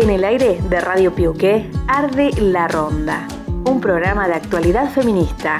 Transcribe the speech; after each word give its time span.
En 0.00 0.10
el 0.10 0.24
aire 0.24 0.60
de 0.70 0.80
Radio 0.80 1.12
Piuqué 1.12 1.68
arde 1.88 2.30
La 2.40 2.68
Ronda, 2.68 3.26
un 3.64 3.80
programa 3.80 4.28
de 4.28 4.34
actualidad 4.34 4.92
feminista. 4.92 5.56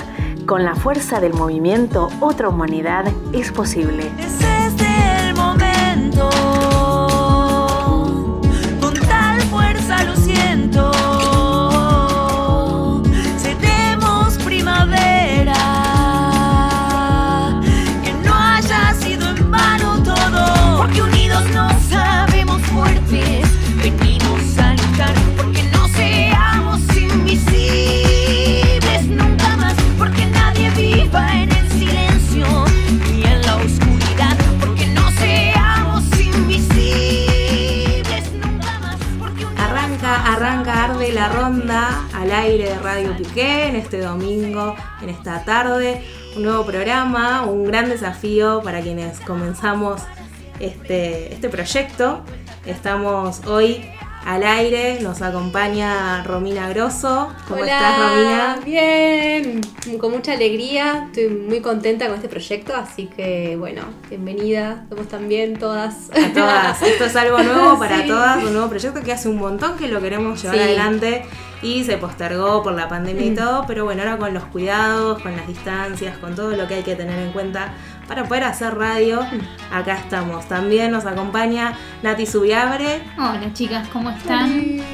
Con 0.46 0.64
la 0.64 0.76
fuerza 0.76 1.18
del 1.18 1.34
movimiento 1.34 2.08
Otra 2.20 2.48
Humanidad 2.48 3.04
es 3.32 3.50
posible. 3.50 4.04
Es 4.16 4.40
el 4.80 5.34
momento. 5.34 6.30
Con 8.80 8.94
tal 9.08 9.40
fuerza 9.50 10.04
lo 10.04 10.14
siento. 10.14 10.92
Seremos 13.38 14.38
primavera. 14.44 15.52
Que 18.04 18.12
no 18.24 18.34
haya 18.34 18.94
sido 18.94 19.30
en 19.30 19.50
vano 19.50 20.00
todo. 20.04 20.76
Porque 20.78 21.02
unidos 21.02 21.42
nos 21.50 21.77
al 42.28 42.44
aire 42.44 42.68
de 42.68 42.78
Radio 42.80 43.16
Piqué 43.16 43.68
en 43.68 43.76
este 43.76 44.00
domingo, 44.00 44.74
en 45.00 45.08
esta 45.08 45.44
tarde. 45.44 46.02
Un 46.36 46.42
nuevo 46.42 46.66
programa, 46.66 47.44
un 47.46 47.64
gran 47.64 47.88
desafío 47.88 48.60
para 48.62 48.82
quienes 48.82 49.18
comenzamos 49.20 50.02
este, 50.60 51.32
este 51.32 51.48
proyecto. 51.48 52.20
Estamos 52.66 53.46
hoy 53.46 53.82
al 54.28 54.42
aire, 54.44 54.98
nos 55.00 55.22
acompaña 55.22 56.22
Romina 56.22 56.68
Grosso. 56.68 57.28
¿Cómo 57.48 57.62
Hola, 57.62 57.72
estás, 57.72 57.98
Romina? 57.98 58.58
Bien, 58.62 59.60
con 59.98 60.12
mucha 60.12 60.32
alegría, 60.34 61.06
estoy 61.06 61.28
muy 61.34 61.60
contenta 61.62 62.04
con 62.08 62.16
este 62.16 62.28
proyecto, 62.28 62.76
así 62.76 63.06
que 63.06 63.56
bueno, 63.58 63.84
bienvenida, 64.10 64.84
somos 64.90 65.08
también 65.08 65.58
todas. 65.58 66.10
A 66.10 66.30
todas. 66.34 66.82
Esto 66.86 67.06
es 67.06 67.16
algo 67.16 67.38
nuevo 67.42 67.78
para 67.78 68.02
Sí. 68.02 68.08
todas, 68.08 68.44
un 68.44 68.52
nuevo 68.52 68.68
proyecto 68.68 69.00
que 69.02 69.12
hace 69.12 69.30
un 69.30 69.38
montón 69.38 69.78
que 69.78 69.88
lo 69.88 69.98
queremos 70.02 70.42
llevar 70.42 70.58
Sí. 70.58 70.62
adelante 70.62 71.22
y 71.62 71.84
se 71.84 71.96
postergó 71.96 72.62
por 72.62 72.74
la 72.74 72.86
pandemia 72.86 73.24
y 73.24 73.30
Mm. 73.30 73.34
todo, 73.36 73.64
pero 73.66 73.86
bueno, 73.86 74.02
ahora 74.02 74.18
con 74.18 74.34
los 74.34 74.44
cuidados, 74.44 75.22
con 75.22 75.34
las 75.34 75.46
distancias, 75.48 76.18
con 76.18 76.34
todo 76.34 76.50
lo 76.50 76.68
que 76.68 76.74
hay 76.74 76.82
que 76.82 76.94
tener 76.96 77.18
en 77.18 77.32
cuenta 77.32 77.72
para 78.08 78.24
poder 78.24 78.44
hacer 78.44 78.74
radio, 78.74 79.20
Mm. 79.22 79.74
acá 79.74 79.96
estamos. 79.98 80.48
También 80.48 80.90
nos 80.90 81.04
acompaña 81.06 81.74
Nati 82.02 82.26
Subiabre. 82.26 83.02
Hola 83.18 83.52
chicas, 83.52 83.86
¿cómo 83.92 84.10
están? 84.10 84.50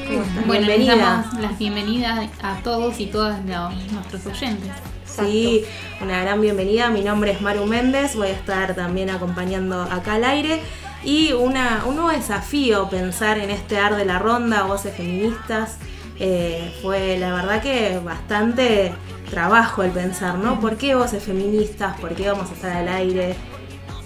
¿Cómo 0.07 0.21
estás? 0.21 0.45
Bueno, 0.45 0.67
Bienvenida. 0.67 0.95
les 0.95 1.01
damos 1.05 1.33
las 1.39 1.57
bienvenidas 1.57 2.29
a 2.43 2.55
todos 2.63 2.99
y 2.99 3.05
todas 3.07 3.43
los- 3.45 3.91
nuestros 3.93 4.25
oyentes. 4.25 4.69
Sí, 5.05 5.63
una 6.01 6.21
gran 6.21 6.41
bienvenida. 6.41 6.89
Mi 6.89 7.01
nombre 7.01 7.31
es 7.31 7.41
Maru 7.41 7.65
Méndez. 7.65 8.15
Voy 8.17 8.27
a 8.27 8.31
estar 8.31 8.75
también 8.75 9.09
acompañando 9.09 9.81
acá 9.83 10.13
al 10.15 10.25
aire. 10.25 10.61
Y 11.05 11.31
una, 11.31 11.83
un 11.85 11.95
nuevo 11.95 12.09
desafío 12.11 12.89
pensar 12.89 13.37
en 13.37 13.49
este 13.49 13.77
ar 13.77 13.95
de 13.95 14.03
la 14.03 14.19
ronda, 14.19 14.63
voces 14.63 14.93
feministas. 14.95 15.77
Eh, 16.19 16.73
fue 16.81 17.17
la 17.17 17.33
verdad 17.33 17.61
que 17.61 17.99
bastante 18.03 18.93
trabajo 19.29 19.83
el 19.83 19.91
pensar, 19.91 20.37
¿no? 20.37 20.59
¿Por 20.59 20.77
qué 20.77 20.95
voces 20.95 21.23
feministas? 21.23 21.99
¿Por 21.99 22.15
qué 22.15 22.29
vamos 22.29 22.49
a 22.49 22.53
estar 22.53 22.77
al 22.77 22.87
aire? 22.87 23.35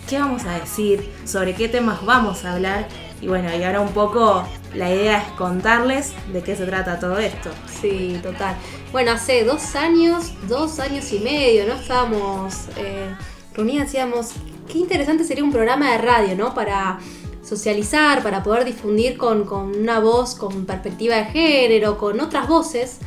¿Qué 0.08 0.20
vamos 0.20 0.46
a 0.46 0.60
decir? 0.60 1.10
¿Sobre 1.26 1.54
qué 1.54 1.68
temas 1.70 2.04
vamos 2.06 2.46
a 2.46 2.54
hablar? 2.54 2.88
Y 3.22 3.28
bueno, 3.28 3.50
y 3.56 3.64
ahora 3.64 3.82
un 3.82 3.92
poco 3.92 4.48
la 4.74 4.90
idea 4.90 5.20
es 5.20 5.28
contarles 5.34 6.14
de 6.32 6.42
qué 6.42 6.56
se 6.56 6.66
trata 6.66 7.00
todo 7.00 7.20
esto. 7.20 7.50
Sí, 7.82 8.20
total. 8.24 8.56
Bueno, 8.92 9.12
hace 9.12 9.44
dos 9.44 9.76
años, 9.76 10.34
dos 10.48 10.80
años 10.80 11.12
y 11.12 11.20
medio, 11.20 11.68
¿no? 11.68 11.74
Estábamos 11.76 12.68
eh, 12.78 13.14
reunidas, 13.54 13.88
decíamos, 13.88 14.32
qué 14.72 14.78
interesante 14.78 15.24
sería 15.24 15.44
un 15.44 15.52
programa 15.52 15.92
de 15.92 15.98
radio, 15.98 16.36
¿no? 16.36 16.54
Para 16.54 17.00
socializar, 17.44 18.24
para 18.24 18.42
poder 18.44 18.64
difundir 18.64 19.18
con, 19.18 19.44
con 19.44 19.76
una 19.76 20.00
voz 20.00 20.36
con 20.36 20.66
perspectiva 20.66 21.16
de 21.16 21.26
género, 21.26 21.98
con 21.98 22.20
otras 22.20 22.48
voces. 22.48 23.00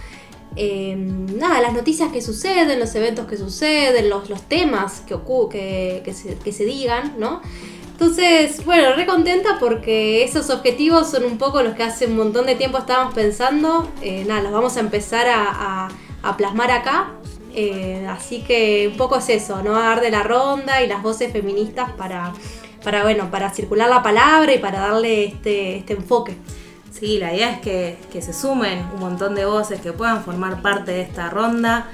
Eh, 0.56 0.94
nada, 0.96 1.60
las 1.60 1.72
noticias 1.72 2.12
que 2.12 2.20
suceden, 2.22 2.78
los 2.80 2.94
eventos 2.94 3.26
que 3.26 3.36
suceden, 3.36 4.08
los, 4.10 4.28
los 4.30 4.42
temas 4.42 5.00
que, 5.00 5.16
que, 5.50 6.02
que 6.04 6.12
se, 6.14 6.36
que 6.36 6.52
se 6.52 6.64
digan, 6.64 7.14
¿no? 7.18 7.40
Entonces, 7.92 8.64
bueno, 8.64 8.94
re 8.96 9.06
contenta 9.06 9.58
porque 9.60 10.24
esos 10.24 10.50
objetivos 10.50 11.10
son 11.10 11.24
un 11.24 11.38
poco 11.38 11.62
los 11.62 11.74
que 11.74 11.84
hace 11.84 12.06
un 12.06 12.16
montón 12.16 12.46
de 12.46 12.56
tiempo 12.56 12.78
estábamos 12.78 13.14
pensando. 13.14 13.88
Eh, 14.02 14.24
nada, 14.26 14.42
los 14.42 14.52
vamos 14.52 14.76
a 14.76 14.80
empezar 14.80 15.28
a, 15.28 15.44
a- 15.84 15.88
a 16.22 16.36
plasmar 16.36 16.70
acá. 16.70 17.12
Eh, 17.54 18.06
así 18.08 18.42
que 18.42 18.88
un 18.90 18.96
poco 18.96 19.16
es 19.18 19.28
eso, 19.28 19.62
¿no? 19.62 19.72
Dar 19.72 20.00
de 20.00 20.10
la 20.10 20.22
ronda 20.22 20.82
y 20.82 20.88
las 20.88 21.02
voces 21.02 21.32
feministas 21.32 21.92
para, 21.92 22.32
para, 22.82 23.02
bueno, 23.04 23.30
para 23.30 23.52
circular 23.52 23.88
la 23.88 24.02
palabra 24.02 24.52
y 24.52 24.58
para 24.58 24.80
darle 24.80 25.24
este, 25.26 25.76
este 25.76 25.92
enfoque. 25.92 26.36
Sí, 26.92 27.18
la 27.18 27.32
idea 27.32 27.50
es 27.50 27.60
que, 27.60 27.98
que 28.12 28.20
se 28.20 28.34
sumen 28.34 28.86
un 28.94 29.00
montón 29.00 29.34
de 29.34 29.46
voces 29.46 29.80
que 29.80 29.92
puedan 29.92 30.22
formar 30.22 30.60
parte 30.60 30.92
de 30.92 31.00
esta 31.00 31.30
ronda. 31.30 31.86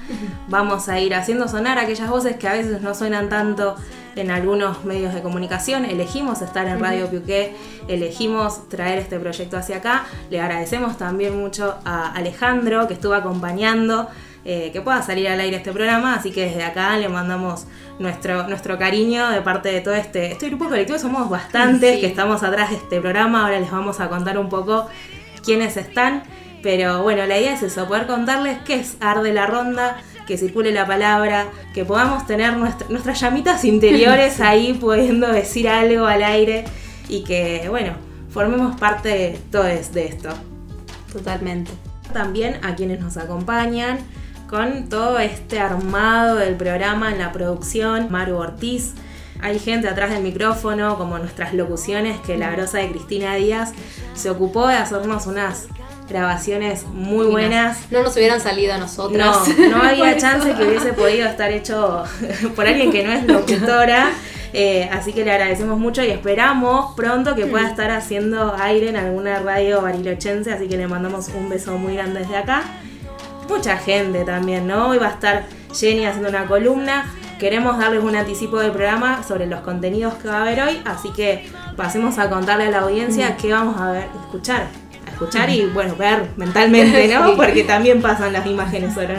Vamos 0.49 0.89
a 0.89 0.99
ir 0.99 1.15
haciendo 1.15 1.47
sonar 1.47 1.79
aquellas 1.79 2.09
voces 2.09 2.35
que 2.35 2.47
a 2.47 2.53
veces 2.53 2.81
no 2.81 2.93
suenan 2.93 3.29
tanto 3.29 3.75
en 4.17 4.29
algunos 4.29 4.83
medios 4.83 5.13
de 5.13 5.21
comunicación. 5.21 5.85
Elegimos 5.85 6.41
estar 6.41 6.67
en 6.67 6.79
Radio 6.79 7.09
Piuqué, 7.09 7.55
elegimos 7.87 8.67
traer 8.67 8.99
este 8.99 9.19
proyecto 9.19 9.57
hacia 9.57 9.77
acá. 9.77 10.05
Le 10.29 10.41
agradecemos 10.41 10.97
también 10.97 11.39
mucho 11.39 11.75
a 11.85 12.11
Alejandro 12.11 12.87
que 12.87 12.95
estuvo 12.95 13.13
acompañando. 13.13 14.09
Eh, 14.45 14.69
que 14.71 14.81
pueda 14.81 15.01
salir 15.01 15.27
al 15.27 15.39
aire 15.39 15.57
este 15.57 15.71
programa, 15.71 16.15
así 16.15 16.31
que 16.31 16.45
desde 16.45 16.63
acá 16.63 16.97
le 16.97 17.09
mandamos 17.09 17.65
nuestro, 17.99 18.47
nuestro 18.47 18.77
cariño 18.77 19.29
de 19.29 19.41
parte 19.41 19.69
de 19.71 19.81
todo 19.81 19.93
este, 19.95 20.31
este 20.31 20.47
grupo 20.47 20.65
colectivo. 20.69 20.97
Somos 20.97 21.29
bastantes 21.29 21.95
Sí. 21.95 22.01
que 22.01 22.07
estamos 22.07 22.41
atrás 22.43 22.69
de 22.69 22.77
este 22.77 22.99
programa, 23.01 23.43
ahora 23.45 23.59
les 23.59 23.69
vamos 23.71 23.99
a 23.99 24.07
contar 24.09 24.37
un 24.37 24.49
poco 24.49 24.87
quiénes 25.43 25.77
están. 25.77 26.23
Pero 26.61 27.03
bueno, 27.03 27.25
la 27.25 27.39
idea 27.39 27.53
es 27.53 27.63
eso, 27.63 27.87
poder 27.87 28.05
contarles 28.05 28.57
qué 28.65 28.75
es 28.75 28.97
Arde 28.99 29.33
la 29.33 29.45
Ronda, 29.45 29.97
que 30.27 30.37
circule 30.37 30.71
la 30.73 30.85
palabra, 30.85 31.45
que 31.73 31.85
podamos 31.85 32.27
tener 32.27 32.53
nuestra- 32.57 32.87
nuestras 32.89 33.19
llamitas 33.21 33.63
interiores 33.65 34.41
ahí 34.41 34.73
pudiendo 34.73 35.27
decir 35.27 35.69
algo 35.69 36.05
al 36.05 36.21
aire 36.23 36.65
y 37.07 37.23
que, 37.23 37.65
bueno, 37.69 37.93
formemos 38.29 38.77
parte 38.79 39.39
todos 39.51 39.93
de 39.93 40.05
esto. 40.07 40.29
Totalmente. 41.13 41.71
También 42.13 42.59
a 42.63 42.75
quienes 42.75 42.99
nos 42.99 43.17
acompañan 43.17 43.99
con 44.49 44.89
todo 44.89 45.19
este 45.19 45.59
armado 45.59 46.37
del 46.37 46.55
programa 46.55 47.11
en 47.11 47.19
la 47.19 47.31
producción, 47.31 48.07
Maru 48.09 48.37
Ortiz. 48.37 48.93
Hay 49.41 49.59
gente 49.59 49.87
atrás 49.87 50.09
del 50.09 50.23
micrófono, 50.23 50.97
como 50.97 51.19
nuestras 51.19 51.53
locuciones, 51.53 52.19
que 52.21 52.35
la 52.35 52.49
grosa 52.49 52.79
de 52.79 52.89
Cristina 52.89 53.35
Díaz 53.35 53.73
se 54.15 54.29
ocupó 54.29 54.67
de 54.67 54.73
hacernos 54.73 55.27
unas 55.27 55.67
grabaciones 56.09 56.85
muy 56.87 57.27
buenas. 57.27 57.77
No 57.91 58.01
nos 58.01 58.15
hubieran 58.17 58.41
salido 58.41 58.73
a 58.73 58.79
nosotras. 58.79 59.47
No, 59.59 59.69
no 59.69 59.83
había 59.83 60.17
chance 60.17 60.51
que 60.55 60.65
hubiese 60.65 60.93
podido 60.93 61.27
estar 61.27 61.51
hecho 61.51 62.03
por 62.55 62.67
alguien 62.67 62.91
que 62.91 63.03
no 63.03 63.13
es 63.13 63.25
locutora. 63.27 64.09
Eh, 64.51 64.89
así 64.91 65.13
que 65.13 65.23
le 65.23 65.31
agradecemos 65.31 65.77
mucho 65.77 66.03
y 66.03 66.07
esperamos 66.07 66.95
pronto 66.95 67.35
que 67.35 67.45
pueda 67.45 67.69
estar 67.69 67.91
haciendo 67.91 68.55
aire 68.59 68.89
en 68.89 68.95
alguna 68.95 69.39
radio 69.39 69.83
barilochense. 69.83 70.51
Así 70.51 70.67
que 70.67 70.75
le 70.75 70.87
mandamos 70.87 71.27
un 71.29 71.49
beso 71.49 71.77
muy 71.77 71.93
grande 71.93 72.21
desde 72.21 72.35
acá. 72.35 72.63
Mucha 73.49 73.77
gente 73.77 74.23
también, 74.25 74.67
¿no? 74.67 74.89
Hoy 74.89 74.99
va 74.99 75.07
a 75.07 75.11
estar 75.11 75.47
Jenny 75.73 76.05
haciendo 76.05 76.29
una 76.29 76.45
columna. 76.45 77.11
Queremos 77.39 77.79
darles 77.79 78.03
un 78.03 78.15
anticipo 78.15 78.59
del 78.59 78.71
programa 78.71 79.23
sobre 79.23 79.47
los 79.47 79.61
contenidos 79.61 80.13
que 80.15 80.27
va 80.27 80.37
a 80.37 80.41
haber 80.43 80.61
hoy. 80.61 80.81
Así 80.85 81.11
que 81.11 81.49
pasemos 81.75 82.19
a 82.19 82.29
contarle 82.29 82.65
a 82.65 82.69
la 82.69 82.79
audiencia 82.81 83.35
qué 83.37 83.51
vamos 83.51 83.81
a 83.81 83.91
ver, 83.91 84.07
escuchar. 84.23 84.67
A 85.07 85.11
escuchar 85.11 85.49
y 85.49 85.65
bueno, 85.65 85.95
ver 85.95 86.29
mentalmente, 86.37 87.07
¿no? 87.07 87.35
Porque 87.37 87.63
también 87.63 88.03
pasan 88.03 88.33
las 88.33 88.45
imágenes 88.45 88.93
sobre, 88.93 89.15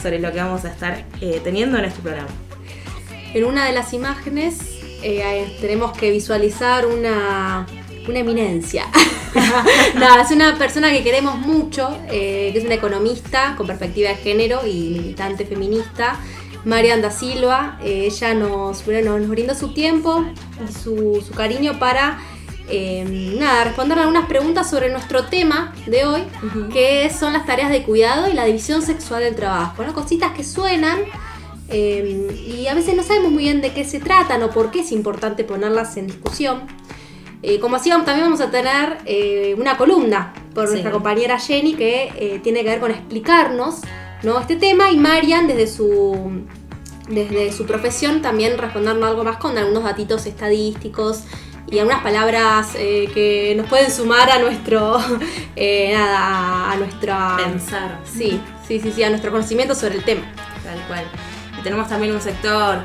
sobre 0.00 0.20
lo 0.20 0.30
que 0.30 0.38
vamos 0.38 0.64
a 0.64 0.68
estar 0.68 1.04
eh, 1.20 1.40
teniendo 1.42 1.76
en 1.76 1.86
este 1.86 2.00
programa. 2.00 2.28
En 3.34 3.44
una 3.44 3.66
de 3.66 3.72
las 3.72 3.92
imágenes 3.92 4.60
eh, 5.02 5.56
tenemos 5.60 5.98
que 5.98 6.12
visualizar 6.12 6.86
una, 6.86 7.66
una 8.08 8.20
eminencia. 8.20 8.86
no, 9.94 10.20
es 10.20 10.30
una 10.30 10.56
persona 10.56 10.90
que 10.90 11.02
queremos 11.02 11.38
mucho, 11.38 11.98
eh, 12.08 12.50
que 12.52 12.58
es 12.58 12.64
una 12.64 12.74
economista 12.74 13.54
con 13.56 13.66
perspectiva 13.66 14.10
de 14.10 14.16
género 14.16 14.66
y 14.66 14.90
militante 14.90 15.44
feminista. 15.46 16.18
Marian 16.64 17.02
da 17.02 17.10
Silva, 17.10 17.78
eh, 17.82 18.06
ella 18.06 18.34
nos, 18.34 18.84
bueno, 18.86 19.18
nos 19.18 19.28
brindó 19.28 19.54
su 19.54 19.74
tiempo 19.74 20.24
y 20.66 20.72
su, 20.72 21.22
su 21.26 21.34
cariño 21.34 21.78
para 21.78 22.18
eh, 22.68 23.04
nada, 23.38 23.64
responder 23.64 23.98
algunas 23.98 24.26
preguntas 24.26 24.70
sobre 24.70 24.90
nuestro 24.90 25.26
tema 25.26 25.74
de 25.86 26.06
hoy, 26.06 26.22
que 26.72 27.10
son 27.10 27.34
las 27.34 27.44
tareas 27.44 27.70
de 27.70 27.82
cuidado 27.82 28.30
y 28.30 28.32
la 28.32 28.44
división 28.46 28.80
sexual 28.82 29.22
del 29.22 29.34
trabajo. 29.34 29.82
¿no? 29.84 29.92
Cositas 29.92 30.32
que 30.32 30.44
suenan 30.44 31.00
eh, 31.68 32.46
y 32.46 32.66
a 32.66 32.74
veces 32.74 32.96
no 32.96 33.02
sabemos 33.02 33.32
muy 33.32 33.44
bien 33.44 33.60
de 33.60 33.72
qué 33.72 33.84
se 33.84 34.00
tratan 34.00 34.42
o 34.42 34.50
por 34.50 34.70
qué 34.70 34.80
es 34.80 34.92
importante 34.92 35.44
ponerlas 35.44 35.96
en 35.98 36.06
discusión. 36.06 36.62
Eh, 37.46 37.60
como 37.60 37.76
así 37.76 37.90
vamos- 37.90 38.06
también 38.06 38.26
vamos 38.26 38.40
a 38.40 38.50
tener 38.50 38.98
eh, 39.04 39.54
una 39.58 39.76
columna 39.76 40.32
por 40.54 40.64
Sí. 40.66 40.70
nuestra 40.72 40.90
compañera 40.90 41.38
Jenny, 41.38 41.74
que 41.74 42.10
eh, 42.16 42.40
tiene 42.42 42.62
que 42.62 42.70
ver 42.70 42.80
con 42.80 42.90
explicarnos 42.90 43.80
¿no? 44.22 44.40
este 44.40 44.56
tema, 44.56 44.90
y 44.90 44.96
Marian, 44.96 45.46
desde 45.46 45.66
su, 45.66 46.46
desde 47.08 47.52
su 47.52 47.66
profesión, 47.66 48.22
también 48.22 48.56
respondernos 48.56 49.10
algo 49.10 49.24
más 49.24 49.36
con 49.36 49.58
algunos 49.58 49.84
datitos 49.84 50.24
estadísticos 50.24 51.24
y 51.70 51.78
algunas 51.78 52.02
palabras 52.02 52.68
que 52.74 53.52
nos 53.58 53.66
pueden 53.68 53.90
sumar 53.90 54.30
a 54.30 54.38
nuestro, 54.38 54.98
nada, 55.58 56.72
a 56.72 56.76
nuestra... 56.76 57.36
Pensar. 57.36 58.00
Sí, 58.04 58.40
sí, 58.66 58.80
sí, 58.80 58.90
sí, 58.92 59.02
a 59.02 59.10
nuestro 59.10 59.30
conocimiento 59.30 59.74
sobre 59.74 59.96
el 59.96 60.04
tema. 60.04 60.22
Tal 60.62 60.78
cual. 60.88 61.04
Y 61.58 61.62
tenemos 61.62 61.88
también 61.88 62.14
un 62.14 62.20
sector 62.20 62.78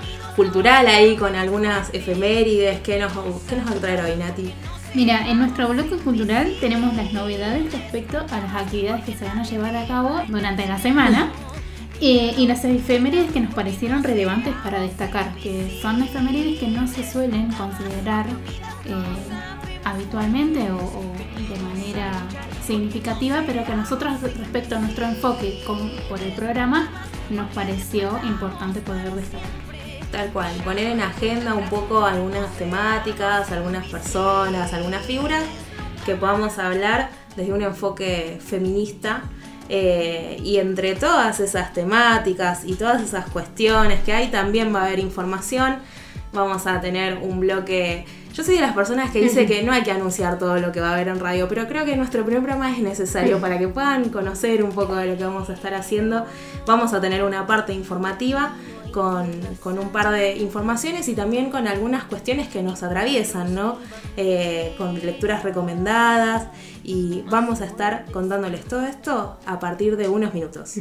cultural 0.43 0.87
ahí 0.87 1.17
con 1.17 1.35
algunas 1.35 1.93
efemérides. 1.93 2.79
¿Qué 2.79 2.97
nos, 2.97 3.11
qué 3.49 3.57
nos 3.57 3.67
va 3.67 3.71
a 3.71 3.79
traer 3.81 4.01
hoy, 4.05 4.15
Nati? 4.17 4.53
Mira, 4.93 5.27
en 5.27 5.37
nuestro 5.39 5.67
bloque 5.67 5.97
cultural 5.97 6.55
tenemos 6.61 6.95
las 6.95 7.11
novedades 7.11 7.69
respecto 7.73 8.19
a 8.19 8.37
las 8.39 8.55
actividades 8.55 9.03
que 9.03 9.13
se 9.17 9.25
van 9.25 9.39
a 9.39 9.43
llevar 9.43 9.75
a 9.75 9.85
cabo 9.85 10.21
durante 10.29 10.65
la 10.65 10.79
semana 10.79 11.29
eh, 11.99 12.33
y 12.37 12.47
las 12.47 12.63
efemérides 12.63 13.31
que 13.33 13.41
nos 13.41 13.53
parecieron 13.53 14.01
relevantes 14.01 14.53
para 14.63 14.79
destacar, 14.79 15.35
que 15.43 15.77
son 15.81 16.01
efemérides 16.01 16.57
que 16.61 16.67
no 16.69 16.87
se 16.87 17.03
suelen 17.11 17.51
considerar 17.51 18.25
eh, 18.85 18.93
habitualmente 19.83 20.71
o, 20.71 20.77
de 20.79 21.59
manera 21.61 22.11
significativa, 22.65 23.43
pero 23.45 23.65
que 23.65 23.73
a 23.73 23.75
nosotros 23.75 24.21
respecto 24.21 24.77
a 24.77 24.79
nuestro 24.79 25.05
enfoque 25.05 25.61
con- 25.67 25.91
por 26.07 26.21
el 26.21 26.31
programa 26.31 26.89
nos 27.29 27.51
pareció 27.53 28.17
importante 28.25 28.79
poder 28.79 29.11
destacar. 29.13 29.68
Tal 30.11 30.29
cual, 30.31 30.51
poner 30.63 30.87
en 30.87 31.01
agenda 31.01 31.53
un 31.53 31.69
poco 31.69 32.03
algunas 32.03 32.49
temáticas, 32.57 33.51
algunas 33.51 33.85
personas, 33.87 34.73
algunas 34.73 35.05
figuras 35.05 35.43
que 36.05 36.15
podamos 36.15 36.57
hablar 36.57 37.09
desde 37.35 37.53
un 37.53 37.61
enfoque 37.61 38.39
feminista. 38.43 39.21
eh, 39.71 40.41
y 40.43 40.57
entre 40.57 40.95
todas 40.95 41.39
esas 41.39 41.73
temáticas 41.73 42.63
y 42.65 42.73
todas 42.73 43.03
esas 43.03 43.29
cuestiones 43.29 44.01
que 44.03 44.11
hay, 44.13 44.29
también 44.29 44.73
va 44.73 44.81
a 44.81 44.85
haber 44.87 44.97
información. 44.97 45.77
Vamos 46.33 46.65
a 46.65 46.81
tener 46.81 47.17
un 47.17 47.39
bloque. 47.39 48.05
Yo 48.33 48.43
soy 48.43 48.55
de 48.55 48.61
las 48.61 48.73
personas 48.73 49.11
que 49.11 49.21
dice 49.21 49.45
que 49.45 49.61
no 49.61 49.71
hay 49.71 49.83
que 49.83 49.91
anunciar 49.91 50.39
todo 50.39 50.57
lo 50.57 50.71
que 50.71 50.79
va 50.81 50.89
a 50.89 50.93
haber 50.93 51.07
en 51.07 51.19
radio, 51.19 51.47
pero 51.47 51.67
creo 51.67 51.85
que 51.85 51.95
nuestro 51.95 52.23
primer 52.23 52.41
programa 52.41 52.71
es 52.71 52.79
necesario 52.79 53.39
para 53.39 53.59
que 53.59 53.67
puedan 53.67 54.09
conocer 54.09 54.63
un 54.63 54.71
poco 54.71 54.95
de 54.95 55.05
lo 55.05 55.17
que 55.17 55.23
vamos 55.23 55.49
a 55.49 55.53
estar 55.53 55.75
haciendo. 55.75 56.25
Vamos 56.65 56.93
a 56.93 57.01
tener 57.01 57.23
una 57.23 57.45
parte 57.45 57.73
informativa 57.73 58.53
con, 58.91 59.29
con 59.61 59.79
un 59.79 59.89
par 59.89 60.11
de 60.11 60.37
informaciones 60.37 61.07
y 61.07 61.15
también 61.15 61.49
con 61.49 61.67
algunas 61.67 62.03
cuestiones 62.05 62.47
que 62.47 62.63
nos 62.63 62.83
atraviesan, 62.83 63.55
¿no? 63.55 63.77
Eh, 64.17 64.75
con 64.77 64.95
lecturas 64.95 65.43
recomendadas 65.43 66.47
y 66.83 67.23
vamos 67.29 67.61
a 67.61 67.65
estar 67.65 68.05
contándoles 68.11 68.65
todo 68.65 68.85
esto 68.85 69.37
a 69.45 69.59
partir 69.59 69.97
de 69.97 70.07
unos 70.07 70.33
minutos. 70.33 70.75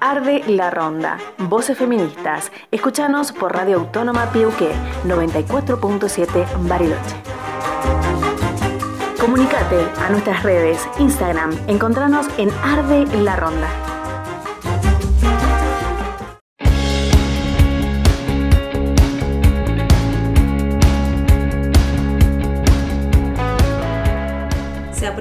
Arde 0.00 0.44
la 0.46 0.70
Ronda. 0.70 1.18
Voces 1.38 1.76
feministas. 1.76 2.52
Escúchanos 2.70 3.32
por 3.32 3.52
Radio 3.54 3.78
Autónoma 3.78 4.30
Piuqué 4.30 4.70
94.7 5.04 6.46
Bariloche. 6.68 7.16
Comunicate 9.20 9.80
a 10.00 10.10
nuestras 10.10 10.44
redes, 10.44 10.78
Instagram, 11.00 11.50
encontranos 11.66 12.28
en 12.38 12.50
Arde 12.62 13.06
la 13.22 13.34
Ronda. 13.34 13.95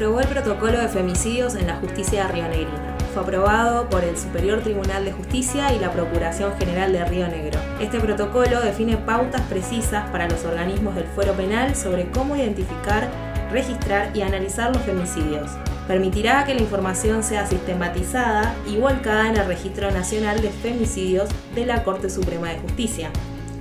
Aprobó 0.06 0.22
el 0.22 0.28
protocolo 0.28 0.80
de 0.80 0.88
femicidios 0.88 1.56
en 1.56 1.66
la 1.66 1.78
justicia 1.78 2.28
rionegrina. 2.28 2.96
Fue 3.12 3.24
aprobado 3.24 3.90
por 3.90 4.04
el 4.04 4.16
Superior 4.16 4.62
Tribunal 4.62 5.04
de 5.04 5.12
Justicia 5.12 5.74
y 5.74 5.80
la 5.80 5.92
Procuración 5.92 6.56
General 6.60 6.94
de 6.94 7.04
Río 7.06 7.28
Negro. 7.28 7.60
Este 7.80 8.00
protocolo 8.00 8.62
define 8.62 8.98
pautas 8.98 9.42
precisas 9.50 10.08
para 10.12 10.30
los 10.30 10.46
organismos 10.46 10.94
del 10.94 11.06
fuero 11.06 11.34
penal 11.34 11.76
sobre 11.76 12.12
cómo 12.12 12.36
identificar, 12.36 13.10
registrar 13.52 14.16
y 14.16 14.22
analizar 14.22 14.72
los 14.76 14.84
femicidios. 14.84 15.50
Permitirá 15.88 16.46
que 16.46 16.54
la 16.54 16.62
información 16.62 17.24
sea 17.24 17.48
sistematizada 17.48 18.54
y 18.68 18.78
volcada 18.78 19.28
en 19.28 19.38
el 19.38 19.48
Registro 19.48 19.90
Nacional 19.90 20.40
de 20.40 20.52
Femicidios 20.52 21.30
de 21.56 21.66
la 21.66 21.84
Corte 21.84 22.12
Suprema 22.12 22.50
de 22.50 22.60
Justicia. 22.60 23.10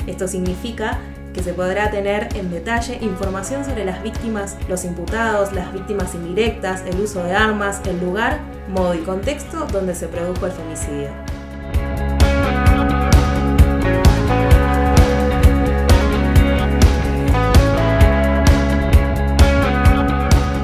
Esto 0.07 0.29
significa 0.29 0.99
que 1.35 1.43
se 1.43 1.53
podrá 1.53 1.91
tener 1.91 2.29
en 2.37 2.51
detalle 2.51 2.99
información 3.03 3.65
sobre 3.65 3.85
las 3.85 4.03
víctimas, 4.03 4.57
los 4.69 4.85
imputados, 4.85 5.53
las 5.53 5.73
víctimas 5.73 6.15
indirectas, 6.15 6.83
el 6.87 6.99
uso 7.01 7.23
de 7.25 7.35
armas, 7.35 7.81
el 7.87 8.01
lugar, 8.01 8.41
modo 8.69 8.95
y 8.95 8.99
contexto 8.99 9.67
donde 9.67 9.95
se 9.95 10.07
produjo 10.09 10.47
el 10.47 10.53
femicidio. 10.53 11.11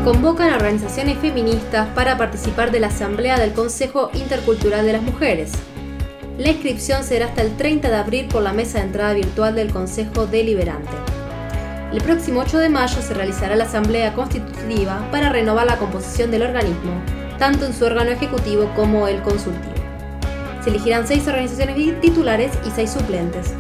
Convocan 0.05 0.53
organizaciones 0.55 1.19
feministas 1.19 1.89
para 1.95 2.17
participar 2.17 2.71
de 2.71 2.81
la 2.81 2.89
Asamblea 2.89 3.39
del 3.39 3.53
Consejo 3.53 4.11
Intercultural 4.15 4.87
de 4.87 4.93
las 4.95 5.03
Mujeres. 5.03 5.53
La 6.41 6.49
inscripción 6.49 7.05
será 7.05 7.27
hasta 7.27 7.43
el 7.43 7.55
30 7.59 7.91
de 7.91 7.97
abril 7.97 8.27
por 8.27 8.43
la 8.43 8.55
mesa 8.55 8.79
de 8.79 8.87
entrada 8.87 9.13
virtual 9.13 9.55
del 9.55 9.71
Consejo 9.71 10.27
Deliberante. 10.27 10.89
El 11.93 12.01
próximo 12.01 12.41
8 12.41 12.61
de 12.61 12.71
mayo 12.71 13.03
se 13.03 13.13
realizará 13.13 13.57
la 13.57 13.65
Asamblea 13.65 14.15
Constitutiva 14.15 15.07
para 15.11 15.29
renovar 15.29 15.67
la 15.67 15.77
composición 15.77 16.31
del 16.31 16.45
organismo, 16.45 16.93
tanto 17.39 17.67
en 17.67 17.75
su 17.75 17.85
órgano 17.85 18.11
ejecutivo 18.11 18.73
como 18.75 19.07
el 19.07 19.21
consultivo. 19.21 19.75
Se 20.65 20.71
elegirán 20.71 21.07
seis 21.07 21.29
organizaciones 21.29 22.01
titulares 22.01 22.53
y 22.67 22.71
seis 22.71 22.93
suplentes. 22.93 23.53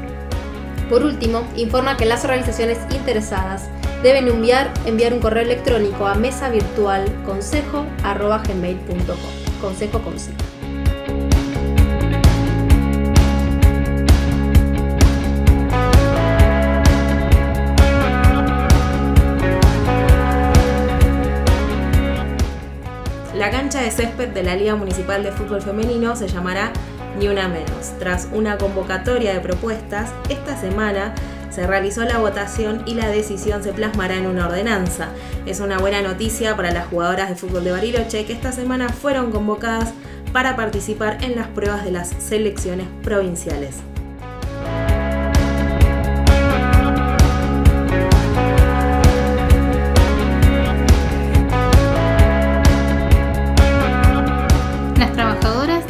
Por 0.88 1.04
último, 1.04 1.46
informa 1.56 1.98
que 1.98 2.06
las 2.06 2.24
organizaciones 2.24 2.78
interesadas 2.92 3.64
deben 4.02 4.26
enviar, 4.26 4.72
un 5.12 5.20
correo 5.20 5.42
electrónico 5.42 6.06
a 6.06 6.14
mesa 6.14 6.48
virtual 6.48 7.04
consejo@gmail.com. 7.26 9.60
Consejo 9.60 9.98
con 9.98 10.14
La 23.40 23.50
cancha 23.50 23.80
de 23.80 23.90
césped 23.90 24.34
de 24.34 24.42
la 24.42 24.54
Liga 24.54 24.76
Municipal 24.76 25.22
de 25.22 25.32
Fútbol 25.32 25.62
Femenino 25.62 26.14
se 26.14 26.28
llamará 26.28 26.74
Ni 27.18 27.26
Una 27.26 27.48
Menos. 27.48 27.98
Tras 27.98 28.28
una 28.34 28.58
convocatoria 28.58 29.32
de 29.32 29.40
propuestas, 29.40 30.10
esta 30.28 30.60
semana 30.60 31.14
se 31.48 31.66
realizó 31.66 32.04
la 32.04 32.18
votación 32.18 32.82
y 32.84 32.92
la 32.92 33.08
decisión 33.08 33.62
se 33.62 33.72
plasmará 33.72 34.16
en 34.16 34.26
una 34.26 34.46
ordenanza. 34.46 35.08
Es 35.46 35.60
una 35.60 35.78
buena 35.78 36.02
noticia 36.02 36.54
para 36.54 36.70
las 36.70 36.88
jugadoras 36.88 37.30
de 37.30 37.34
fútbol 37.34 37.64
de 37.64 37.70
Bariloche 37.70 38.26
que 38.26 38.34
esta 38.34 38.52
semana 38.52 38.90
fueron 38.90 39.32
convocadas 39.32 39.94
para 40.34 40.54
participar 40.54 41.24
en 41.24 41.34
las 41.34 41.46
pruebas 41.48 41.82
de 41.82 41.92
las 41.92 42.10
selecciones 42.10 42.88
provinciales. 43.02 43.76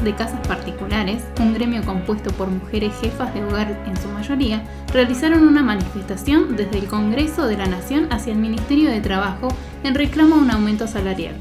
De 0.04 0.14
casas 0.14 0.46
particulares, 0.46 1.22
un 1.40 1.54
gremio 1.54 1.82
compuesto 1.84 2.30
por 2.32 2.48
mujeres 2.48 2.92
jefas 3.00 3.32
de 3.34 3.44
hogar 3.44 3.84
en 3.86 3.96
su 3.96 4.08
mayoría, 4.08 4.62
realizaron 4.92 5.46
una 5.46 5.62
manifestación 5.62 6.56
desde 6.56 6.78
el 6.78 6.86
Congreso 6.86 7.46
de 7.46 7.56
la 7.56 7.66
Nación 7.66 8.08
hacia 8.10 8.32
el 8.32 8.38
Ministerio 8.38 8.90
de 8.90 9.00
Trabajo 9.00 9.48
en 9.84 9.94
reclamo 9.94 10.36
a 10.36 10.38
un 10.38 10.50
aumento 10.50 10.86
salarial. 10.86 11.34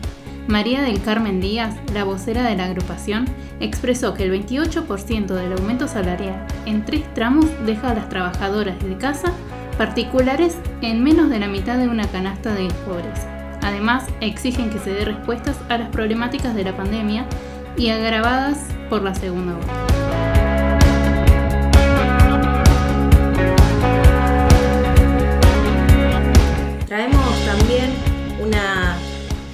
María 0.48 0.82
del 0.82 1.02
Carmen 1.02 1.42
Díaz, 1.42 1.76
la 1.94 2.04
vocera 2.04 2.44
de 2.44 2.56
la 2.56 2.66
agrupación, 2.66 3.26
expresó 3.60 4.14
que 4.16 4.24
el 4.24 4.32
28% 4.32 5.28
del 5.28 5.54
aumento 5.54 5.88
salarial 5.88 6.46
en 6.66 6.84
tres 6.86 7.04
tramos 7.14 7.46
deja 7.66 7.92
a 7.92 7.94
las 7.94 8.10
trabajadoras 8.10 8.80
de 8.84 8.98
casa 8.98 9.32
particulares 9.78 10.58
en 10.82 11.04
menos 11.04 11.30
de 11.30 11.40
la 11.40 11.48
mitad 11.48 11.78
de 11.78 11.88
una 11.88 12.08
canasta 12.08 12.54
de 12.54 12.68
pobreza. 12.86 13.40
Además, 13.62 14.06
exigen 14.22 14.70
que 14.70 14.80
se 14.80 14.92
dé 14.92 15.06
respuestas 15.06 15.58
a 15.70 15.78
las 15.78 15.90
problemáticas 15.90 16.56
de 16.56 16.64
la 16.64 16.76
pandemia 16.76 17.26
y 17.80 17.90
agravadas 17.92 18.58
por 18.90 19.02
la 19.02 19.16
segunda 19.16 19.56
ola. 19.56 19.86
Traemos 26.86 27.46
también 27.46 27.94
una 28.42 28.98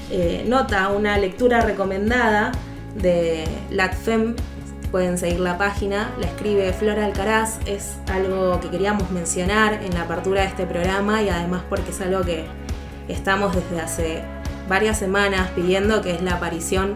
eh, 0.10 0.44
nota, 0.48 0.90
una 0.90 1.20
lectura 1.20 1.62
recomendada 1.62 2.52
de 2.96 3.48
LACFEM. 3.70 4.36
Pueden 4.90 5.20
seguir 5.20 5.42
la 5.42 5.60
página, 5.60 6.10
la 6.20 6.26
escribe 6.26 6.74
Flora 6.74 7.06
Alcaraz. 7.06 7.60
Es 7.68 7.98
algo 8.12 8.60
que 8.60 8.70
queríamos 8.70 9.12
mencionar 9.12 9.84
en 9.84 9.94
la 9.94 10.02
apertura 10.02 10.42
de 10.42 10.48
este 10.48 10.66
programa 10.66 11.22
y 11.22 11.30
además 11.30 11.62
porque 11.70 11.92
es 11.92 12.02
algo 12.02 12.24
que, 12.24 12.46
estamos 13.08 13.56
desde 13.56 13.82
hace 13.82 14.24
varias 14.68 14.98
semanas 14.98 15.52
pidiendo, 15.52 16.02
que 16.02 16.16
es 16.16 16.24
la 16.24 16.38
aparición 16.38 16.96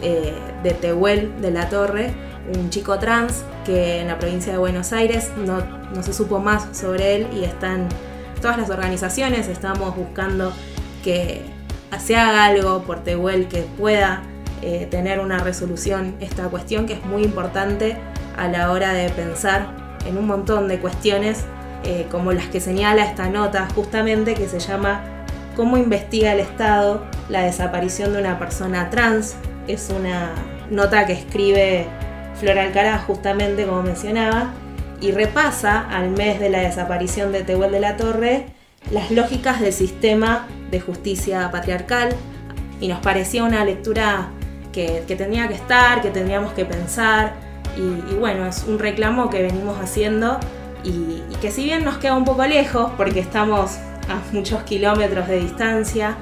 eh, 0.00 0.32
de 0.62 0.72
Tehuel 0.72 1.40
de 1.40 1.50
la 1.50 1.68
Torre, 1.68 2.12
un 2.56 2.70
chico 2.70 2.98
trans 2.98 3.44
que 3.64 4.00
en 4.00 4.08
la 4.08 4.18
provincia 4.18 4.52
de 4.52 4.58
Buenos 4.58 4.92
Aires 4.92 5.30
no, 5.36 5.62
no 5.94 6.02
se 6.02 6.12
supo 6.12 6.38
más 6.38 6.76
sobre 6.76 7.16
él 7.16 7.28
y 7.32 7.44
están 7.44 7.88
todas 8.40 8.58
las 8.58 8.70
organizaciones, 8.70 9.48
estamos 9.48 9.94
buscando 9.96 10.52
que 11.02 11.42
se 11.98 12.16
haga 12.16 12.46
algo 12.46 12.82
por 12.82 13.02
Tehuel 13.02 13.48
que 13.48 13.62
pueda 13.78 14.22
eh, 14.62 14.86
tener 14.90 15.20
una 15.20 15.38
resolución 15.38 16.16
esta 16.20 16.48
cuestión 16.48 16.86
que 16.86 16.94
es 16.94 17.04
muy 17.04 17.22
importante 17.22 17.96
a 18.36 18.48
la 18.48 18.70
hora 18.70 18.92
de 18.92 19.08
pensar 19.10 19.96
en 20.06 20.16
un 20.16 20.26
montón 20.26 20.68
de 20.68 20.78
cuestiones 20.78 21.44
eh, 21.84 22.06
como 22.10 22.32
las 22.32 22.46
que 22.46 22.60
señala 22.60 23.04
esta 23.04 23.28
nota 23.28 23.68
justamente 23.74 24.34
que 24.34 24.48
se 24.48 24.60
llama 24.60 25.02
¿Cómo 25.56 25.76
investiga 25.76 26.32
el 26.32 26.40
Estado 26.40 27.04
la 27.28 27.42
desaparición 27.42 28.12
de 28.12 28.20
una 28.20 28.38
persona 28.38 28.90
trans? 28.90 29.34
Es 29.66 29.90
una 29.90 30.32
nota 30.70 31.06
que 31.06 31.12
escribe 31.12 31.86
Flor 32.38 32.58
Alcaraz 32.58 33.04
justamente 33.04 33.66
como 33.66 33.82
mencionaba 33.82 34.52
y 35.00 35.12
repasa 35.12 35.80
al 35.90 36.10
mes 36.10 36.40
de 36.40 36.50
la 36.50 36.60
desaparición 36.60 37.32
de 37.32 37.42
Tehuel 37.42 37.72
de 37.72 37.80
la 37.80 37.96
Torre 37.96 38.46
las 38.90 39.10
lógicas 39.10 39.60
del 39.60 39.72
sistema 39.72 40.46
de 40.70 40.80
justicia 40.80 41.50
patriarcal. 41.50 42.10
Y 42.80 42.88
nos 42.88 43.00
parecía 43.00 43.44
una 43.44 43.64
lectura 43.64 44.30
que, 44.72 45.04
que 45.06 45.16
tenía 45.16 45.48
que 45.48 45.54
estar, 45.54 46.00
que 46.00 46.10
tendríamos 46.10 46.52
que 46.54 46.64
pensar. 46.64 47.34
Y, 47.76 48.14
bueno, 48.14 48.46
es 48.46 48.64
un 48.66 48.78
reclamo 48.78 49.30
que 49.30 49.42
venimos 49.42 49.78
haciendo. 49.80 50.40
Y 50.82 51.20
que 51.42 51.50
si 51.50 51.64
bien 51.64 51.84
nos 51.84 51.98
queda 51.98 52.16
un 52.16 52.24
poco 52.24 52.44
lejos 52.46 52.90
porque 52.96 53.20
estamos 53.20 53.76
a 54.08 54.20
muchos 54.32 54.62
kilómetros 54.62 55.28
de 55.28 55.40
distancia, 55.40 56.16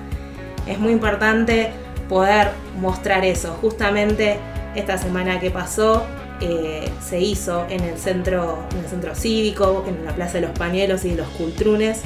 es 0.67 0.79
muy 0.79 0.93
importante 0.93 1.71
poder 2.09 2.51
mostrar 2.81 3.25
eso. 3.25 3.57
Justamente 3.61 4.39
esta 4.75 4.99
semana 4.99 5.41
que 5.41 5.51
pasó 5.51 6.05
eh, 6.41 6.89
se 7.01 7.21
hizo 7.21 7.67
en 7.69 7.81
el, 7.81 7.99
centro, 7.99 8.59
en 8.73 8.79
el 8.79 8.87
centro 8.87 9.15
cívico, 9.15 9.85
en 9.89 10.05
la 10.05 10.15
Plaza 10.15 10.35
de 10.35 10.43
los 10.43 10.59
Pañuelos 10.59 11.05
y 11.05 11.11
de 11.11 11.17
los 11.17 11.29
Cultrunes, 11.29 12.03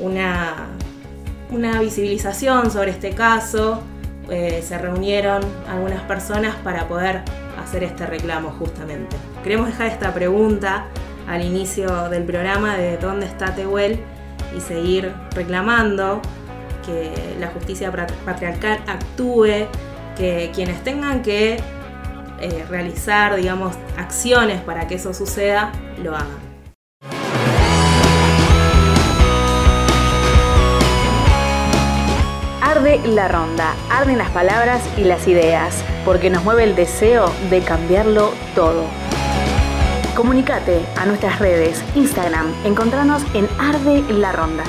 una, 0.00 0.68
una 1.50 1.80
visibilización 1.80 2.70
sobre 2.70 2.90
este 2.92 3.10
caso. 3.10 3.82
Eh, 4.30 4.64
se 4.66 4.76
reunieron 4.76 5.42
algunas 5.68 6.02
personas 6.02 6.56
para 6.56 6.88
poder 6.88 7.22
hacer 7.62 7.84
este 7.84 8.06
reclamo 8.06 8.50
justamente. 8.58 9.16
Queremos 9.44 9.68
dejar 9.68 9.86
esta 9.86 10.12
pregunta 10.12 10.86
al 11.28 11.42
inicio 11.42 12.08
del 12.08 12.24
programa 12.24 12.76
de 12.76 12.96
dónde 12.96 13.26
está 13.26 13.54
Tehuel 13.54 14.00
y 14.56 14.60
seguir 14.60 15.12
reclamando 15.32 16.22
que 16.86 17.36
la 17.38 17.48
justicia 17.48 17.92
patriarcal 18.24 18.78
actúe, 18.86 19.66
que 20.16 20.50
quienes 20.54 20.82
tengan 20.84 21.22
que 21.22 21.60
eh, 22.40 22.64
realizar, 22.68 23.34
digamos, 23.36 23.76
acciones 23.98 24.62
para 24.62 24.86
que 24.86 24.94
eso 24.94 25.12
suceda, 25.12 25.72
lo 26.02 26.14
hagan. 26.14 26.46
Arde 32.62 33.00
la 33.08 33.28
ronda, 33.28 33.74
arden 33.90 34.18
las 34.18 34.30
palabras 34.30 34.82
y 34.96 35.04
las 35.04 35.26
ideas, 35.26 35.82
porque 36.04 36.30
nos 36.30 36.44
mueve 36.44 36.64
el 36.64 36.76
deseo 36.76 37.32
de 37.50 37.60
cambiarlo 37.62 38.32
todo. 38.54 38.84
Comunicate 40.14 40.84
a 40.96 41.06
nuestras 41.06 41.38
redes, 41.38 41.82
Instagram, 41.94 42.46
encontranos 42.64 43.22
en 43.34 43.46
Arde 43.58 44.02
la 44.12 44.32
Ronda. 44.32 44.64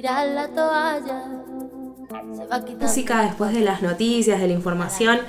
Tirar 0.00 0.26
la 0.28 0.48
toalla. 0.48 1.24
Se 2.34 2.46
va. 2.46 2.62
Música 2.80 3.22
después 3.22 3.52
de 3.52 3.60
las 3.60 3.82
noticias, 3.82 4.40
de 4.40 4.46
la 4.46 4.52
información. 4.54 5.20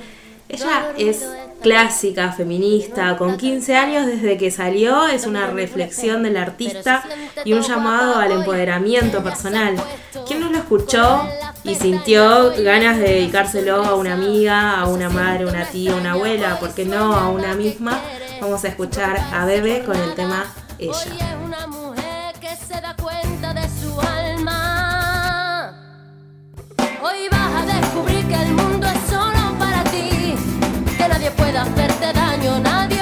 Ella 0.48 0.92
es 0.96 1.28
clásica, 1.62 2.32
feminista, 2.32 3.16
con 3.18 3.36
15 3.36 3.76
años 3.76 4.06
desde 4.06 4.36
que 4.38 4.50
salió, 4.50 5.08
es 5.08 5.26
una 5.26 5.46
reflexión 5.46 6.22
del 6.22 6.36
artista 6.36 7.04
y 7.44 7.52
un 7.52 7.62
llamado 7.62 8.16
al 8.16 8.32
empoderamiento 8.32 9.22
personal. 9.22 9.76
¿Quién 10.26 10.40
no 10.40 10.50
lo 10.50 10.58
escuchó 10.58 11.22
y 11.64 11.74
sintió 11.74 12.52
ganas 12.58 12.98
de 12.98 13.04
dedicárselo 13.04 13.84
a 13.84 13.94
una 13.94 14.14
amiga, 14.14 14.78
a 14.78 14.88
una 14.88 15.08
madre, 15.10 15.46
una 15.46 15.66
tía, 15.66 15.94
una 15.94 16.12
abuela, 16.12 16.58
por 16.58 16.74
qué 16.74 16.84
no 16.86 17.14
a 17.14 17.28
una 17.28 17.54
misma? 17.54 18.00
Vamos 18.40 18.64
a 18.64 18.68
escuchar 18.68 19.18
a 19.32 19.44
Bebe 19.44 19.84
con 19.84 19.96
el 19.96 20.14
tema 20.14 20.46
Ella. 20.78 21.81
Hoy 27.04 27.28
vas 27.32 27.62
a 27.62 27.66
descubrir 27.66 28.24
que 28.28 28.34
el 28.34 28.54
mundo 28.54 28.86
es 28.86 29.10
solo 29.10 29.58
para 29.58 29.82
ti. 29.90 30.36
Que 30.96 31.08
nadie 31.08 31.32
puede 31.32 31.58
hacerte 31.58 32.12
daño, 32.12 32.60
nadie 32.60 33.01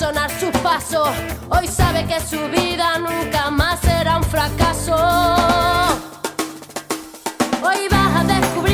sonar 0.00 0.30
sus 0.40 0.50
pasos. 0.62 1.10
Hoy 1.50 1.68
sabe 1.68 2.06
que 2.06 2.18
su 2.20 2.38
vida 2.48 2.98
nunca 2.98 3.50
más 3.50 3.78
será 3.80 4.16
un 4.16 4.24
fracaso. 4.24 4.96
Hoy 7.62 7.86
vas 7.90 8.20
a 8.20 8.24
descubrir 8.24 8.69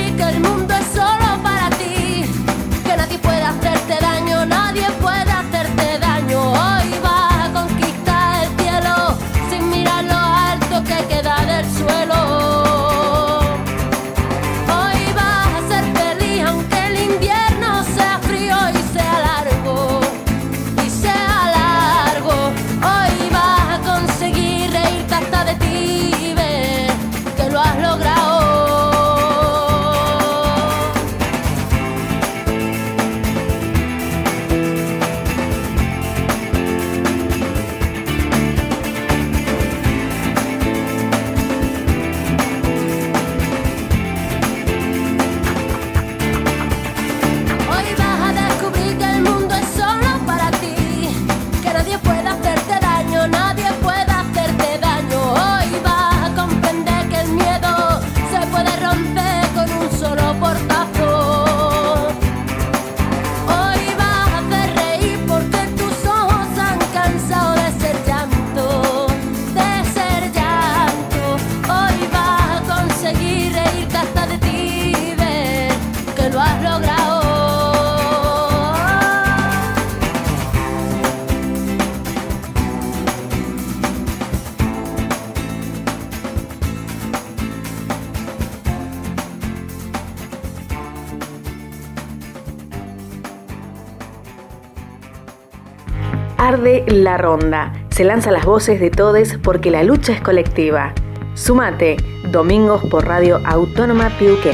la 96.67 97.17
ronda. 97.17 97.73
Se 97.91 98.03
lanzan 98.03 98.33
las 98.33 98.45
voces 98.45 98.81
de 98.81 98.91
todes 98.91 99.39
porque 99.41 99.71
la 99.71 99.85
lucha 99.85 100.13
es 100.13 100.21
colectiva. 100.21 100.93
Sumate, 101.35 101.97
domingos 102.33 102.83
por 102.91 103.07
Radio 103.07 103.41
Autónoma 103.45 104.11
Piuque. 104.19 104.53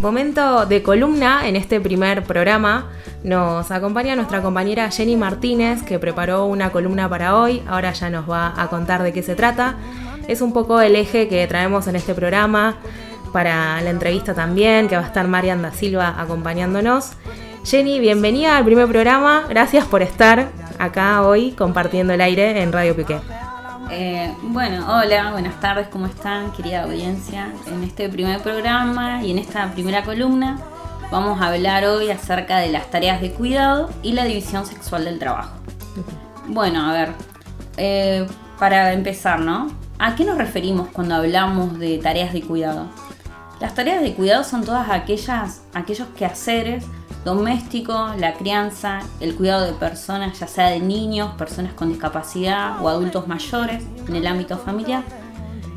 Momento 0.00 0.64
de 0.64 0.82
columna 0.82 1.46
en 1.46 1.56
este 1.56 1.78
primer 1.78 2.24
programa. 2.24 2.90
Nos 3.24 3.70
acompaña 3.70 4.16
nuestra 4.16 4.42
compañera 4.42 4.90
Jenny 4.90 5.14
Martínez, 5.14 5.84
que 5.84 6.00
preparó 6.00 6.46
una 6.46 6.70
columna 6.70 7.08
para 7.08 7.36
hoy. 7.36 7.62
Ahora 7.68 7.92
ya 7.92 8.10
nos 8.10 8.28
va 8.28 8.52
a 8.56 8.66
contar 8.68 9.04
de 9.04 9.12
qué 9.12 9.22
se 9.22 9.36
trata. 9.36 9.76
Es 10.26 10.40
un 10.40 10.52
poco 10.52 10.80
el 10.80 10.96
eje 10.96 11.28
que 11.28 11.46
traemos 11.46 11.86
en 11.86 11.94
este 11.94 12.14
programa 12.14 12.78
para 13.32 13.80
la 13.80 13.90
entrevista 13.90 14.34
también, 14.34 14.88
que 14.88 14.96
va 14.96 15.02
a 15.02 15.06
estar 15.06 15.28
Marian 15.28 15.62
da 15.62 15.70
Silva 15.70 16.16
acompañándonos. 16.18 17.12
Jenny, 17.64 18.00
bienvenida 18.00 18.56
al 18.56 18.64
primer 18.64 18.88
programa. 18.88 19.44
Gracias 19.48 19.86
por 19.86 20.02
estar 20.02 20.48
acá 20.80 21.22
hoy 21.22 21.52
compartiendo 21.52 22.12
el 22.12 22.20
aire 22.20 22.60
en 22.60 22.72
Radio 22.72 22.96
Piqué. 22.96 23.20
Eh, 23.92 24.34
bueno, 24.42 24.84
hola, 24.88 25.30
buenas 25.30 25.60
tardes, 25.60 25.86
¿cómo 25.88 26.06
están, 26.06 26.50
querida 26.52 26.84
audiencia? 26.84 27.52
En 27.66 27.84
este 27.84 28.08
primer 28.08 28.40
programa 28.40 29.22
y 29.22 29.30
en 29.30 29.38
esta 29.38 29.70
primera 29.72 30.02
columna 30.02 30.58
vamos 31.12 31.42
a 31.42 31.48
hablar 31.48 31.84
hoy 31.84 32.10
acerca 32.10 32.56
de 32.56 32.72
las 32.72 32.90
tareas 32.90 33.20
de 33.20 33.32
cuidado 33.32 33.90
y 34.02 34.12
la 34.12 34.24
división 34.24 34.64
sexual 34.64 35.04
del 35.04 35.18
trabajo. 35.18 35.52
Bueno, 36.48 36.88
a 36.88 36.92
ver, 36.94 37.12
eh, 37.76 38.26
para 38.58 38.94
empezar, 38.94 39.40
¿no? 39.40 39.70
¿A 39.98 40.16
qué 40.16 40.24
nos 40.24 40.38
referimos 40.38 40.88
cuando 40.88 41.14
hablamos 41.14 41.78
de 41.78 41.98
tareas 41.98 42.32
de 42.32 42.40
cuidado? 42.40 42.86
Las 43.60 43.74
tareas 43.74 44.00
de 44.00 44.14
cuidado 44.14 44.42
son 44.42 44.64
todas 44.64 44.88
aquellas, 44.88 45.60
aquellos 45.74 46.08
quehaceres 46.16 46.86
doméstico, 47.26 48.14
la 48.18 48.32
crianza, 48.32 49.00
el 49.20 49.36
cuidado 49.36 49.66
de 49.66 49.74
personas, 49.74 50.40
ya 50.40 50.46
sea 50.46 50.68
de 50.68 50.80
niños, 50.80 51.34
personas 51.34 51.74
con 51.74 51.90
discapacidad 51.90 52.82
o 52.82 52.88
adultos 52.88 53.28
mayores 53.28 53.84
en 54.08 54.16
el 54.16 54.26
ámbito 54.26 54.56
familiar. 54.56 55.04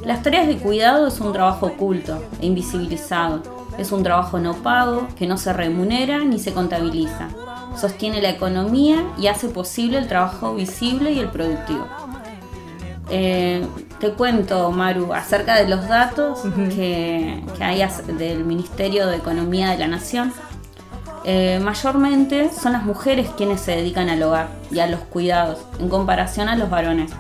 Las 0.06 0.22
tareas 0.22 0.48
de 0.48 0.58
cuidado 0.58 1.08
es 1.08 1.20
un 1.20 1.34
trabajo 1.34 1.66
oculto 1.66 2.24
e 2.40 2.46
invisibilizado. 2.46 3.42
Es 3.78 3.92
un 3.92 4.04
trabajo 4.04 4.40
no 4.40 4.54
pago 4.54 5.08
que 5.18 5.28
no 5.28 5.38
se 5.38 5.52
remunera 5.52 6.20
ni 6.20 6.40
se 6.40 6.54
contabiliza. 6.54 7.30
Sostiene 7.76 8.22
la 8.22 8.30
economía 8.30 9.04
y 9.18 9.28
hace 9.28 9.50
posible 9.50 9.98
el 9.98 10.08
trabajo 10.08 10.56
visible 10.56 11.12
y 11.12 11.20
el 11.20 11.30
productivo. 11.30 11.88
Eh, 13.10 13.66
te 14.00 14.12
cuento, 14.12 14.72
Maru, 14.72 15.14
acerca 15.14 15.56
de 15.56 15.68
los 15.68 15.88
datos 15.88 16.40
que, 16.76 17.44
que 17.58 17.64
hay 17.64 17.84
del 18.18 18.46
Ministerio 18.46 19.08
de 19.08 19.18
Economía 19.18 19.72
de 19.72 19.78
la 19.80 19.88
Nación 19.88 20.32
eh, 21.28 21.60
mayormente 21.60 22.52
son 22.52 22.74
las 22.74 22.84
mujeres 22.84 23.28
quienes 23.36 23.60
se 23.60 23.72
dedican 23.72 24.10
al 24.10 24.22
hogar 24.22 24.48
y 24.70 24.78
a 24.78 24.86
los 24.86 25.00
cuidados, 25.00 25.58
en 25.80 25.90
comparación 25.90 26.50
a 26.50 26.56
los 26.56 26.70
varones. 26.70 27.12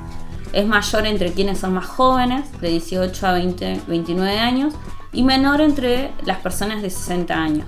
Es 0.56 0.66
mayor 0.66 1.06
entre 1.06 1.34
quienes 1.34 1.60
son 1.60 1.74
más 1.74 1.86
jóvenes, 1.86 2.50
de 2.62 2.70
18 2.70 3.28
a 3.28 3.34
20, 3.34 3.82
29 3.88 4.40
años, 4.40 4.74
y 5.12 5.22
menor 5.22 5.60
entre 5.60 6.12
las 6.24 6.38
personas 6.38 6.82
de 6.82 6.90
60 6.90 7.34
años. 7.34 7.68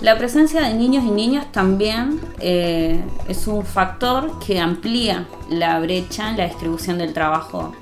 La 0.00 0.18
presencia 0.18 0.62
de 0.62 0.74
niños 0.74 1.04
y 1.04 1.12
niñas 1.12 1.52
también 1.52 2.20
eh, 2.40 3.04
es 3.28 3.46
un 3.46 3.64
factor 3.64 4.36
que 4.44 4.58
amplía 4.58 5.28
la 5.48 5.78
brecha 5.78 6.30
en 6.30 6.38
la 6.38 6.46
distribución 6.46 6.98
del 6.98 7.12
trabajo, 7.12 7.72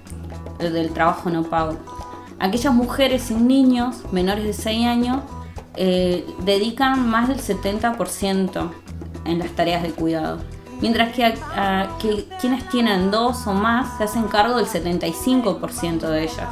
del 0.58 0.90
trabajo 0.90 1.30
no 1.30 1.44
pago. 1.44 1.78
Aquellas 2.38 2.74
mujeres 2.74 3.22
sin 3.22 3.48
niños 3.48 4.02
menores 4.12 4.44
de 4.44 4.52
6 4.52 4.86
años 4.86 5.22
eh, 5.76 6.26
dedican 6.44 7.08
más 7.08 7.26
del 7.28 7.38
70% 7.38 8.70
en 9.24 9.38
las 9.38 9.48
tareas 9.52 9.82
de 9.82 9.92
cuidado. 9.92 10.40
Mientras 10.80 11.12
que, 11.14 11.34
quienes 12.40 12.68
tienen 12.68 13.10
dos 13.10 13.46
o 13.46 13.52
más 13.52 13.98
se 13.98 14.04
hacen 14.04 14.28
cargo 14.28 14.56
del 14.56 14.66
75% 14.66 16.00
de 16.00 16.22
ellas. 16.24 16.48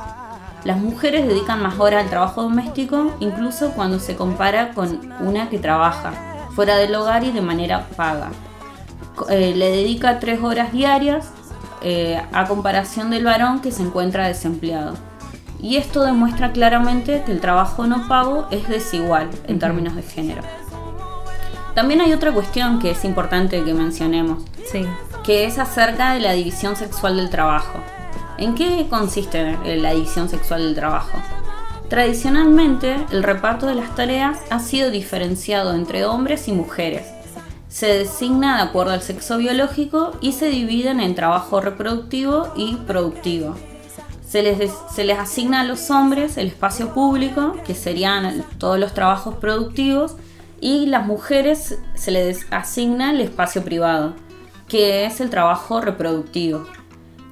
Las 0.65 0.77
mujeres 0.79 1.27
dedican 1.27 1.63
más 1.63 1.79
horas 1.79 2.05
al 2.05 2.11
trabajo 2.11 2.43
doméstico, 2.43 3.13
incluso 3.21 3.71
cuando 3.71 3.99
se 3.99 4.17
compara 4.17 4.73
con 4.75 5.01
una 5.21 5.49
que 5.49 5.59
trabaja 5.59 6.13
fuera 6.55 6.77
del 6.77 6.95
hogar 6.95 7.25
y 7.25 7.31
de 7.31 7.41
manera 7.41 7.87
paga. 7.97 8.31
Eh, 9.31 9.55
le 9.57 9.71
dedica 9.71 10.19
tres 10.19 10.43
horas 10.43 10.73
diarias 10.73 11.31
eh, 11.83 12.21
a 12.33 12.47
comparación 12.47 13.11
del 13.11 13.25
varón 13.25 13.61
que 13.61 13.71
se 13.71 13.83
encuentra 13.83 14.27
desempleado. 14.27 14.95
Y 15.61 15.77
esto 15.77 16.05
demuestra 16.05 16.53
claramente 16.53 17.23
que 17.25 17.33
el 17.33 17.41
trabajo 17.41 17.87
no 17.87 18.07
pago 18.09 18.47
es 18.51 18.69
desigual 18.69 19.29
en 19.47 19.59
términos 19.59 19.97
de 19.97 20.03
género. 20.03 20.43
También 21.79 22.01
hay 22.01 22.13
otra 22.13 22.33
cuestión 22.33 22.81
que 22.81 22.91
es 22.91 23.05
importante 23.05 23.63
que 23.63 23.73
mencionemos, 23.73 24.43
sí. 24.69 24.85
que 25.23 25.45
es 25.45 25.61
acerca 25.61 26.13
de 26.13 26.19
la 26.19 26.33
división 26.33 26.75
sexual 26.75 27.19
del 27.19 27.31
trabajo. 27.31 27.79
¿En 28.37 28.57
qué 28.57 28.89
consiste 28.91 29.57
la 29.77 29.93
división 29.93 30.29
sexual 30.29 30.65
del 30.65 30.75
trabajo? 30.75 31.17
Tradicionalmente, 31.89 32.97
el 33.13 33.23
reparto 33.23 33.67
de 33.67 33.77
las 33.77 33.95
tareas 33.95 34.41
ha 34.51 34.59
sido 34.59 34.91
diferenciado 34.91 35.73
entre 35.73 36.05
hombres 36.05 36.49
y 36.49 36.53
mujeres. 36.53 37.07
Se 37.69 37.87
designa 37.87 38.57
de 38.57 38.63
acuerdo 38.65 38.91
al 38.91 39.03
sexo 39.03 39.39
biológico 39.39 40.17
y 40.21 40.33
se 40.33 40.47
dividen 40.51 40.99
en 40.99 41.15
trabajo 41.15 41.61
reproductivo 41.61 42.49
y 42.57 42.75
productivo. 42.89 43.55
Se 44.29 44.43
les, 44.43 44.73
se 44.93 45.05
les 45.05 45.17
asigna 45.17 45.61
a 45.61 45.65
los 45.65 45.93
hombres 45.93 46.39
el 46.39 46.49
espacio 46.49 46.93
público, 46.93 47.55
que 47.65 47.77
serían 47.77 48.45
todos 48.59 48.81
los 48.81 48.95
trabajos 48.95 49.37
productivos, 49.37 50.17
y 50.61 50.87
las 50.87 51.07
mujeres 51.07 51.79
se 51.95 52.11
les 52.11 52.47
asigna 52.51 53.11
el 53.11 53.21
espacio 53.21 53.63
privado, 53.63 54.15
que 54.69 55.05
es 55.07 55.21
el 55.21 55.31
trabajo 55.31 55.81
reproductivo. 55.81 56.67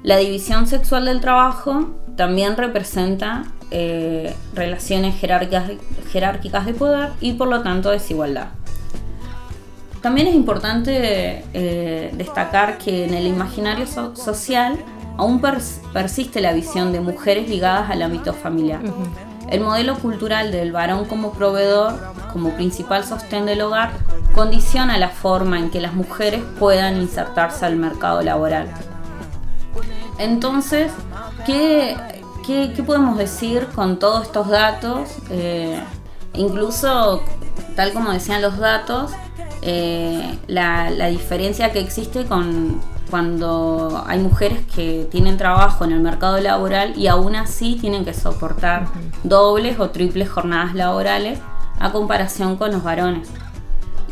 La 0.02 0.16
división 0.16 0.66
sexual 0.66 1.06
del 1.06 1.20
trabajo 1.20 1.96
también 2.16 2.56
representa 2.56 3.44
eh, 3.70 4.34
relaciones 4.54 5.16
jerárquicas, 5.20 6.66
de 6.66 6.74
poder 6.74 7.10
y 7.20 7.32
por 7.32 7.48
lo 7.48 7.62
tanto 7.62 7.90
desigualdad. 7.90 8.48
También 10.00 10.28
es 10.28 10.34
importante 10.34 11.44
eh, 11.52 12.12
destacar 12.14 12.78
que 12.78 13.04
en 13.04 13.14
el 13.14 13.26
imaginario 13.26 13.86
social 14.14 14.78
aún 15.16 15.42
persiste 15.92 16.40
la 16.40 16.52
visión 16.52 16.92
de 16.92 17.00
mujeres 17.00 17.48
ligadas 17.48 17.90
al 17.90 18.02
ámbito 18.02 18.32
familiar. 18.32 18.80
El 19.48 19.61
modelo 19.61 19.96
cultural 19.98 20.50
del 20.50 20.72
varón 20.72 21.04
como 21.04 21.32
proveedor, 21.32 21.94
como 22.32 22.50
principal 22.50 23.04
sostén 23.04 23.46
del 23.46 23.61
hogar, 23.61 23.92
condiciona 24.35 24.98
la 24.98 25.09
forma 25.09 25.59
en 25.59 25.70
que 25.70 25.80
las 25.80 25.94
mujeres 25.94 26.42
puedan 26.59 27.00
insertarse 27.00 27.64
al 27.64 27.76
mercado 27.76 28.22
laboral. 28.22 28.68
Entonces, 30.18 30.90
¿qué, 31.44 31.96
podemos 32.85 33.18
decir 33.18 33.66
con 33.74 33.98
todos 33.98 34.26
estos 34.26 34.48
datos? 34.48 35.11
Eh, 35.30 35.78
incluso, 36.35 37.22
tal 37.76 37.92
como 37.92 38.12
decían 38.12 38.42
los 38.42 38.59
datos, 38.59 39.12
eh, 39.62 40.38
la 40.48 41.09
diferencia 41.09 41.72
que 41.72 41.80
existe 41.80 42.24
con 42.24 42.80
cuando 43.11 44.03
hay 44.07 44.19
mujeres 44.19 44.61
que 44.75 45.07
tienen 45.11 45.37
trabajo 45.37 45.85
en 45.85 45.92
el 45.92 46.01
mercado 46.01 46.40
laboral 46.40 46.95
y 46.97 47.07
aún 47.07 47.37
así 47.37 47.77
tienen 47.81 48.05
que 48.05 48.14
soportar 48.14 48.88
dobles 49.23 49.79
o 49.79 49.90
triples 49.90 50.29
jornadas 50.29 50.75
laborales 50.75 51.38
a 51.79 51.92
comparación 51.92 52.57
con 52.57 52.73
los 52.73 52.83
varones 52.83 53.29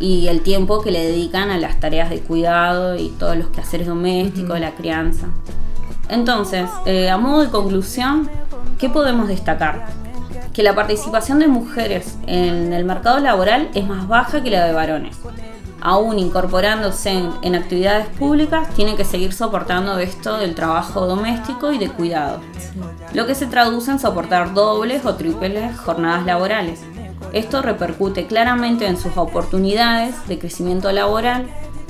y 0.01 0.29
el 0.29 0.43
tiempo 0.43 0.83
que 0.83 0.91
le 0.91 1.05
dedican 1.05 1.51
a 1.51 1.59
las 1.59 1.81
tareas 1.81 2.11
de 2.11 2.21
cuidado 2.21 2.97
y 2.97 3.11
todos 3.11 3.37
los 3.37 3.49
quehaceres 3.49 3.87
domésticos, 3.87 4.59
la 4.61 4.73
crianza. 4.73 5.29
Entonces, 6.09 6.69
eh, 6.85 7.11
a 7.11 7.17
modo 7.17 7.43
de 7.43 7.51
conclusión, 7.51 8.29
¿qué 8.79 8.89
podemos 8.89 9.29
destacar? 9.29 9.87
Que 10.53 10.63
la 10.63 10.75
participación 10.75 11.39
de 11.39 11.49
mujeres 11.49 12.17
en 12.27 12.73
el 12.73 12.85
mercado 12.85 13.19
laboral 13.19 13.71
es 13.75 13.87
más 13.87 14.07
baja 14.07 14.43
que 14.43 14.51
la 14.51 14.65
de 14.67 14.73
varones 14.73 15.17
aún 15.81 16.19
incorporándose 16.19 17.11
en, 17.43 17.55
actividades 17.55 18.07
públicas, 18.09 18.69
tienen 18.75 18.97
que 18.97 19.05
seguir 19.05 19.33
soportando 19.33 19.99
esto 19.99 20.39
del 20.39 20.55
trabajo 20.55 21.07
doméstico 21.07 21.73
y 21.73 21.79
de 21.79 21.91
cuidado, 21.91 22.41
lo 23.13 23.27
que 23.27 23.35
se 23.35 23.47
traduce 23.47 23.91
en 23.91 23.99
soportar 23.99 24.55
dobles 24.55 25.05
o 25.05 25.15
triples 25.15 25.77
jornadas 25.79 26.25
laborales. 26.25 26.81
Esto 27.33 27.63
repercute 27.63 28.27
claramente 28.27 28.87
en 28.87 28.97
sus 28.97 29.17
oportunidades 29.17 30.15
de 30.29 30.39
crecimiento 30.39 30.91
laboral, 30.93 31.47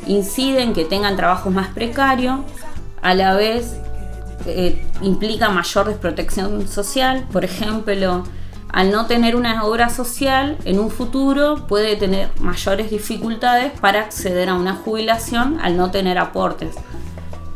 incide 0.07 0.62
en 0.62 0.73
que 0.73 0.85
tengan 0.85 1.16
trabajos 1.16 1.53
más 1.53 1.68
precarios, 1.68 2.40
a 3.03 3.14
la 3.14 3.35
vez 3.35 3.77
eh, 4.47 4.85
implica 5.03 5.49
mayor 5.49 5.87
desprotección 5.87 6.66
social, 6.68 7.27
por 7.33 7.44
ejemplo, 7.44 8.25
al 8.74 8.90
no 8.90 9.06
tener 9.06 9.37
una 9.37 9.62
obra 9.62 9.88
social, 9.88 10.58
en 10.64 10.80
un 10.80 10.90
futuro 10.90 11.64
puede 11.68 11.94
tener 11.94 12.30
mayores 12.40 12.90
dificultades 12.90 13.70
para 13.78 14.00
acceder 14.00 14.48
a 14.48 14.54
una 14.54 14.74
jubilación 14.74 15.60
al 15.62 15.76
no 15.76 15.92
tener 15.92 16.18
aportes. 16.18 16.74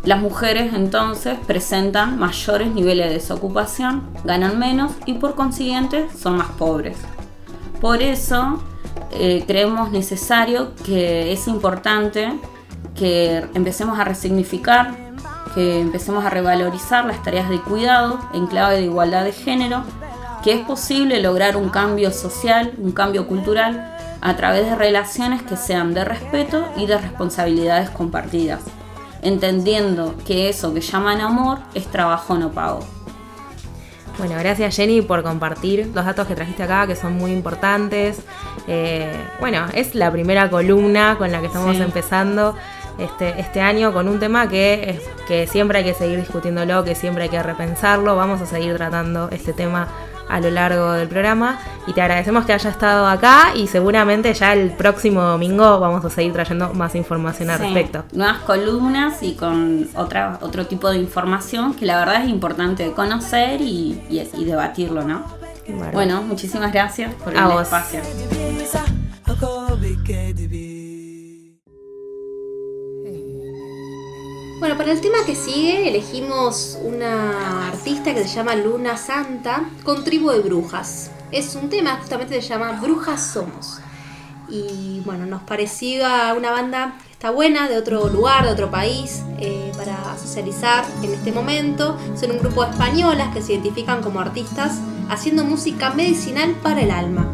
Las 0.05 0.21
mujeres 0.21 0.73
entonces 0.75 1.37
presentan 1.45 2.21
mayores 2.21 2.73
niveles 2.73 3.09
de 3.09 3.15
desocupación, 3.15 4.05
ganan 4.23 4.61
menos 4.61 4.93
y 5.07 5.15
por 5.15 5.35
consiguiente 5.35 6.07
son 6.17 6.37
más 6.37 6.51
pobres. 6.53 6.97
Por 7.81 8.01
eso 8.01 8.63
eh, 9.11 9.43
creemos 9.45 9.91
necesario 9.91 10.73
que 10.85 11.33
es 11.33 11.49
importante 11.49 12.33
que 12.95 13.45
empecemos 13.55 13.99
a 13.99 14.05
resignificar, 14.05 14.95
que 15.53 15.81
empecemos 15.81 16.25
a 16.25 16.31
revalorizar 16.31 17.05
las 17.07 17.25
tareas 17.25 17.51
de 17.51 17.61
cuidado 17.61 18.21
en 18.35 18.47
clave 18.47 18.77
de 18.77 18.85
igualdad 18.85 19.25
de 19.25 19.33
género 19.33 19.83
que 20.43 20.53
es 20.53 20.65
posible 20.65 21.21
lograr 21.21 21.57
un 21.57 21.69
cambio 21.69 22.11
social, 22.11 22.73
un 22.79 22.93
cambio 22.93 23.27
cultural, 23.27 23.97
a 24.21 24.37
través 24.37 24.67
de 24.67 24.75
relaciones 24.75 25.43
que 25.43 25.57
sean 25.57 25.95
de 25.95 26.05
respeto 26.05 26.67
y 26.77 26.87
de 26.87 26.99
responsabilidades 26.99 27.91
compartidas, 27.91 28.61
entendiendo 29.23 30.15
que 30.27 30.49
eso 30.49 30.75
que 30.75 30.81
llaman 30.81 31.21
amor 31.21 31.59
es 31.75 31.87
trabajo 31.87 32.37
no 32.37 32.51
pago. 32.51 32.81
Bueno, 34.19 34.35
gracias 34.37 34.75
Jenny 34.75 35.01
por 35.01 35.23
compartir 35.23 35.93
los 35.95 36.05
datos 36.05 36.27
que 36.27 36.35
trajiste 36.35 36.65
acá, 36.65 36.89
que 36.89 36.97
son 36.97 37.17
muy 37.17 37.31
importantes. 37.31 38.21
Eh, 38.67 39.13
bueno, 39.39 39.67
es 39.73 39.95
la 39.95 40.11
primera 40.11 40.51
columna 40.51 41.17
con 41.17 41.31
la 41.31 41.41
que 41.41 41.47
estamos 41.47 41.77
empezando 41.77 42.57
este, 42.99 43.41
este 43.41 43.61
año 43.61 43.93
con 43.93 44.09
un 44.09 44.19
tema 44.19 44.49
que, 44.49 45.01
que 45.29 45.47
siempre 45.47 45.79
hay 45.79 45.85
que 45.85 45.95
seguir 45.95 46.19
discutiéndolo, 46.19 46.83
que 46.83 46.97
siempre 46.97 47.25
hay 47.25 47.29
que 47.29 47.41
repensarlo. 47.41 48.17
Vamos 48.17 48.41
a 48.41 48.47
seguir 48.47 48.77
tratando 48.77 49.29
este 49.31 49.53
tema 49.53 49.87
a 50.29 50.41
lo 50.41 50.51
largo 50.51 50.93
del 50.93 51.09
programa 51.09 51.59
y 51.87 51.93
te 51.93 52.03
agradecemos 52.03 52.45
que 52.45 52.53
haya 52.53 52.71
estado 52.71 53.07
acá 53.07 53.53
y 53.55 53.67
seguramente 53.67 54.33
ya 54.35 54.53
el 54.53 54.71
próximo 54.71 55.23
domingo 55.23 55.81
vamos 55.81 56.05
a 56.05 56.11
seguir 56.11 56.33
trayendo 56.33 56.75
más 56.75 56.95
información 56.95 57.51
al 57.51 57.59
respecto. 57.59 58.05
Nuevas 58.13 58.41
columnas 58.41 59.23
y 59.23 59.35
con 59.35 59.89
otra, 59.95 60.39
otro 60.43 60.67
tipo 60.67 60.91
de 60.91 60.99
información 60.99 61.75
que 61.75 61.87
la 61.87 61.99
verdad 61.99 62.25
es 62.25 62.31
importante 62.31 62.93
conocer 62.93 63.61
y, 63.61 64.01
debatirlo, 64.39 65.03
¿no? 65.03 65.25
Bueno. 65.93 66.23
muchísimas 66.23 66.73
gracias 66.73 67.13
por 67.15 67.35
el 67.35 67.61
espacio. 67.61 68.01
Bueno, 74.59 74.77
para 74.77 74.91
el 74.91 75.01
tema 75.01 75.19
que 75.25 75.37
sigue 75.37 75.89
elegimos 75.89 76.79
una 76.83 77.69
artista 77.69 78.13
que 78.13 78.25
se 78.25 78.35
llama 78.35 78.57
Luna 78.57 78.97
Santa 78.97 79.71
con 79.85 80.03
tribu 80.03 80.31
de 80.31 80.41
brujas. 80.41 81.13
Es 81.31 81.55
un 81.55 81.69
tema 81.69 81.97
justamente 82.01 82.35
que 82.35 82.43
se 82.43 82.49
llama 82.49 82.73
Brujas 82.81 83.25
Somos. 83.25 83.79
Y 84.49 85.01
bueno, 85.05 85.27
nos 85.27 85.43
parecía 85.43 86.35
una 86.37 86.51
banda 86.51 86.97
que 87.07 87.13
está 87.13 87.31
buena, 87.31 87.69
de 87.69 87.77
otro 87.77 88.09
lugar, 88.09 88.47
de 88.47 88.51
otro 88.51 88.69
país, 88.69 89.23
eh, 89.39 89.71
para 89.77 90.19
socializar 90.19 90.85
en 91.05 91.15
este 91.15 91.31
momento. 91.31 91.97
Son 92.19 92.33
un 92.33 92.39
grupo 92.39 92.65
de 92.65 92.73
españolas 92.73 93.33
que 93.33 93.43
se 93.43 93.53
identifican 93.53 94.03
como 94.03 94.19
artistas 94.19 94.81
haciendo 95.09 95.45
música 95.45 95.91
medicinal 95.91 96.57
para 96.65 96.81
el 96.83 96.91
alma. 96.91 97.33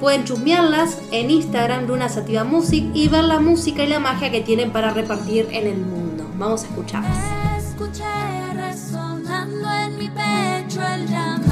Pueden 0.00 0.24
chusmearlas 0.24 0.98
en 1.10 1.30
Instagram 1.30 1.86
Luna 1.86 2.08
Sativa 2.08 2.44
Music 2.44 2.84
y 2.92 3.08
ver 3.08 3.24
la 3.24 3.40
música 3.40 3.82
y 3.82 3.88
la 3.88 3.98
magia 3.98 4.30
que 4.30 4.42
tienen 4.42 4.70
para 4.70 4.90
repartir 4.90 5.48
en 5.50 5.66
el 5.66 5.78
mundo. 5.78 6.24
Vamos 6.36 6.64
a 6.64 6.66
escucharlas. 6.66 7.16
Escuché 7.58 8.04
resonando 8.54 9.72
en 9.72 9.98
mi 9.98 10.08
pecho 10.08 10.82
el 10.82 11.06
llamado. 11.06 11.45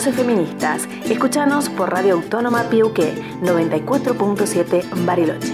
Voces 0.00 0.16
feministas. 0.16 0.88
Escuchanos 1.10 1.68
por 1.68 1.90
Radio 1.90 2.14
Autónoma 2.14 2.62
Piuqué 2.70 3.12
94.7 3.42 5.04
Bariloche. 5.04 5.52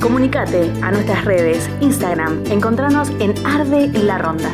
Comunicate 0.00 0.72
a 0.80 0.90
nuestras 0.90 1.26
redes, 1.26 1.68
Instagram, 1.82 2.44
encontranos 2.46 3.10
en 3.20 3.34
Arde 3.46 3.88
La 3.88 4.16
Ronda. 4.16 4.48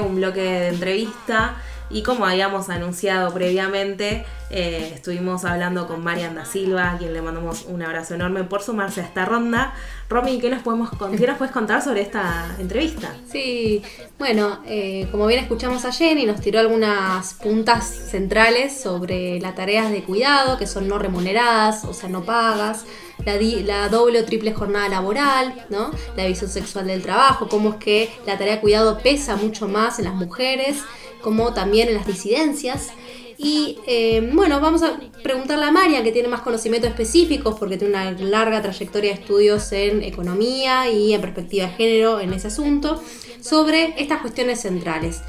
Un 0.00 0.16
bloque 0.16 0.40
de 0.40 0.68
entrevista. 0.68 1.56
Y 1.90 2.02
como 2.02 2.26
habíamos 2.26 2.70
anunciado 2.70 3.32
previamente, 3.32 4.24
eh, 4.56 4.92
estuvimos 4.94 5.44
hablando 5.44 5.88
con 5.88 6.04
Marian 6.04 6.36
da 6.36 6.44
Silva, 6.44 6.92
a 6.92 6.98
quien 6.98 7.12
le 7.12 7.20
mandamos 7.20 7.64
un 7.66 7.82
abrazo 7.82 8.14
enorme 8.14 8.44
por 8.44 8.62
sumarse 8.62 9.00
a 9.00 9.04
esta 9.04 9.24
ronda. 9.24 9.74
Romy, 10.08 10.38
¿qué 10.38 10.48
nos, 10.48 10.62
podemos, 10.62 10.90
puedes 10.96 11.50
contar 11.50 11.82
sobre 11.82 12.02
esta 12.02 12.54
entrevista? 12.60 13.12
Sí, 13.28 13.82
bueno, 14.16 14.60
eh, 14.64 15.08
como 15.10 15.26
bien 15.26 15.40
escuchamos 15.40 15.84
a 15.84 15.90
Jenny, 15.90 16.24
nos 16.24 16.40
tiró 16.40 16.60
algunas 16.60 17.34
puntas 17.34 17.84
centrales 17.84 18.80
sobre 18.80 19.40
las 19.40 19.56
tareas 19.56 19.90
de 19.90 20.04
cuidado, 20.04 20.56
que 20.56 20.68
son 20.68 20.86
no 20.86 21.00
remuneradas, 21.00 21.84
o 21.84 21.92
sea, 21.92 22.08
no 22.08 22.22
pagas, 22.22 22.84
la 23.24 23.88
doble 23.88 24.20
o 24.20 24.24
triple 24.24 24.52
jornada 24.52 24.88
laboral, 24.88 25.66
¿no? 25.68 25.90
La 26.16 26.26
visión 26.26 26.48
sexual 26.48 26.86
del 26.86 27.02
trabajo, 27.02 27.48
cómo 27.48 27.70
es 27.70 27.76
que 27.76 28.10
la 28.24 28.38
tarea 28.38 28.54
de 28.54 28.60
cuidado 28.60 28.98
pesa 28.98 29.34
mucho 29.34 29.66
más 29.66 29.98
en 29.98 30.04
las 30.04 30.14
mujeres, 30.14 30.78
como 31.22 31.52
también 31.54 31.88
en 31.88 31.94
las 31.94 32.06
disidencias. 32.06 32.92
Y 33.38 33.78
eh, 33.86 34.30
bueno, 34.32 34.60
vamos 34.60 34.82
a 34.82 34.98
preguntarle 35.22 35.64
a 35.64 35.72
María, 35.72 36.02
que 36.02 36.12
tiene 36.12 36.28
más 36.28 36.42
conocimientos 36.42 36.90
específicos, 36.90 37.58
porque 37.58 37.76
tiene 37.76 37.94
una 37.94 38.10
larga 38.12 38.62
trayectoria 38.62 39.14
de 39.14 39.20
estudios 39.20 39.72
en 39.72 40.02
economía 40.02 40.90
y 40.90 41.12
en 41.12 41.20
perspectiva 41.20 41.66
de 41.66 41.72
género 41.72 42.20
en 42.20 42.32
ese 42.32 42.48
asunto, 42.48 43.02
sobre 43.40 44.00
estas 44.00 44.20
cuestiones 44.20 44.60
centrales. 44.60 45.22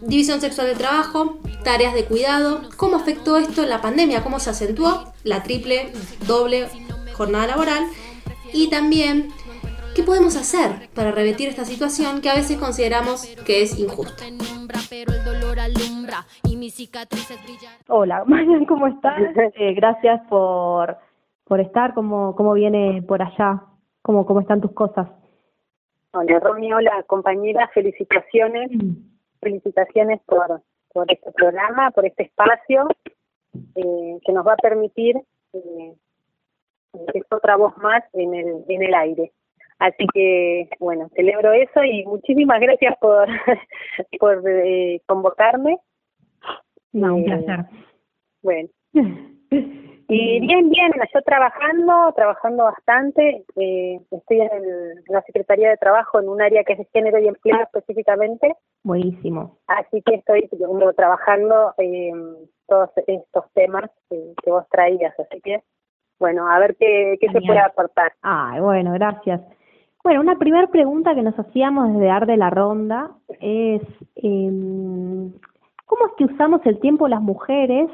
División 0.00 0.40
sexual 0.40 0.68
del 0.68 0.78
trabajo, 0.78 1.38
tareas 1.62 1.94
de 1.94 2.04
cuidado, 2.04 2.62
cómo 2.76 2.96
afectó 2.96 3.36
esto 3.36 3.62
en 3.62 3.70
la 3.70 3.80
pandemia, 3.80 4.22
cómo 4.22 4.38
se 4.40 4.50
acentuó 4.50 5.12
la 5.24 5.42
triple, 5.42 5.92
doble 6.26 6.68
jornada 7.12 7.48
laboral 7.48 7.84
y 8.52 8.68
también 8.68 9.32
qué 9.94 10.02
podemos 10.02 10.36
hacer 10.36 10.88
para 10.94 11.12
revertir 11.12 11.48
esta 11.48 11.64
situación 11.64 12.20
que 12.20 12.30
a 12.30 12.34
veces 12.34 12.58
consideramos 12.58 13.22
que 13.44 13.62
es 13.62 13.78
injusta. 13.78 14.24
Alumbra 15.64 16.26
y 16.44 16.56
mis 16.56 16.74
cicatrices 16.74 17.42
brillan. 17.42 17.72
Hola, 17.88 18.24
Marian, 18.26 18.66
¿cómo 18.66 18.86
estás? 18.86 19.18
Eh, 19.56 19.72
gracias 19.72 20.20
por, 20.28 20.96
por 21.44 21.60
estar, 21.60 21.94
¿cómo, 21.94 22.36
cómo 22.36 22.52
viene 22.52 23.02
por 23.02 23.22
allá? 23.22 23.62
¿Cómo, 24.02 24.26
¿Cómo 24.26 24.40
están 24.40 24.60
tus 24.60 24.72
cosas? 24.72 25.08
Hola, 26.12 26.38
Romy, 26.38 26.72
hola, 26.72 27.02
compañera, 27.06 27.68
felicitaciones, 27.72 28.70
felicitaciones 29.40 30.20
por, 30.26 30.60
por 30.92 31.10
este 31.10 31.32
programa, 31.32 31.90
por 31.92 32.04
este 32.04 32.24
espacio 32.24 32.86
eh, 33.74 34.18
que 34.24 34.32
nos 34.32 34.46
va 34.46 34.52
a 34.52 34.56
permitir 34.56 35.16
eh, 35.54 35.94
que 37.12 37.18
es 37.18 37.24
otra 37.30 37.56
voz 37.56 37.76
más 37.78 38.04
en 38.12 38.34
el, 38.34 38.64
en 38.68 38.82
el 38.82 38.94
aire. 38.94 39.32
Así 39.84 40.06
que, 40.14 40.68
bueno, 40.80 41.10
celebro 41.14 41.52
eso 41.52 41.84
y 41.84 42.04
muchísimas 42.06 42.58
gracias 42.58 42.96
por, 43.00 43.26
por 44.18 44.42
eh, 44.48 45.02
convocarme. 45.06 45.76
No, 46.92 47.16
un 47.16 47.20
Eh, 47.22 47.24
placer. 47.26 47.66
Bueno, 48.42 48.68
y 50.08 50.40
bien, 50.40 50.70
bien, 50.70 50.92
yo 51.12 51.20
trabajando, 51.22 52.12
trabajando 52.16 52.64
bastante, 52.64 53.44
eh, 53.56 54.00
estoy 54.10 54.40
en, 54.40 54.52
el- 54.54 54.98
en 55.06 55.14
la 55.14 55.20
Secretaría 55.22 55.68
de 55.70 55.76
Trabajo 55.76 56.18
en 56.20 56.28
un 56.30 56.40
área 56.40 56.64
que 56.64 56.72
es 56.74 56.78
de 56.78 56.88
género 56.92 57.18
y 57.18 57.28
empleo 57.28 57.60
específicamente, 57.62 58.54
Buenísimo. 58.84 59.58
así 59.66 60.00
que 60.02 60.14
estoy 60.16 60.48
trabajando 60.96 61.74
eh, 61.78 62.10
todos 62.68 62.90
estos 63.06 63.44
temas 63.52 63.90
eh, 64.10 64.32
que 64.42 64.50
vos 64.50 64.66
traías, 64.70 65.18
así 65.20 65.40
que, 65.42 65.62
bueno, 66.18 66.48
a 66.50 66.58
ver 66.58 66.74
qué, 66.76 67.16
qué 67.20 67.28
se 67.30 67.40
puede 67.42 67.58
aportar. 67.60 68.12
Ay, 68.22 68.60
bueno, 68.60 68.92
gracias. 68.92 69.42
Bueno, 70.04 70.20
una 70.20 70.38
primera 70.38 70.66
pregunta 70.66 71.14
que 71.14 71.22
nos 71.22 71.38
hacíamos 71.38 71.94
desde 71.94 72.10
Arde 72.10 72.36
la 72.36 72.50
Ronda 72.50 73.10
es, 73.40 73.80
em, 74.16 75.32
¿cómo 75.86 76.06
es 76.06 76.12
que 76.18 76.24
usamos 76.26 76.60
el 76.66 76.78
tiempo 76.80 77.08
las 77.08 77.22
mujeres 77.22 77.88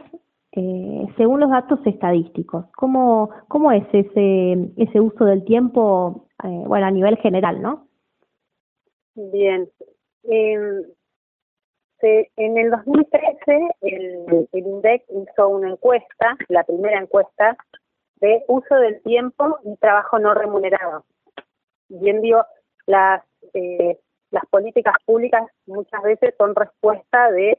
eh, 0.52 1.06
según 1.16 1.38
los 1.38 1.50
datos 1.50 1.78
estadísticos? 1.86 2.66
¿Cómo, 2.76 3.30
cómo 3.46 3.70
es 3.70 3.84
ese, 3.92 4.72
ese 4.76 5.00
uso 5.00 5.24
del 5.24 5.44
tiempo, 5.44 6.26
eh, 6.42 6.64
bueno, 6.66 6.86
a 6.86 6.90
nivel 6.90 7.16
general, 7.18 7.62
¿no? 7.62 7.86
Bien. 9.14 9.68
Eh, 10.24 10.82
se- 12.00 12.30
en 12.36 12.58
el 12.58 12.70
2013, 12.72 13.68
el, 13.82 14.48
el 14.50 14.66
INDEC 14.66 15.04
hizo 15.10 15.48
una 15.48 15.70
encuesta, 15.70 16.36
la 16.48 16.64
primera 16.64 17.00
encuesta, 17.00 17.56
de 18.16 18.42
uso 18.48 18.74
del 18.74 19.00
tiempo 19.02 19.58
y 19.64 19.76
trabajo 19.76 20.18
no 20.18 20.34
remunerado. 20.34 21.04
Bien 21.90 22.22
digo, 22.22 22.44
las, 22.86 23.22
eh, 23.52 23.98
las 24.30 24.46
políticas 24.46 24.94
públicas 25.04 25.42
muchas 25.66 26.02
veces 26.02 26.34
son 26.38 26.54
respuesta 26.54 27.30
de 27.32 27.58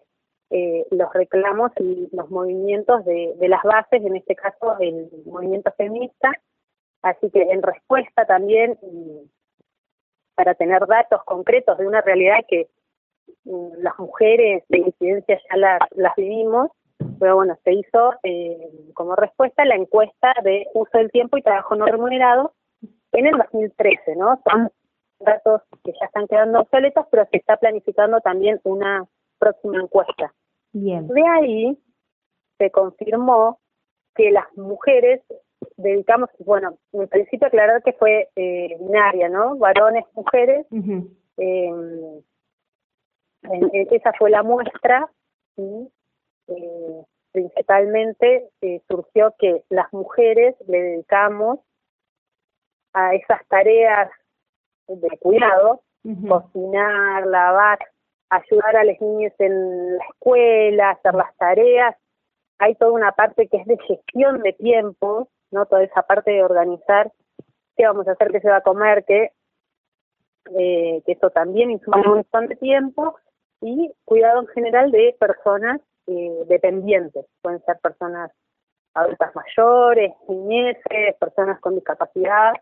eh, 0.50 0.86
los 0.91 1.12
reclamos 1.13 1.72
y 1.80 2.10
los 2.13 2.30
movimientos 2.30 3.04
de, 3.06 3.34
de 3.38 3.48
las 3.50 3.62
bases, 3.63 4.04
en 4.04 4.15
este 4.15 4.36
caso 4.36 4.78
el 4.80 5.10
movimiento 5.26 5.72
feminista. 5.78 6.32
Así 7.02 7.30
que 7.30 7.41
en 7.41 7.62
respuesta 7.62 8.26
también, 8.26 8.78
y 8.82 9.30
para 10.36 10.56
tener 10.56 10.86
datos 10.88 11.24
concretos 11.26 11.78
de 11.78 11.88
una 11.88 12.02
realidad 12.02 12.38
que 12.48 12.70
mm, 13.44 13.74
las 13.80 14.00
mujeres 14.00 14.63
de 14.70 14.78
incidencia 14.78 15.41
ya 15.50 15.58
las, 15.58 15.80
las 15.91 16.15
vivimos, 16.15 16.72
pero 17.20 17.36
bueno, 17.36 17.58
se 17.65 17.74
hizo 17.74 18.13
eh, 18.24 18.58
como 18.94 19.15
respuesta 19.15 19.65
la 19.65 19.76
encuesta 19.76 20.34
de 20.44 20.67
uso 20.74 20.98
del 20.98 21.12
tiempo 21.12 21.38
y 21.38 21.41
trabajo 21.41 21.76
no 21.76 21.86
remunerado 21.86 22.54
en 23.13 23.28
el 23.28 23.38
2013, 23.38 24.15
¿no? 24.15 24.41
Son 24.50 24.69
datos 25.19 25.62
que 25.84 25.91
ya 26.00 26.06
están 26.06 26.28
quedando 26.28 26.62
obsoletos, 26.62 27.06
pero 27.12 27.26
se 27.32 27.38
está 27.38 27.58
planificando 27.58 28.19
también 28.21 28.60
una 28.63 29.06
próxima 29.39 29.82
encuesta. 29.82 30.34
Bien. 30.74 31.08
De 31.08 31.21
ahí 31.28 31.78
se 32.58 32.71
confirmó 32.71 33.60
que 34.15 34.32
las 34.32 34.45
mujeres 34.56 35.21
dedicamos, 35.78 36.30
bueno, 36.39 36.78
en 36.93 37.08
principio 37.08 37.47
aclarar 37.47 37.84
que 37.84 37.93
fue 37.93 38.30
eh, 38.36 38.76
binaria, 38.80 39.30
¿no? 39.30 39.56
Varones, 39.58 40.06
mujeres, 40.13 40.65
eh, 40.71 41.65
en- 43.43 43.69
en- 43.74 43.88
esa 43.91 44.13
fue 44.13 44.30
la 44.30 44.43
muestra 44.43 45.10
y 45.58 45.88
eh, 46.47 47.04
principalmente 47.32 48.50
eh, 48.62 48.82
surgió 48.89 49.34
que 49.39 49.63
las 49.69 49.91
mujeres 49.93 50.56
le 50.67 50.82
dedicamos 50.82 51.60
a 52.93 53.15
esas 53.15 53.45
tareas 53.47 54.10
de 54.88 55.17
cuidado, 55.19 55.82
Ujú. 56.04 56.27
cocinar, 56.27 57.27
lavar, 57.27 57.80
ayudar 58.30 58.75
a 58.75 58.84
los 58.84 58.99
niños 58.99 59.34
en 59.39 59.97
la 59.97 60.06
escuela, 60.06 60.89
hacer 60.91 61.13
las 61.13 61.36
tareas. 61.38 61.95
Hay 62.60 62.75
toda 62.75 62.91
una 62.91 63.12
parte 63.12 63.47
que 63.47 63.58
es 63.58 63.65
de 63.65 63.77
gestión 63.77 64.41
de 64.41 64.54
tiempo, 64.54 65.30
¿no? 65.51 65.65
Toda 65.65 65.84
esa 65.84 66.01
parte 66.04 66.32
de 66.32 66.43
organizar 66.43 67.12
qué 67.75 67.86
vamos 67.86 68.08
a 68.08 68.12
hacer, 68.13 68.32
qué 68.32 68.41
se 68.41 68.49
va 68.49 68.58
a 68.58 68.62
comer, 68.62 69.04
qué 69.06 69.32
eh, 70.58 71.01
que 71.06 71.12
eso 71.13 71.30
también 71.30 71.71
insume 71.71 72.01
un 72.01 72.15
montón 72.15 72.47
de 72.47 72.56
tiempo 72.56 73.15
y 73.62 73.93
cuidado 74.06 74.41
en 74.41 74.47
general 74.47 74.91
de 74.91 75.15
personas 75.19 75.80
eh, 76.08 76.45
dependientes, 76.47 77.25
pueden 77.41 77.63
ser 77.63 77.77
personas 77.80 78.32
adultas 78.93 79.34
mayores, 79.36 80.13
niñeces, 80.27 81.15
personas 81.19 81.60
con 81.60 81.75
discapacidad. 81.75 82.54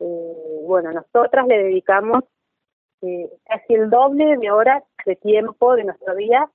Eh, 0.00 0.60
bueno, 0.66 0.92
nosotras 0.92 1.46
le 1.46 1.64
dedicamos 1.64 2.24
eh, 3.02 3.30
casi 3.44 3.74
el 3.74 3.90
doble 3.90 4.36
de 4.36 4.50
horas 4.50 4.82
de 5.06 5.16
tiempo 5.16 5.74
de 5.74 5.84
nuestro 5.84 6.14
día 6.14 6.48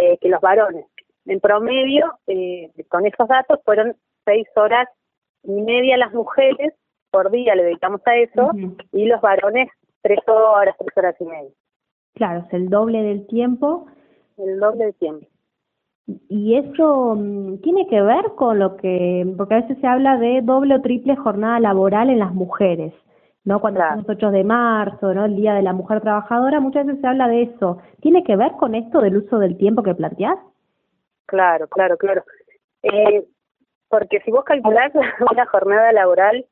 eh, 0.00 0.18
que 0.18 0.28
los 0.28 0.40
varones. 0.40 0.86
En 1.26 1.40
promedio, 1.40 2.18
eh, 2.26 2.70
con 2.88 3.06
esos 3.06 3.28
datos, 3.28 3.60
fueron 3.64 3.96
seis 4.24 4.46
horas 4.56 4.88
y 5.44 5.52
media 5.52 5.96
las 5.96 6.12
mujeres 6.12 6.72
por 7.12 7.30
día 7.30 7.54
le 7.54 7.64
dedicamos 7.64 8.00
a 8.06 8.16
eso 8.16 8.50
y 8.90 9.04
los 9.04 9.20
varones 9.20 9.68
tres 10.00 10.18
horas, 10.26 10.74
tres 10.78 10.96
horas 10.96 11.14
y 11.20 11.24
media, 11.24 11.50
Claro, 12.14 12.40
es 12.46 12.52
el 12.54 12.68
doble 12.68 13.02
del 13.02 13.26
tiempo. 13.26 13.86
el 14.38 14.58
doble 14.58 14.86
de 14.86 14.92
tiempo. 14.94 15.26
Y 16.06 16.56
eso 16.56 17.14
mm, 17.16 17.58
tiene 17.58 17.86
que 17.88 18.02
ver 18.02 18.32
con 18.36 18.58
lo 18.58 18.76
que, 18.76 19.24
porque 19.36 19.54
a 19.54 19.60
veces 19.60 19.78
se 19.80 19.86
habla 19.86 20.18
de 20.18 20.42
doble 20.42 20.74
o 20.74 20.82
triple 20.82 21.16
jornada 21.16 21.60
laboral 21.60 22.10
en 22.10 22.18
las 22.18 22.34
mujeres. 22.34 22.92
¿no? 23.44 23.60
Cuando 23.60 23.80
son 23.80 23.98
los 23.98 24.08
8 24.08 24.30
de 24.30 24.44
marzo, 24.44 25.14
¿no? 25.14 25.24
El 25.24 25.36
Día 25.36 25.54
de 25.54 25.62
la 25.62 25.72
Mujer 25.72 26.00
Trabajadora, 26.00 26.60
muchas 26.60 26.86
veces 26.86 27.00
se 27.00 27.06
habla 27.06 27.28
de 27.28 27.42
eso. 27.42 27.78
¿Tiene 28.00 28.22
que 28.22 28.36
ver 28.36 28.52
con 28.52 28.74
esto 28.74 29.00
del 29.00 29.16
uso 29.16 29.38
del 29.38 29.56
tiempo 29.56 29.82
que 29.82 29.94
planteás? 29.94 30.38
Claro, 31.26 31.66
claro, 31.68 31.96
claro. 31.96 32.24
Eh, 32.82 33.24
porque 33.88 34.20
si 34.20 34.30
vos 34.30 34.44
calculás 34.44 34.92
una 35.30 35.46
jornada 35.46 35.92
laboral 35.92 36.46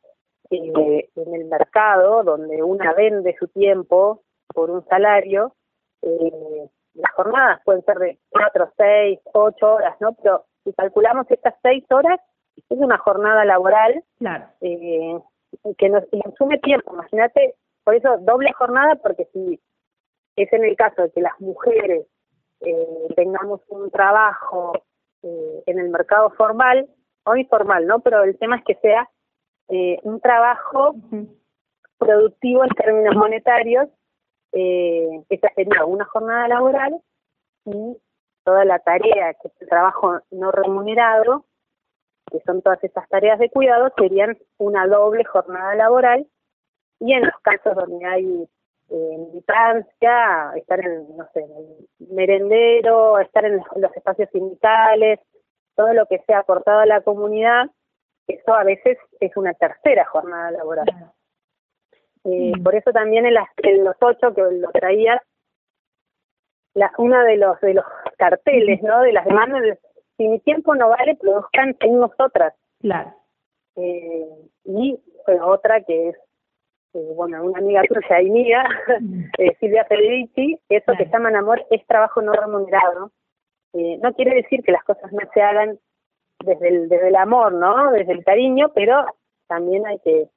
eh, 0.51 1.09
en 1.15 1.35
el 1.35 1.45
mercado, 1.47 2.25
donde 2.25 2.63
una 2.63 2.93
vende 2.93 3.37
su 3.39 3.47
tiempo 3.49 4.23
por 4.53 4.71
un 4.71 4.85
salario, 4.87 5.55
eh, 6.03 6.69
las 6.95 7.13
jornadas 7.13 7.61
pueden 7.65 7.85
ser 7.85 7.99
de 7.99 8.19
4, 8.31 8.73
6, 8.77 9.21
8 9.33 9.75
horas, 9.75 9.97
¿no? 10.01 10.13
Pero 10.15 10.45
si 10.65 10.73
calculamos 10.73 11.31
estas 11.31 11.55
6 11.63 11.85
horas, 11.91 12.21
es 12.57 12.79
una 12.79 12.99
jornada 12.99 13.45
laboral 13.45 14.03
Claro. 14.19 14.47
eh, 14.61 15.19
que 15.79 15.89
nos 15.89 16.05
consume 16.23 16.59
tiempo. 16.59 16.93
Imagínate, 16.95 17.55
por 17.85 17.95
eso 17.95 18.19
doble 18.19 18.53
jornada, 18.53 18.97
porque 18.97 19.27
si 19.33 19.61
es 20.37 20.53
en 20.53 20.65
el 20.65 20.77
caso 20.77 21.03
de 21.03 21.11
que 21.11 21.21
las 21.21 21.39
mujeres 21.41 22.07
eh, 22.61 23.07
tengamos 23.17 23.61
un 23.69 23.91
trabajo 23.91 24.73
eh, 25.23 25.63
en 25.67 25.79
el 25.79 25.89
mercado 25.91 26.31
formal 26.31 26.89
o 27.25 27.37
informal, 27.37 27.87
¿no? 27.87 28.01
Pero 28.01 28.23
el 28.25 28.39
tema 28.39 28.57
es 28.57 28.65
que 28.65 28.75
sea 28.77 29.09
eh, 29.69 29.99
un 30.03 30.21
trabajo 30.21 30.95
productivo 31.99 32.65
en 32.65 32.71
términos 32.71 33.15
monetarios, 33.17 33.89
eh, 34.53 35.25
esa 35.29 35.49
sería 35.55 35.85
una 35.85 36.05
jornada 36.07 36.49
laboral 36.49 37.01
y 37.65 37.97
toda 38.45 38.65
la 38.65 38.79
tarea, 38.81 39.35
que 39.35 39.49
es 39.49 39.55
el 39.61 39.69
trabajo 39.69 40.21
no 40.31 40.51
remunerado, 40.51 41.45
que 42.31 42.41
son 42.41 42.63
todas 42.63 42.83
estas 42.85 43.09
tareas 43.09 43.39
de 43.39 43.51
cuidado, 43.51 43.93
serían 43.97 44.39
una 44.59 44.87
doble 44.87 45.25
jornada 45.25 45.75
laboral 45.75 46.27
y 47.01 47.13
en 47.13 47.25
los 47.25 47.35
casos 47.43 47.75
donde 47.75 48.07
hay 48.07 48.49
eh, 48.91 49.19
militancia, 49.19 50.53
estar 50.57 50.81
en, 50.81 51.17
no 51.17 51.27
sé, 51.33 51.41
en 51.41 51.51
el 51.51 52.09
merendero, 52.15 53.19
estar 53.19 53.45
en 53.45 53.61
los 53.77 53.97
espacios 53.97 54.29
sindicales, 54.33 55.21
todo 55.77 55.93
lo 55.93 56.07
que 56.07 56.19
sea 56.27 56.41
aportado 56.41 56.81
a 56.81 56.87
la 56.87 57.01
comunidad, 57.01 57.71
eso 58.27 58.55
a 58.55 58.65
veces 58.65 58.99
es 59.21 59.37
una 59.37 59.55
tercera 59.55 60.05
jornada 60.07 60.51
laboral. 60.51 60.87
Eh, 62.25 62.53
Por 62.63 62.75
eso 62.75 62.91
también 62.93 63.27
en, 63.27 63.35
las, 63.35 63.49
en 63.59 63.85
los 63.85 63.97
ocho 64.01 64.35
que 64.35 64.43
lo 64.43 64.71
traía, 64.73 65.23
la, 66.75 66.93
uno 66.99 67.23
de 67.25 67.37
los 67.37 67.61
de 67.61 67.75
los 67.75 67.85
carteles, 68.19 68.83
¿no? 68.83 69.01
De 69.01 69.13
las 69.13 69.25
demandas, 69.25 69.63
de, 69.63 69.79
si 70.17 70.29
mi 70.29 70.39
tiempo 70.41 70.75
no 70.75 70.91
vale, 70.91 71.17
produzcan 71.17 71.77
en 71.81 71.99
nosotras. 71.99 72.55
Claro. 72.81 73.15
Eh, 73.77 74.29
y 74.65 74.99
bueno, 75.27 75.47
otra 75.47 75.83
que 75.83 76.11
es, 76.11 76.17
eh, 76.95 77.13
bueno, 77.15 77.45
una 77.45 77.59
amiga 77.59 77.83
tuya 77.89 78.21
y 78.21 78.31
mía, 78.31 78.65
eh, 79.39 79.57
Silvia 79.59 79.85
Federici, 79.87 80.59
eso 80.69 80.93
que 80.99 81.07
llaman 81.07 81.37
amor 81.37 81.65
es 81.71 81.87
trabajo 81.87 82.21
no 82.21 82.33
remunerado. 82.33 83.11
Eh, 83.73 83.99
no 84.03 84.13
quiere 84.15 84.35
decir 84.35 84.63
que 84.63 84.73
las 84.73 84.85
cosas 84.85 85.13
no 85.13 85.21
se 85.33 85.41
hagan 85.41 85.79
desde 86.45 86.69
el, 86.69 86.89
desde 86.89 87.09
el 87.09 87.17
amor, 87.17 87.53
¿no? 87.53 87.93
Desde 87.93 88.13
el 88.13 88.25
cariño, 88.25 88.73
pero 88.75 89.07
también 89.47 89.87
hay 89.87 89.99
que, 90.01 90.29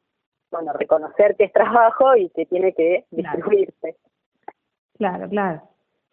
bueno, 0.54 0.72
reconocer 0.74 1.36
que 1.36 1.46
es 1.46 1.52
trabajo 1.54 2.16
y 2.16 2.30
que 2.30 2.46
tiene 2.46 2.74
que 2.74 3.06
distribuirse. 3.12 3.98
Claro, 4.98 5.28
claro. 5.28 5.62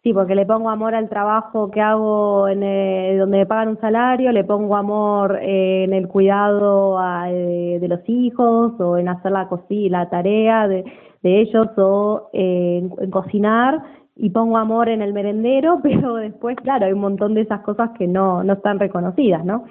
Sí, 0.03 0.13
porque 0.13 0.33
le 0.33 0.47
pongo 0.47 0.71
amor 0.71 0.95
al 0.95 1.09
trabajo 1.09 1.69
que 1.69 1.79
hago 1.79 2.47
en 2.47 2.63
el- 2.63 3.19
donde 3.19 3.37
me 3.37 3.45
pagan 3.45 3.69
un 3.69 3.79
salario, 3.79 4.31
le 4.31 4.43
pongo 4.43 4.75
amor 4.75 5.37
eh, 5.41 5.83
en 5.83 5.93
el 5.93 6.07
cuidado 6.07 6.97
a, 6.97 7.29
eh, 7.31 7.77
de 7.79 7.87
los 7.87 8.01
hijos 8.09 8.73
o 8.79 8.97
en 8.97 9.07
hacer 9.09 9.31
la 9.31 9.47
la 9.89 10.09
tarea 10.09 10.67
de, 10.67 10.83
de 11.21 11.41
ellos 11.41 11.67
o 11.77 12.29
eh, 12.33 12.79
en, 12.79 12.91
en 12.99 13.11
cocinar 13.11 13.79
y 14.15 14.31
pongo 14.31 14.57
amor 14.57 14.89
en 14.89 15.03
el 15.03 15.13
merendero, 15.13 15.79
pero 15.83 16.15
después, 16.15 16.55
claro, 16.57 16.87
hay 16.87 16.93
un 16.93 16.99
montón 17.01 17.35
de 17.35 17.41
esas 17.41 17.61
cosas 17.61 17.91
que 17.97 18.07
no, 18.07 18.43
no 18.43 18.53
están 18.53 18.79
reconocidas, 18.79 19.45
¿no? 19.45 19.65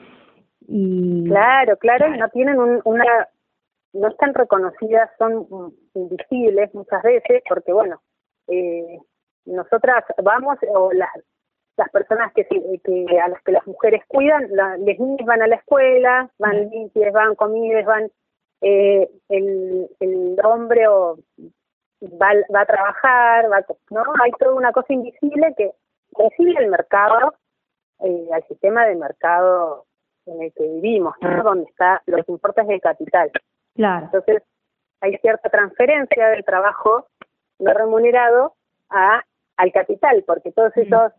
Y 0.69 1.25
Claro, 1.25 1.77
claro, 1.77 2.15
y 2.15 2.19
no 2.19 2.29
tienen 2.29 2.59
un, 2.59 2.81
una, 2.85 3.05
no 3.93 4.09
están 4.09 4.35
reconocidas, 4.35 5.11
son 5.19 5.47
invisibles 5.95 6.73
muchas 6.75 7.03
veces, 7.03 7.43
porque 7.49 7.73
bueno, 7.73 8.01
eh, 8.49 8.99
nosotras 9.47 10.05
vamos, 10.23 10.59
o 10.69 10.93
las, 10.93 11.11
las 11.77 11.91
personas 11.91 12.33
que, 12.35 12.47
que 12.47 13.21
a 13.21 13.29
las 13.29 13.43
que 13.43 13.53
las 13.53 13.67
mujeres 13.67 14.03
cuidan, 14.07 14.47
la, 14.51 14.77
los 14.77 14.99
niños 14.99 15.27
van 15.27 15.43
a 15.43 15.47
la 15.47 15.57
escuela, 15.57 16.31
van 16.39 16.71
limpias, 16.71 17.13
van 17.13 17.35
comidas, 17.35 17.85
van, 17.85 18.11
eh, 18.61 19.11
el, 19.29 19.89
el 20.01 20.37
hombre 20.45 20.87
o 20.89 21.19
va, 22.03 22.33
va 22.55 22.61
a 22.61 22.67
trabajar, 22.67 23.51
va, 23.51 23.65
¿no? 23.91 24.03
Hay 24.23 24.33
toda 24.39 24.55
una 24.55 24.73
cosa 24.73 24.93
invisible 24.93 25.55
que 25.57 25.73
recibe 26.17 26.63
el 26.63 26.69
mercado, 26.69 27.35
eh, 28.01 28.29
al 28.33 28.47
sistema 28.49 28.87
de 28.87 28.97
mercado 28.97 29.87
en 30.27 30.43
el 30.43 30.53
que 30.53 30.63
vivimos, 30.65 31.15
¿no? 31.21 31.43
donde 31.43 31.65
está 31.65 32.03
lo 32.07 32.23
que 32.25 32.33
importa 32.33 32.63
es 32.63 32.69
el 32.69 32.81
capital. 32.81 33.31
Claro, 33.81 34.07
Entonces, 34.07 34.43
hay 35.01 35.17
cierta 35.19 35.49
transferencia 35.49 36.29
del 36.29 36.45
trabajo 36.45 37.07
no 37.59 37.73
remunerado 37.73 38.55
a 38.91 39.23
al 39.57 39.73
capital, 39.73 40.25
porque 40.27 40.53
todos 40.53 40.75
esos 40.77 41.13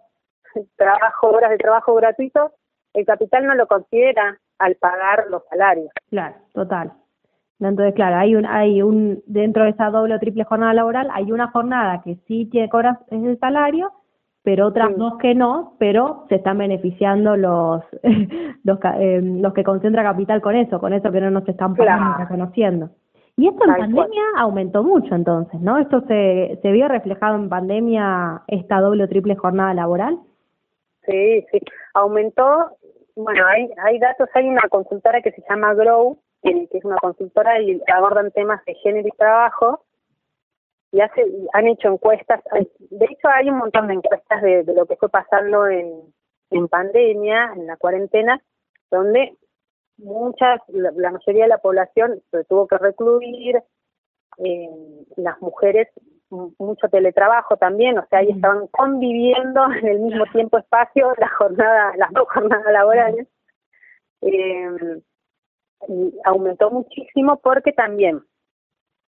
trabajo, 0.76 1.30
horas 1.30 1.52
de 1.52 1.58
trabajo 1.58 1.93
gratuitos, 1.95 2.52
el 2.93 3.06
capital 3.06 3.45
no 3.45 3.56
lo 3.56 3.67
considera 3.67 4.38
al 4.60 4.76
pagar 4.76 5.26
los 5.30 5.43
salarios. 5.50 5.89
Claro, 6.10 6.36
total. 6.54 6.91
Entonces, 7.60 7.93
claro, 7.93 8.17
hay 8.17 8.36
un, 8.36 8.45
hay 8.45 8.82
un, 8.82 9.21
dentro 9.28 9.63
de 9.63 9.69
esa 9.69 9.91
doble 9.91 10.15
o 10.15 10.19
triple 10.19 10.43
jornada 10.43 10.74
laboral, 10.74 11.10
hay 11.13 11.32
una 11.32 11.52
jornada 11.52 12.02
que 12.04 12.15
sí 12.28 12.47
tiene 12.47 12.69
cobras 12.69 12.97
el 13.12 13.38
salario, 13.39 13.91
pero 14.43 14.67
otras 14.67 14.95
dos 14.97 15.17
que 15.19 15.36
no, 15.36 15.75
pero 15.77 16.25
se 16.30 16.36
están 16.36 16.58
beneficiando 16.58 17.38
los, 17.38 17.82
los, 18.63 18.80
eh, 18.99 19.21
los 19.21 19.54
que 19.54 19.63
concentra 19.63 20.04
capital 20.04 20.41
con 20.41 20.56
eso, 20.56 20.80
con 20.80 20.93
eso 20.93 21.12
que 21.12 21.21
no 21.21 21.30
nos 21.32 21.47
están 21.47 21.75
pagando, 21.75 22.06
Claro. 22.15 22.23
reconociendo. 22.23 22.89
Y 23.38 23.47
esto 23.47 23.63
en 23.63 23.69
Tal 23.69 23.77
cual. 23.77 23.95
pandemia 23.95 24.23
aumentó 24.38 24.84
mucho 24.84 25.15
entonces, 25.15 25.60
¿no? 25.62 25.77
Esto 25.77 26.01
se, 26.08 26.60
se 26.62 26.71
vio 26.71 26.88
reflejado 26.88 27.36
en 27.36 27.49
pandemia, 27.49 28.41
esta 28.47 28.82
doble 28.82 29.04
o 29.06 29.08
triple 29.08 29.36
jornada 29.36 29.73
laboral. 29.73 30.19
Sí, 31.08 31.45
sí. 31.51 31.60
Aumentó, 31.93 32.71
bueno, 33.15 33.45
hay, 33.47 33.69
hay 33.84 33.99
datos, 33.99 34.27
hay 34.34 34.47
una 34.47 34.62
consultora 34.69 35.21
que 35.21 35.32
se 35.32 35.43
llama 35.49 35.73
Grow, 35.73 36.17
que 36.43 36.67
es 36.71 36.84
una 36.86 36.97
consultora 36.97 37.60
y 37.62 37.82
abordan 37.93 38.32
temas 38.32 38.63
de 38.65 38.73
género 38.75 39.08
y 39.08 39.17
trabajo, 39.17 39.84
y 40.91 41.01
hace, 41.01 41.21
y 41.27 41.47
han 41.54 41.67
hecho 41.67 41.88
encuestas, 41.89 42.41
de 42.80 43.06
hecho 43.06 43.27
hay 43.30 43.49
un 43.49 43.58
montón 43.58 43.88
de 43.88 43.93
encuestas 43.95 44.41
de, 44.41 44.63
de 44.63 44.73
lo 44.73 44.86
que 44.86 44.97
fue 44.97 45.10
pasando 45.10 45.67
en, 45.67 46.13
en 46.49 46.67
pandemia, 46.67 47.54
en 47.56 47.67
la 47.67 47.77
cuarentena, 47.77 48.41
donde 48.89 49.38
muchas, 49.97 50.60
la, 50.67 50.91
la 50.95 51.12
mayoría 51.12 51.43
de 51.43 51.49
la 51.49 51.58
población 51.60 52.21
se 52.32 52.43
tuvo 52.45 52.67
que 52.67 52.77
recluir, 52.77 53.62
eh, 54.38 54.69
las 55.17 55.41
mujeres 55.41 55.88
mu- 56.30 56.54
mucho 56.58 56.89
teletrabajo 56.89 57.58
también, 57.58 57.97
o 57.97 58.06
sea, 58.08 58.19
ahí 58.19 58.30
estaban 58.32 58.67
conviviendo 58.67 59.65
en 59.73 59.88
el 59.88 59.99
mismo 59.99 60.26
tiempo 60.34 60.57
espacio 60.57 61.13
la 61.18 61.30
jornada, 61.30 61.93
las 61.97 62.11
dos 62.11 62.28
jornadas 62.34 62.72
laborales. 62.74 63.28
Eh, 64.22 65.01
y 65.88 66.13
aumentó 66.26 66.70
muchísimo 66.70 67.39
porque 67.41 67.72
también 67.72 68.22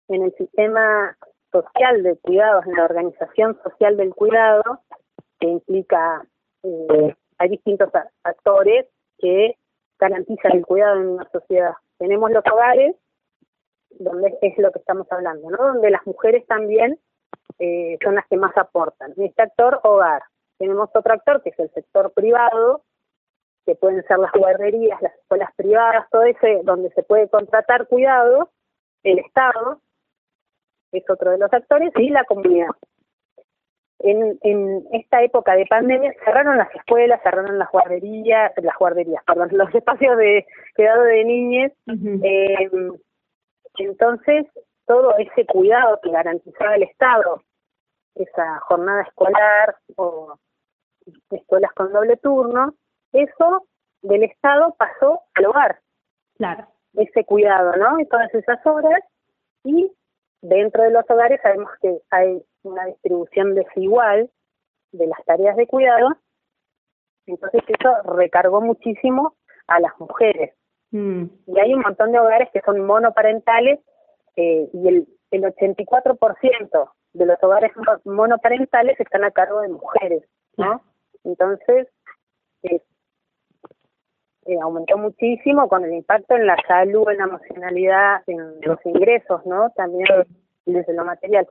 en 0.07 0.23
el 0.23 0.33
sistema 0.35 1.17
social 1.51 2.03
de 2.03 2.17
cuidados, 2.17 2.65
en 2.65 2.73
la 2.73 2.85
organización 2.85 3.59
social 3.63 3.97
del 3.97 4.13
cuidado, 4.13 4.63
que 5.39 5.47
implica, 5.47 6.25
eh, 6.63 7.15
hay 7.37 7.49
distintos 7.49 7.89
actores 8.23 8.87
que 9.17 9.55
garantizan 9.99 10.53
el 10.53 10.65
cuidado 10.65 10.99
en 10.99 11.07
una 11.09 11.29
sociedad. 11.31 11.73
Tenemos 11.97 12.31
los 12.31 12.43
hogares, 12.51 12.95
donde 13.91 14.37
es 14.41 14.57
lo 14.57 14.71
que 14.71 14.79
estamos 14.79 15.07
hablando, 15.11 15.49
¿no? 15.49 15.57
Donde 15.57 15.89
las 15.89 16.05
mujeres 16.07 16.45
también 16.47 16.99
eh, 17.59 17.97
son 18.03 18.15
las 18.15 18.25
que 18.27 18.37
más 18.37 18.55
aportan. 18.57 19.13
Este 19.17 19.41
actor, 19.41 19.79
hogar. 19.83 20.23
Tenemos 20.57 20.89
otro 20.93 21.13
actor 21.13 21.41
que 21.43 21.49
es 21.49 21.59
el 21.59 21.69
sector 21.71 22.11
privado, 22.13 22.83
que 23.65 23.75
pueden 23.75 24.03
ser 24.05 24.17
las 24.19 24.31
guarderías, 24.31 25.01
las 25.01 25.13
escuelas 25.15 25.51
privadas, 25.55 26.07
todo 26.09 26.23
ese 26.23 26.61
donde 26.63 26.89
se 26.91 27.03
puede 27.03 27.29
contratar 27.29 27.87
cuidado, 27.87 28.49
el 29.03 29.19
Estado 29.19 29.81
es 30.91 31.09
otro 31.09 31.31
de 31.31 31.37
los 31.37 31.51
actores 31.51 31.91
y 31.97 32.09
la 32.09 32.23
comunidad. 32.25 32.69
En, 33.99 34.39
en 34.41 34.87
esta 34.93 35.21
época 35.21 35.55
de 35.55 35.65
pandemia 35.67 36.13
cerraron 36.25 36.57
las 36.57 36.73
escuelas, 36.73 37.21
cerraron 37.21 37.59
las 37.59 37.69
guarderías, 37.69 38.51
las 38.57 38.75
guarderías, 38.77 39.23
perdón, 39.25 39.49
los 39.51 39.73
espacios 39.75 40.17
de 40.17 40.45
cuidado 40.75 41.03
de 41.03 41.23
niñez. 41.23 41.73
Eh, 41.87 42.69
entonces, 43.77 44.47
todo 44.85 45.15
ese 45.17 45.45
cuidado 45.45 45.99
que 46.01 46.11
garantizaba 46.11 46.75
el 46.75 46.83
Estado, 46.83 47.43
esa 48.15 48.59
jornada 48.61 49.03
escolar 49.03 49.75
o 49.95 50.35
escuelas 51.29 51.71
con 51.73 51.93
doble 51.93 52.17
turno, 52.17 52.73
eso 53.13 53.67
del 54.01 54.23
Estado 54.23 54.75
pasó 54.77 55.21
al 55.35 55.45
hogar. 55.45 55.79
Claro. 56.37 56.67
Ese 56.93 57.23
cuidado, 57.23 57.75
¿no? 57.77 57.99
Y 57.99 58.05
todas 58.07 58.33
esas 58.33 58.65
horas. 58.65 59.01
Y 59.63 59.91
dentro 60.41 60.83
de 60.83 60.91
los 60.91 61.03
hogares 61.09 61.39
sabemos 61.41 61.69
que 61.81 61.99
hay 62.09 62.43
una 62.63 62.85
distribución 62.85 63.55
desigual 63.55 64.29
de 64.91 65.07
las 65.07 65.23
tareas 65.25 65.55
de 65.55 65.67
cuidado, 65.67 66.09
entonces 67.25 67.61
eso 67.67 67.89
recargó 68.15 68.61
muchísimo 68.61 69.35
a 69.67 69.79
las 69.79 69.97
mujeres. 69.99 70.53
Mm, 70.91 71.25
Y 71.47 71.59
hay 71.59 71.73
un 71.73 71.81
montón 71.81 72.11
de 72.11 72.19
hogares 72.19 72.49
que 72.51 72.61
son 72.61 72.85
monoparentales 72.85 73.79
eh, 74.35 74.69
y 74.73 74.87
el, 74.87 75.07
el 75.31 75.43
84% 75.43 76.91
de 77.13 77.25
los 77.25 77.41
hogares 77.43 77.71
mo- 77.77 78.11
monoparentales 78.13 78.99
están 78.99 79.23
a 79.23 79.31
cargo 79.31 79.61
de 79.61 79.69
mujeres, 79.69 80.23
¿no? 80.57 80.81
Entonces, 81.23 81.87
eh, 82.63 82.81
eh, 84.45 84.57
aumentó 84.61 84.97
muchísimo 84.97 85.67
con 85.67 85.83
el 85.85 85.93
impacto 85.93 86.35
en 86.35 86.47
la 86.47 86.57
salud, 86.67 87.09
en 87.09 87.17
la 87.17 87.25
emocionalidad, 87.25 88.21
en 88.27 88.37
los 88.61 88.77
ingresos, 88.85 89.45
¿no? 89.45 89.69
También 89.71 90.05
desde 90.65 90.93
lo 90.93 91.05
material. 91.05 91.47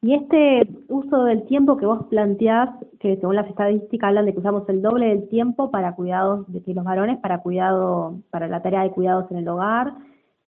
Y 0.00 0.14
este 0.14 0.68
uso 0.88 1.24
del 1.24 1.44
tiempo 1.46 1.76
que 1.76 1.86
vos 1.86 2.06
planteás, 2.08 2.70
que 3.00 3.16
según 3.16 3.34
las 3.34 3.48
estadísticas 3.48 4.08
hablan 4.08 4.26
de 4.26 4.32
que 4.32 4.38
usamos 4.38 4.68
el 4.68 4.80
doble 4.80 5.06
del 5.08 5.28
tiempo 5.28 5.72
para 5.72 5.96
cuidados 5.96 6.50
de 6.52 6.62
que 6.62 6.72
los 6.72 6.84
varones, 6.84 7.18
para 7.18 7.40
cuidado, 7.42 8.14
para 8.30 8.46
la 8.46 8.62
tarea 8.62 8.84
de 8.84 8.92
cuidados 8.92 9.28
en 9.32 9.38
el 9.38 9.48
hogar, 9.48 9.92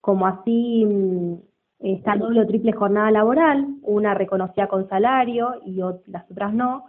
como 0.02 0.28
así 0.28 0.86
mm, 0.86 1.34
está 1.80 2.16
doble 2.16 2.42
o 2.42 2.46
triple 2.48 2.74
jornada 2.74 3.10
laboral, 3.10 3.66
una 3.82 4.14
reconocida 4.14 4.68
con 4.68 4.88
salario 4.88 5.56
y 5.66 5.78
ot- 5.80 6.04
las 6.06 6.30
otras 6.30 6.54
no, 6.54 6.86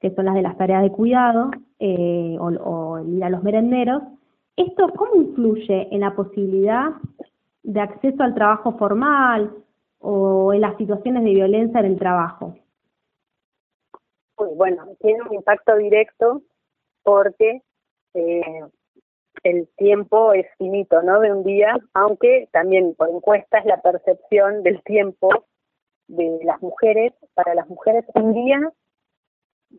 que 0.00 0.10
son 0.14 0.26
las 0.26 0.34
de 0.34 0.42
las 0.42 0.56
tareas 0.56 0.82
de 0.82 0.92
cuidado 0.92 1.50
eh, 1.78 2.36
o, 2.38 2.46
o 2.46 2.98
ir 3.04 3.24
a 3.24 3.30
los 3.30 3.42
merenderos. 3.42 4.02
¿Esto 4.56 4.88
cómo 4.96 5.14
influye 5.16 5.88
en 5.94 6.00
la 6.00 6.14
posibilidad 6.14 6.90
de 7.62 7.80
acceso 7.80 8.22
al 8.22 8.34
trabajo 8.34 8.76
formal 8.78 9.52
o 10.00 10.52
en 10.52 10.60
las 10.60 10.76
situaciones 10.76 11.24
de 11.24 11.30
violencia 11.30 11.80
en 11.80 11.86
el 11.86 11.98
trabajo? 11.98 12.54
Pues 14.34 14.56
bueno, 14.56 14.86
tiene 15.00 15.22
un 15.22 15.34
impacto 15.34 15.76
directo 15.76 16.42
porque 17.02 17.62
eh, 18.14 18.64
el 19.42 19.68
tiempo 19.76 20.32
es 20.32 20.46
finito, 20.58 21.02
¿no? 21.02 21.20
De 21.20 21.32
un 21.32 21.44
día, 21.44 21.76
aunque 21.94 22.48
también 22.52 22.94
por 22.94 23.08
encuestas 23.08 23.64
la 23.64 23.80
percepción 23.80 24.62
del 24.62 24.82
tiempo 24.82 25.28
de 26.06 26.40
las 26.44 26.60
mujeres, 26.62 27.12
para 27.34 27.54
las 27.54 27.68
mujeres 27.68 28.04
un 28.14 28.32
día, 28.32 28.72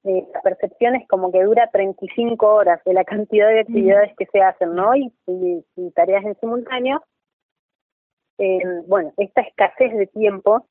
eh, 0.03 0.27
la 0.33 0.41
percepción 0.41 0.95
es 0.95 1.07
como 1.07 1.31
que 1.31 1.43
dura 1.43 1.69
35 1.71 2.45
horas 2.47 2.81
de 2.85 2.93
la 2.93 3.03
cantidad 3.03 3.49
de 3.49 3.61
actividades 3.61 4.15
que 4.17 4.27
se 4.27 4.41
hacen, 4.41 4.75
¿no? 4.75 4.95
Y, 4.95 5.11
y, 5.25 5.91
tareas 5.91 6.23
en 6.25 6.39
simultáneo. 6.39 7.03
Eh, 8.37 8.61
bueno, 8.87 9.11
esta 9.17 9.41
escasez 9.41 9.93
de 9.97 10.07
tiempo 10.07 10.65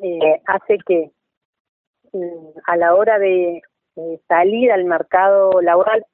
eh, 0.00 0.40
hace 0.46 0.78
que 0.86 1.10
mm, 2.12 2.58
a 2.66 2.76
la 2.76 2.94
hora 2.94 3.18
de 3.18 3.62
salir 4.28 4.70
al 4.70 4.84
mercado 4.84 5.60
laboral, 5.62 6.04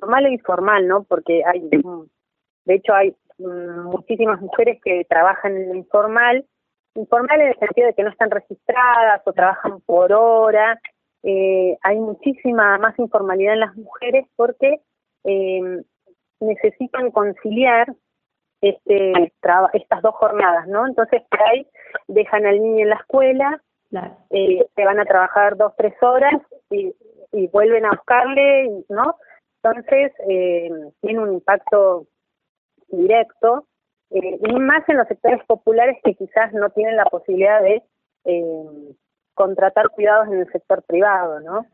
formal 0.00 0.26
e 0.26 0.32
informal, 0.32 0.86
¿no? 0.86 1.02
Porque 1.04 1.42
hay, 1.44 1.60
mm, 1.60 2.04
de 2.66 2.74
hecho, 2.74 2.94
hay 2.94 3.16
mm, 3.38 3.90
muchísimas 3.90 4.40
mujeres 4.40 4.80
que 4.82 5.04
trabajan 5.08 5.56
en 5.56 5.68
lo 5.70 5.74
informal, 5.74 6.46
informal 6.94 7.40
en 7.40 7.48
el 7.48 7.58
sentido 7.58 7.88
de 7.88 7.94
que 7.94 8.02
no 8.02 8.10
están 8.10 8.30
registradas 8.30 9.22
o 9.24 9.32
trabajan 9.32 9.80
por 9.80 10.12
hora. 10.12 10.80
Eh, 11.22 11.76
hay 11.82 11.98
muchísima 11.98 12.78
más 12.78 12.98
informalidad 12.98 13.54
en 13.54 13.60
las 13.60 13.76
mujeres 13.76 14.26
porque 14.36 14.80
eh, 15.24 15.82
necesitan 16.40 17.10
conciliar 17.12 17.94
este 18.60 19.32
traba- 19.40 19.70
estas 19.72 20.02
dos 20.02 20.14
jornadas, 20.14 20.66
¿no? 20.68 20.86
Entonces, 20.86 21.22
por 21.30 21.42
ahí 21.42 21.66
dejan 22.08 22.46
al 22.46 22.60
niño 22.62 22.82
en 22.84 22.88
la 22.90 22.96
escuela, 22.96 23.62
Claro. 23.90 24.16
eh, 24.30 24.66
se 24.74 24.84
van 24.84 24.98
a 24.98 25.04
trabajar 25.04 25.56
dos, 25.56 25.74
tres 25.76 25.94
horas 26.02 26.32
y, 26.70 26.94
y 27.32 27.46
vuelven 27.48 27.84
a 27.84 27.90
buscarle, 27.90 28.70
¿no? 28.88 29.16
Entonces, 29.62 30.12
eh, 30.28 30.70
tiene 31.02 31.20
un 31.20 31.34
impacto 31.34 32.06
directo, 32.88 33.66
eh, 34.10 34.38
y 34.42 34.52
más 34.58 34.86
en 34.88 34.96
los 34.98 35.08
sectores 35.08 35.44
populares 35.46 35.98
que 36.04 36.14
quizás 36.14 36.52
no 36.52 36.70
tienen 36.70 36.96
la 36.96 37.04
posibilidad 37.06 37.62
de 37.62 37.82
eh, 38.24 38.94
contratar 39.34 39.90
cuidados 39.90 40.28
en 40.28 40.40
el 40.40 40.52
sector 40.52 40.82
privado, 40.82 41.40
¿no? 41.40 41.66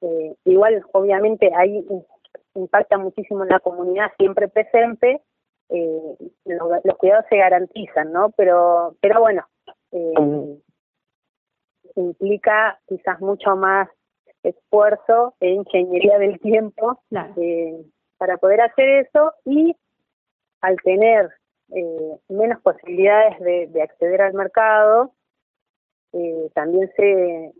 Eh, 0.00 0.34
igual, 0.44 0.82
obviamente, 0.92 1.50
ahí 1.54 1.86
impacta 2.54 2.98
muchísimo 2.98 3.44
en 3.44 3.50
la 3.50 3.60
comunidad 3.60 4.10
siempre 4.18 4.48
presente, 4.48 5.22
eh, 5.68 6.16
lo- 6.44 6.80
los 6.84 6.96
cuidados 6.98 7.24
se 7.28 7.36
garantizan, 7.36 8.12
¿no? 8.12 8.30
Pero, 8.36 8.96
pero 9.00 9.20
bueno, 9.20 9.46
eh, 9.92 10.58
implica 11.96 12.78
quizás 12.86 13.20
mucho 13.20 13.56
más 13.56 13.88
esfuerzo 14.42 15.34
e 15.40 15.50
ingeniería 15.50 16.18
del 16.18 16.40
tiempo 16.40 17.00
Claro. 17.10 17.32
eh, 17.36 17.84
para 18.18 18.38
poder 18.38 18.60
hacer 18.62 18.88
eso 19.06 19.32
y 19.44 19.76
al 20.60 20.76
tener 20.82 21.30
eh, 21.74 22.16
menos 22.28 22.60
posibilidades 22.62 23.38
de, 23.40 23.66
de 23.68 23.82
acceder 23.82 24.20
al 24.22 24.34
mercado, 24.34 25.12
eh, 26.12 26.50
también 26.54 26.90
se, 26.96 27.52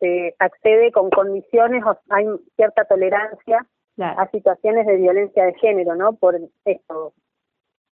se 0.00 0.34
accede 0.38 0.92
con 0.92 1.10
condiciones, 1.10 1.82
o 1.84 1.96
hay 2.10 2.26
cierta 2.56 2.84
tolerancia 2.84 3.66
Claro. 3.96 4.20
a 4.20 4.30
situaciones 4.30 4.86
de 4.86 4.96
violencia 4.96 5.46
de 5.46 5.54
género, 5.54 5.94
¿no? 5.94 6.12
Por 6.16 6.38
esto, 6.66 7.14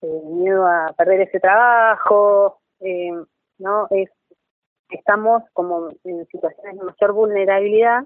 eh, 0.02 0.20
miedo 0.26 0.66
a 0.66 0.92
perder 0.96 1.22
ese 1.22 1.40
trabajo, 1.40 2.58
eh, 2.80 3.12
¿no? 3.58 3.86
Es, 3.90 4.10
estamos 4.90 5.42
como 5.54 5.88
en 6.04 6.26
situaciones 6.26 6.76
de 6.76 6.84
mayor 6.84 7.12
vulnerabilidad, 7.12 8.04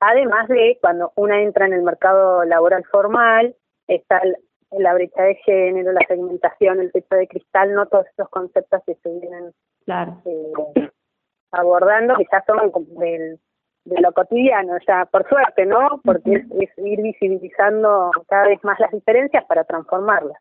además 0.00 0.48
de 0.48 0.78
cuando 0.80 1.12
una 1.16 1.42
entra 1.42 1.66
en 1.66 1.74
el 1.74 1.82
mercado 1.82 2.44
laboral 2.44 2.84
formal, 2.90 3.54
está 3.86 4.18
el- 4.18 4.36
la 4.70 4.94
brecha 4.94 5.22
de 5.22 5.34
género, 5.36 5.92
la 5.92 6.06
segmentación, 6.08 6.80
el 6.80 6.90
techo 6.90 7.14
de 7.16 7.28
cristal, 7.28 7.72
no 7.74 7.86
todos 7.86 8.06
esos 8.06 8.28
conceptos 8.30 8.82
que 8.86 8.94
se 8.96 9.10
vienen 9.10 9.52
Claro. 9.86 10.20
eh, 10.26 10.90
abordando, 11.52 12.16
que 12.16 12.26
ya 12.30 12.44
son 12.44 12.70
del, 12.98 13.38
de 13.84 14.00
lo 14.00 14.12
cotidiano, 14.12 14.74
ya 14.86 15.06
por 15.06 15.26
suerte, 15.28 15.64
¿no? 15.64 16.00
Porque 16.04 16.34
es, 16.34 16.44
es 16.60 16.78
ir 16.78 17.00
visibilizando 17.00 18.10
cada 18.28 18.48
vez 18.48 18.62
más 18.64 18.78
las 18.80 18.90
diferencias 18.90 19.44
para 19.46 19.64
transformarlas. 19.64 20.36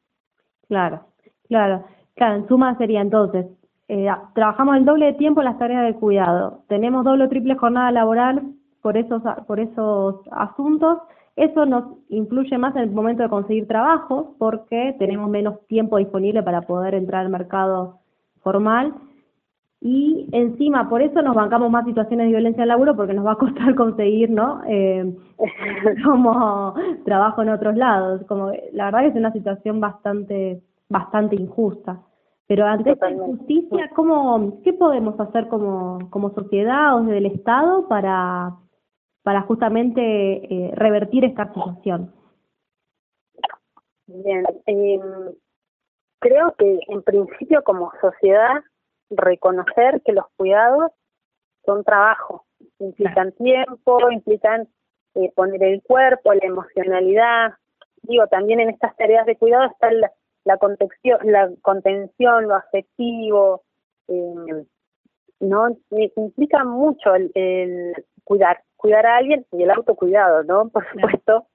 Claro, 0.67 1.05
claro. 1.47 1.85
Claro, 2.15 2.35
en 2.35 2.47
suma 2.47 2.77
sería 2.77 3.01
entonces, 3.01 3.45
eh, 3.87 4.07
trabajamos 4.33 4.77
el 4.77 4.85
doble 4.85 5.07
de 5.07 5.13
tiempo 5.13 5.41
en 5.41 5.45
las 5.45 5.59
tareas 5.59 5.85
de 5.85 5.99
cuidado, 5.99 6.63
tenemos 6.69 7.03
doble 7.03 7.25
o 7.25 7.29
triple 7.29 7.55
jornada 7.55 7.91
laboral 7.91 8.41
por 8.81 8.97
esos, 8.97 9.21
por 9.45 9.59
esos 9.59 10.21
asuntos, 10.31 10.99
eso 11.35 11.65
nos 11.65 11.97
influye 12.07 12.57
más 12.57 12.73
en 12.77 12.83
el 12.83 12.91
momento 12.91 13.21
de 13.21 13.29
conseguir 13.29 13.67
trabajo 13.67 14.35
porque 14.39 14.95
tenemos 14.97 15.29
menos 15.29 15.59
tiempo 15.67 15.97
disponible 15.97 16.41
para 16.41 16.61
poder 16.61 16.95
entrar 16.95 17.25
al 17.25 17.29
mercado 17.29 17.99
formal 18.41 18.93
y 19.87 20.27
encima 20.31 20.89
por 20.89 21.03
eso 21.03 21.21
nos 21.21 21.35
bancamos 21.35 21.69
más 21.69 21.85
situaciones 21.85 22.25
de 22.25 22.31
violencia 22.31 22.63
en 22.63 22.69
laburo 22.69 22.95
porque 22.95 23.13
nos 23.13 23.23
va 23.23 23.33
a 23.33 23.37
costar 23.37 23.75
conseguir, 23.75 24.31
¿no? 24.31 24.63
Eh, 24.67 25.15
como 26.03 26.73
trabajo 27.05 27.43
en 27.43 27.49
otros 27.49 27.75
lados. 27.75 28.23
Como 28.27 28.51
la 28.73 28.85
verdad 28.85 29.01
que 29.01 29.07
es 29.09 29.15
una 29.15 29.31
situación 29.31 29.79
bastante, 29.79 30.63
bastante 30.89 31.35
injusta. 31.35 32.01
Pero 32.47 32.65
ante 32.65 32.93
esta 32.93 33.11
injusticia, 33.11 33.91
¿cómo, 33.95 34.59
qué 34.63 34.73
podemos 34.73 35.19
hacer 35.19 35.47
como, 35.49 36.09
como 36.09 36.33
sociedad 36.33 36.95
o 36.95 37.03
desde 37.03 37.19
el 37.19 37.27
Estado 37.27 37.87
para, 37.87 38.55
para 39.21 39.41
justamente 39.43 40.01
eh, 40.01 40.71
revertir 40.73 41.25
esta 41.25 41.53
situación? 41.53 42.11
Bien, 44.07 44.45
eh, 44.65 44.99
creo 46.17 46.55
que 46.57 46.79
en 46.87 47.03
principio 47.03 47.63
como 47.63 47.91
sociedad 48.01 48.63
reconocer 49.09 50.01
que 50.03 50.13
los 50.13 50.25
cuidados 50.37 50.91
son 51.65 51.83
trabajo, 51.83 52.45
implican 52.79 53.31
tiempo, 53.33 54.11
implican 54.11 54.67
eh, 55.15 55.31
poner 55.35 55.63
el 55.63 55.81
cuerpo, 55.83 56.33
la 56.33 56.45
emocionalidad. 56.45 57.53
Digo, 58.03 58.27
también 58.27 58.59
en 58.59 58.69
estas 58.69 58.95
tareas 58.97 59.25
de 59.25 59.37
cuidado 59.37 59.65
está 59.65 59.91
la, 59.91 60.11
la 60.43 60.57
contención, 60.57 61.19
la 61.23 61.49
contención, 61.61 62.47
lo 62.47 62.55
afectivo, 62.55 63.63
eh, 64.07 64.65
no 65.39 65.77
implica 66.15 66.63
mucho 66.63 67.15
el, 67.15 67.31
el 67.35 68.05
cuidar, 68.23 68.63
cuidar 68.75 69.05
a 69.05 69.17
alguien 69.17 69.45
y 69.51 69.63
el 69.63 69.71
autocuidado, 69.71 70.43
¿no? 70.43 70.69
Por 70.69 70.85
supuesto, 70.91 71.47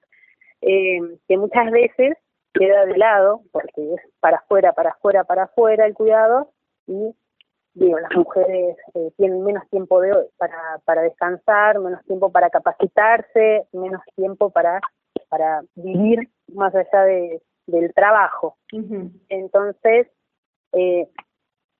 eh, 0.61 0.99
que 1.27 1.37
muchas 1.37 1.71
veces 1.71 2.17
queda 2.53 2.85
de 2.85 2.97
lado 2.97 3.41
porque 3.51 3.93
es 3.93 4.01
para 4.19 4.37
afuera, 4.37 4.73
para 4.73 4.91
afuera, 4.91 5.23
para 5.23 5.43
afuera 5.43 5.85
el 5.85 5.93
cuidado 5.93 6.51
y 6.87 7.15
digo, 7.73 7.99
las 7.99 8.15
mujeres 8.15 8.77
eh, 8.93 9.11
tienen 9.17 9.43
menos 9.43 9.67
tiempo 9.69 10.01
de 10.01 10.11
para 10.37 10.79
para 10.85 11.01
descansar, 11.01 11.79
menos 11.79 12.03
tiempo 12.05 12.31
para 12.31 12.49
capacitarse, 12.49 13.67
menos 13.71 14.01
tiempo 14.15 14.49
para 14.49 14.79
para 15.29 15.61
vivir 15.75 16.29
más 16.53 16.73
allá 16.75 17.03
de 17.05 17.41
del 17.67 17.93
trabajo. 17.93 18.57
Entonces, 19.29 20.07
eh, 20.73 21.07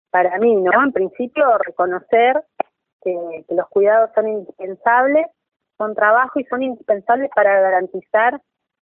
para 0.09 0.37
mí, 0.39 0.55
¿no? 0.55 0.71
En 0.83 0.91
principio, 0.91 1.57
reconocer 1.57 2.43
que, 3.01 3.45
que 3.47 3.55
los 3.55 3.67
cuidados 3.69 4.11
son 4.15 4.27
indispensables, 4.27 5.27
son 5.77 5.95
trabajo 5.95 6.39
y 6.39 6.45
son 6.45 6.63
indispensables 6.63 7.29
para 7.35 7.59
garantizar 7.59 8.39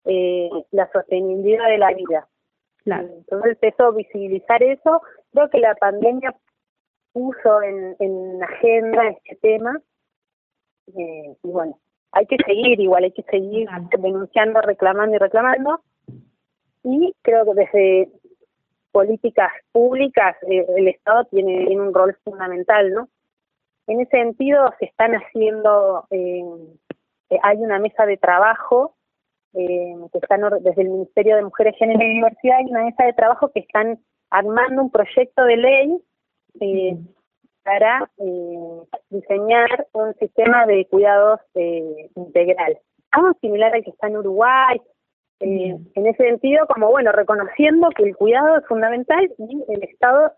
eh, 0.05 0.49
la 0.71 0.89
sostenibilidad 0.91 1.67
de 1.67 1.77
la 1.77 1.93
vida. 1.93 2.27
Entonces, 2.85 3.57
eso, 3.61 3.93
visibilizar 3.93 4.61
eso, 4.61 5.01
creo 5.31 5.49
que 5.49 5.59
la 5.59 5.73
pandemia 5.75 6.35
puso 7.13 7.61
en, 7.61 7.95
en 7.99 8.43
agenda 8.43 9.07
este 9.09 9.35
tema. 9.35 9.79
Eh, 10.87 11.35
y 11.41 11.47
bueno, 11.47 11.79
hay 12.11 12.25
que 12.25 12.37
seguir, 12.45 12.79
igual 12.79 13.05
hay 13.05 13.11
que 13.11 13.23
seguir 13.23 13.67
denunciando, 13.97 14.61
reclamando 14.61 15.15
y 15.15 15.19
reclamando. 15.19 15.81
Y 16.83 17.15
creo 17.21 17.45
que 17.45 17.53
desde 17.53 18.09
políticas 18.91 19.51
públicas 19.71 20.35
eh, 20.49 20.65
el 20.77 20.87
Estado 20.87 21.25
tiene, 21.25 21.65
tiene, 21.65 21.81
un 21.81 21.93
rol 21.93 22.15
fundamental, 22.23 22.93
¿no? 22.93 23.09
En 23.87 23.99
ese 23.99 24.11
sentido 24.11 24.73
se 24.79 24.85
están 24.85 25.13
haciendo, 25.13 26.05
eh, 26.11 26.43
hay 27.41 27.57
una 27.57 27.79
mesa 27.79 28.05
de 28.05 28.17
trabajo 28.17 28.95
eh, 29.53 29.95
que 30.11 30.19
están 30.19 30.41
desde 30.61 30.83
el 30.83 30.89
Ministerio 30.89 31.35
de 31.35 31.43
Mujeres, 31.43 31.75
Género 31.77 32.01
y 32.01 32.15
Diversidad, 32.15 32.57
hay 32.57 32.65
una 32.65 32.83
mesa 32.85 33.03
de 33.05 33.13
trabajo 33.13 33.51
que 33.51 33.61
están 33.61 33.99
armando 34.29 34.83
un 34.83 34.91
proyecto 34.91 35.43
de 35.43 35.57
ley 35.57 36.01
eh, 36.59 36.97
para 37.63 38.09
eh, 38.17 38.81
diseñar 39.09 39.87
un 39.93 40.13
sistema 40.15 40.65
de 40.65 40.85
cuidados 40.87 41.39
eh, 41.55 42.09
integral. 42.15 42.77
Algo 43.11 43.33
similar 43.41 43.73
al 43.73 43.83
que 43.83 43.91
está 43.91 44.07
en 44.07 44.17
Uruguay, 44.17 44.81
eh, 45.39 45.77
en 45.95 46.05
ese 46.05 46.23
sentido, 46.23 46.65
como 46.67 46.89
bueno, 46.89 47.11
reconociendo 47.11 47.89
que 47.95 48.03
el 48.03 48.15
cuidado 48.15 48.57
es 48.57 48.65
fundamental 48.67 49.31
y 49.37 49.63
el 49.67 49.83
Estado 49.83 50.31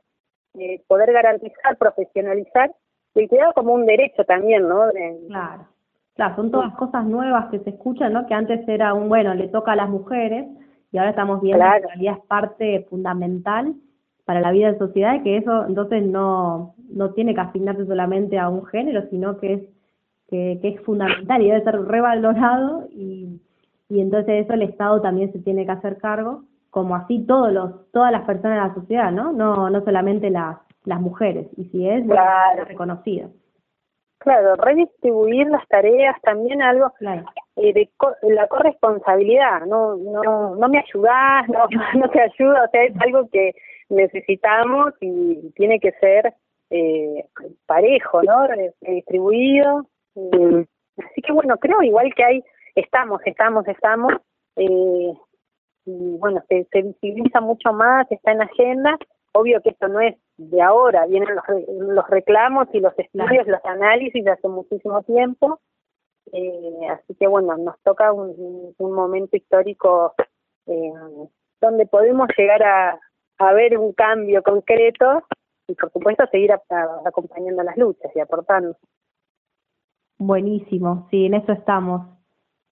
eh, 0.56 0.82
poder 0.88 1.12
garantizar, 1.12 1.78
profesionalizar 1.78 2.72
el 3.16 3.30
cuidado 3.30 3.54
como 3.54 3.74
un 3.74 3.86
derecho 3.86 4.24
también, 4.26 4.68
¿no? 4.68 4.84
claro. 5.28 5.68
Claro, 6.16 6.36
son 6.38 6.50
todas 6.50 6.74
cosas 6.76 7.06
nuevas 7.06 7.50
que 7.52 7.60
se 7.60 7.72
escuchan, 7.72 8.14
¿no? 8.14 8.26
Que 8.26 8.34
antes 8.34 8.66
era 8.70 8.94
un, 8.94 9.10
bueno, 9.10 9.34
le 9.34 9.50
toca 9.50 9.74
a 9.74 9.76
las 9.76 9.90
mujeres 9.90 10.46
y 10.92 10.98
ahora 10.98 11.10
estamos 11.10 11.42
viendo 11.42 11.66
que 11.66 11.78
en 11.78 11.84
realidad 11.84 12.18
es 12.18 12.26
parte 12.26 12.88
fundamental 12.90 13.76
para 14.26 14.42
la 14.42 14.52
vida 14.52 14.72
de 14.72 14.80
sociedad 14.80 15.16
y 15.16 15.24
que 15.24 15.38
eso 15.38 15.66
entonces 15.68 16.04
no, 16.04 16.76
no 16.90 17.12
tiene 17.12 17.34
que 17.34 17.42
asignarse 17.42 17.86
solamente 17.86 18.38
a 18.38 18.50
un 18.50 18.66
género, 18.66 19.04
sino 19.10 19.38
que 19.38 19.54
es, 19.54 19.62
que, 20.28 20.60
que 20.62 20.70
es 20.70 20.82
fundamental 20.82 21.42
y 21.42 21.48
debe 21.48 21.64
ser 21.64 21.80
revalorado 21.86 22.88
y, 22.92 23.40
y 23.90 24.02
entonces 24.02 24.44
eso 24.46 24.54
el 24.54 24.64
Estado 24.64 25.02
también 25.02 25.32
se 25.32 25.40
tiene 25.40 25.66
que 25.66 25.72
hacer 25.72 25.98
cargo, 25.98 26.44
como 26.72 26.96
así 26.96 27.26
todos 27.26 27.54
los, 27.54 27.92
todas 27.92 28.12
las 28.12 28.26
personas 28.26 28.58
de 28.58 28.68
la 28.68 28.74
sociedad, 28.74 29.12
¿no? 29.12 29.32
No, 29.32 29.70
no 29.70 29.84
solamente 29.86 30.30
las, 30.30 30.58
las 30.86 31.00
mujeres, 31.00 31.48
y 31.56 31.66
si 31.66 31.88
es, 31.88 32.06
claro. 32.06 32.66
reconocido. 32.66 33.30
Claro, 34.18 34.56
redistribuir 34.56 35.48
las 35.48 35.68
tareas 35.68 36.20
también 36.22 36.62
algo 36.62 36.92
eh, 37.58 37.74
de 37.74 37.90
la 38.24 38.48
corresponsabilidad, 38.48 39.66
no 39.68 39.96
no 39.98 40.56
no 40.56 40.68
me 40.68 40.80
ayudas, 40.80 41.48
no 41.48 41.68
no 42.00 42.10
te 42.10 42.22
ayuda, 42.22 42.64
o 42.64 42.70
sea, 42.72 42.84
es 42.86 43.02
algo 43.02 43.30
que 43.30 43.54
necesitamos 43.90 44.94
y 45.02 45.52
tiene 45.56 45.80
que 45.80 45.92
ser 45.94 46.34
eh, 46.70 47.26
parejo, 47.66 48.24
¿no? 48.24 48.48
Redistribuido. 48.48 49.88
Eh, 50.16 50.66
así 50.98 51.22
que 51.22 51.32
bueno, 51.32 51.58
creo 51.58 51.82
igual 51.82 52.14
que 52.16 52.24
hay, 52.24 52.44
estamos, 52.76 53.22
estamos, 53.26 53.68
estamos, 53.68 54.14
eh, 54.56 55.14
y 55.86 56.18
bueno, 56.18 56.44
se, 56.50 56.68
se 56.72 56.82
visibiliza 56.82 57.42
mucho 57.42 57.72
más, 57.74 58.12
está 58.12 58.32
en 58.32 58.42
agenda. 58.42 58.98
Obvio 59.34 59.62
que 59.62 59.70
esto 59.70 59.88
no 59.88 60.00
es 60.00 60.16
de 60.38 60.62
ahora, 60.62 61.06
vienen 61.06 61.36
los, 61.36 61.44
los 61.68 62.10
reclamos 62.10 62.68
y 62.74 62.80
los 62.80 62.98
estudios, 62.98 63.48
los 63.48 63.64
análisis 63.66 64.24
de 64.24 64.32
hace 64.32 64.48
muchísimo 64.48 65.04
tiempo. 65.04 65.60
Eh, 66.32 66.88
así 66.90 67.14
que 67.16 67.28
bueno, 67.28 67.56
nos 67.58 67.80
toca 67.84 68.12
un, 68.12 68.74
un 68.78 68.92
momento 68.92 69.38
histórico 69.38 70.16
eh, 70.66 70.94
donde 71.62 71.86
podemos 71.86 72.28
llegar 72.38 72.64
a, 72.64 73.00
a 73.38 73.54
ver 73.54 73.78
un 73.78 73.94
cambio 73.94 74.42
concreto 74.44 75.24
y 75.68 75.76
por 75.76 75.92
supuesto 75.92 76.26
seguir 76.32 76.52
a, 76.52 76.62
a, 76.70 77.02
acompañando 77.06 77.64
las 77.64 77.78
luchas 77.78 78.12
y 78.16 78.20
aportando. 78.20 78.76
Buenísimo, 80.18 81.08
sí, 81.12 81.26
en 81.26 81.34
eso 81.36 81.52
estamos. 81.52 82.08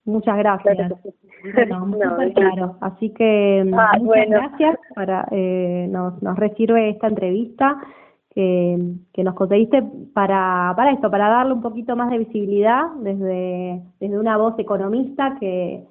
Muchas 0.06 0.38
gracias. 0.38 0.76
Claro 0.76 1.00
sí. 1.04 1.14
Bueno, 1.54 1.86
No, 1.88 2.10
súper 2.12 2.34
claro. 2.34 2.78
Así 2.82 3.10
que 3.12 3.62
Ah, 3.74 3.92
muchas 4.00 4.04
bueno. 4.04 4.38
gracias. 4.38 4.78
Para, 4.96 5.28
eh, 5.32 5.88
nos, 5.90 6.22
nos 6.22 6.38
resirve 6.38 6.90
esta 6.90 7.08
entrevista 7.08 7.82
que, 8.30 8.78
que 9.14 9.24
nos 9.24 9.36
conseguiste 9.36 9.84
para, 10.14 10.74
para 10.76 10.92
esto, 10.92 11.10
para 11.10 11.30
darle 11.30 11.54
un 11.54 11.62
poquito 11.62 11.96
más 11.96 12.10
de 12.10 12.18
visibilidad 12.18 12.88
desde, 13.00 13.82
desde 14.00 14.20
una 14.20 14.38
voz 14.38 14.58
economista 14.58 15.38
que 15.40 15.86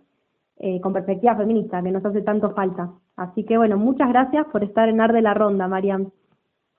eh, 0.63 0.81
con 0.81 0.93
perspectiva 0.93 1.35
feminista, 1.35 1.83
que 1.83 1.91
nos 1.91 2.05
hace 2.05 2.23
tanto 2.23 2.55
falta. 2.55 2.89
Así 3.17 3.45
que 3.45 3.59
bueno, 3.59 3.77
muchas 3.77 4.09
gracias 4.09 4.47
por 4.47 4.63
estar 4.63 4.89
en 4.89 5.01
Ar 5.01 5.13
de 5.13 5.21
la 5.21 5.35
Ronda, 5.35 5.67
Mariam. 5.67 6.11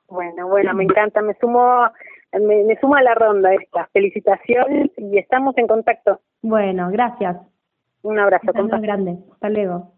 Bueno, 0.07 0.47
bueno, 0.47 0.73
me 0.73 0.85
encanta, 0.85 1.21
me 1.21 1.33
sumo, 1.33 1.87
me, 2.31 2.63
me 2.63 2.79
sumo 2.79 2.95
a 2.95 3.01
la 3.01 3.13
ronda 3.13 3.53
esta. 3.53 3.89
Felicitaciones 3.91 4.91
y 4.95 5.17
estamos 5.17 5.57
en 5.57 5.67
contacto. 5.67 6.21
Bueno, 6.41 6.89
gracias. 6.91 7.37
Un 8.03 8.19
abrazo, 8.19 8.47
Un 8.47 8.53
saludo 8.53 8.81
grande. 8.81 9.17
Hasta 9.33 9.49
luego. 9.49 9.91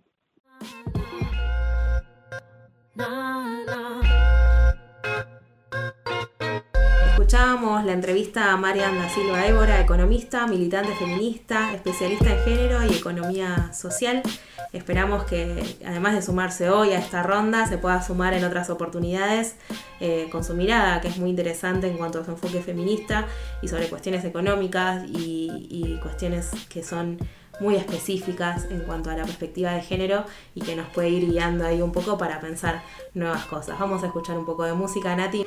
La 7.36 7.91
entrevista 7.91 8.53
a 8.53 8.57
Marian 8.57 8.97
da 8.97 9.09
Silva 9.09 9.45
Évora, 9.45 9.81
economista, 9.81 10.47
militante 10.47 10.95
feminista, 10.95 11.73
especialista 11.73 12.31
en 12.31 12.39
género 12.45 12.86
y 12.86 12.95
economía 12.95 13.73
social. 13.73 14.23
Esperamos 14.71 15.25
que, 15.25 15.61
además 15.86 16.13
de 16.13 16.21
sumarse 16.21 16.69
hoy 16.69 16.93
a 16.93 16.99
esta 16.99 17.23
ronda, 17.23 17.67
se 17.67 17.77
pueda 17.77 18.01
sumar 18.01 18.33
en 18.36 18.45
otras 18.45 18.69
oportunidades 18.69 19.57
eh, 19.99 20.29
con 20.31 20.45
su 20.45 20.53
mirada, 20.53 21.01
que 21.01 21.09
es 21.09 21.17
muy 21.17 21.29
interesante 21.29 21.89
en 21.89 21.97
cuanto 21.97 22.21
a 22.21 22.23
su 22.23 22.31
enfoque 22.31 22.61
feminista 22.61 23.27
y 23.61 23.67
sobre 23.67 23.89
cuestiones 23.89 24.23
económicas 24.23 25.03
y, 25.09 25.67
y 25.69 25.99
cuestiones 26.01 26.51
que 26.69 26.83
son 26.83 27.17
muy 27.59 27.75
específicas 27.75 28.63
en 28.69 28.79
cuanto 28.79 29.09
a 29.09 29.17
la 29.17 29.25
perspectiva 29.25 29.71
de 29.71 29.81
género 29.81 30.23
y 30.55 30.61
que 30.61 30.77
nos 30.77 30.88
puede 30.88 31.09
ir 31.09 31.29
guiando 31.29 31.65
ahí 31.65 31.81
un 31.81 31.91
poco 31.91 32.17
para 32.17 32.39
pensar 32.39 32.81
nuevas 33.13 33.43
cosas. 33.43 33.77
Vamos 33.77 34.03
a 34.03 34.07
escuchar 34.07 34.38
un 34.38 34.45
poco 34.45 34.63
de 34.63 34.71
música, 34.71 35.13
Nati. 35.17 35.45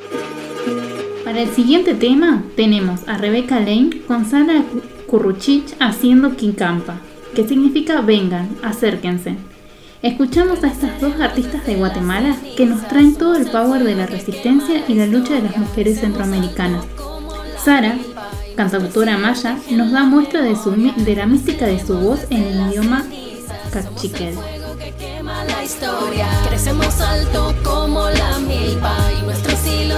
Para 1.29 1.43
el 1.43 1.51
siguiente 1.51 1.93
tema 1.93 2.43
tenemos 2.57 3.07
a 3.07 3.19
Rebeca 3.19 3.61
Lane 3.61 4.01
con 4.07 4.25
Sara 4.25 4.65
Curruchich 5.07 5.75
haciendo 5.79 6.35
Quincampa, 6.35 7.01
que 7.35 7.47
significa 7.47 8.01
vengan, 8.01 8.49
acérquense. 8.63 9.37
Escuchamos 10.01 10.65
a 10.65 10.69
estas 10.69 10.99
dos 11.03 11.21
artistas 11.21 11.67
de 11.67 11.75
Guatemala 11.75 12.35
que 12.57 12.65
nos 12.65 12.89
traen 12.89 13.15
todo 13.15 13.37
el 13.37 13.45
power 13.51 13.85
de 13.85 13.95
la 13.95 14.07
resistencia 14.07 14.83
y 14.89 14.95
la 14.95 15.05
lucha 15.05 15.35
de 15.35 15.43
las 15.43 15.59
mujeres 15.59 16.01
centroamericanas. 16.01 16.87
Sara, 17.63 17.99
cantautora 18.57 19.19
maya, 19.19 19.59
nos 19.71 19.93
da 19.93 20.05
muestra 20.05 20.41
de, 20.41 21.15
la 21.15 21.27
mística 21.27 21.67
de 21.67 21.79
su 21.79 21.95
voz 21.99 22.21
en 22.31 22.43
el 22.43 22.71
idioma 22.71 23.05
cachiquel. 23.71 24.35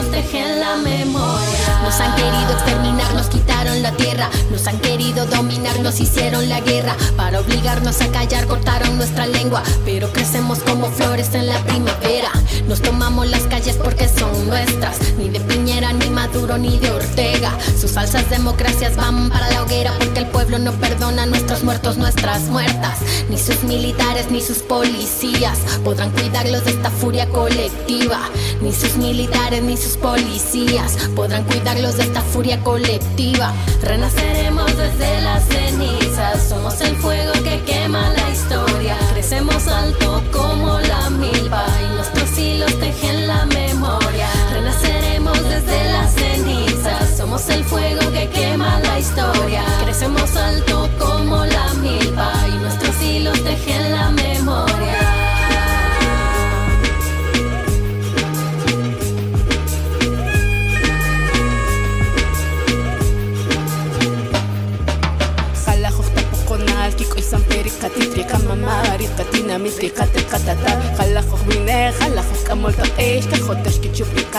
Hilos 0.01 0.11
tejen 0.11 0.61
la 0.61 0.77
memoria. 0.77 1.50
Nos 1.91 2.01
han 2.03 2.15
querido 2.15 2.53
exterminar, 2.53 3.15
nos 3.15 3.27
quitaron 3.27 3.83
la 3.83 3.91
tierra. 3.97 4.31
Nos 4.53 4.65
han 4.69 4.79
querido 4.79 5.27
dominar, 5.27 5.81
nos 5.81 5.99
hicieron 5.99 6.49
la 6.49 6.61
guerra. 6.61 6.95
Para 7.17 7.41
obligarnos 7.41 8.01
a 8.01 8.07
callar, 8.13 8.47
cortaron 8.47 8.97
nuestra 8.97 9.27
lengua. 9.27 9.65
Pero 9.85 10.13
crecemos 10.13 10.61
como 10.61 10.89
flores 10.93 11.35
en 11.35 11.49
la 11.49 11.59
primavera. 11.65 12.31
Nos 12.69 12.81
tomamos 12.81 13.29
las 13.29 13.43
calles 13.43 13.77
porque 13.77 14.09
son 14.09 14.47
nuestras. 14.47 15.01
Ni 15.19 15.31
de 15.31 15.41
Piñera, 15.41 15.93
ni 15.93 16.11
Maduro, 16.11 16.59
ni 16.59 16.79
de 16.79 16.93
Ortega. 16.93 17.59
Sus 17.77 17.91
falsas 17.91 18.31
democracias 18.31 18.95
van 18.95 19.29
para 19.29 19.51
la 19.51 19.65
hoguera 19.65 19.93
porque 19.99 20.21
el 20.21 20.27
pueblo 20.27 20.61
no 20.61 20.71
perdona 20.75 21.25
a 21.25 21.27
nuestros 21.27 21.65
muertos, 21.65 21.97
nuestras 21.97 22.43
muertas. 22.43 22.99
Ni 23.29 23.37
sus 23.37 23.65
militares, 23.65 24.31
ni 24.31 24.41
sus 24.41 24.59
policías 24.59 25.59
podrán 25.83 26.11
cuidarlos 26.11 26.65
de 26.65 26.71
esta 26.71 26.91
furia 26.91 27.29
colectiva. 27.31 28.21
Ni 28.61 28.73
sus 28.73 28.97
militares, 28.97 29.63
ni 29.65 29.77
sus 29.77 29.97
policías 29.97 30.97
podrán 31.17 31.43
cuidarlos 31.45 31.80
de 31.81 32.03
esta 32.03 32.21
furia 32.21 32.63
colectiva. 32.63 33.55
Renaceremos 33.81 34.67
desde 34.77 35.23
las 35.23 35.43
cenizas. 35.45 36.47
Somos 36.47 36.79
el 36.83 36.95
fuego 36.97 37.33
que 37.43 37.63
quema 37.65 38.11
la 38.11 38.31
historia. 38.31 38.99
Crecemos 39.15 39.67
alto 39.67 40.23
como 40.31 40.79
la 40.79 41.09
milpa 41.09 41.65
y 41.83 41.95
nuestros 41.95 42.39
hilos 42.39 42.79
tejen 42.79 43.27
la 43.27 43.47
memoria. 43.47 44.29
Renaceremos 44.53 45.43
desde 45.43 45.91
las 45.91 46.13
cenizas. 46.13 47.17
Somos 47.17 47.49
el 47.49 47.65
fuego 47.65 48.13
que 48.13 48.29
quema 48.29 48.79
la 48.81 48.99
historia. 48.99 49.65
Crecemos 49.83 50.37
alto 50.37 50.87
como 50.99 51.47
la 51.47 51.73
milpa 51.81 52.31
y 52.47 52.59
nuestros 52.59 53.03
hilos 53.03 53.43
tejen 53.43 53.91
la 53.91 54.10
memoria. 54.10 54.10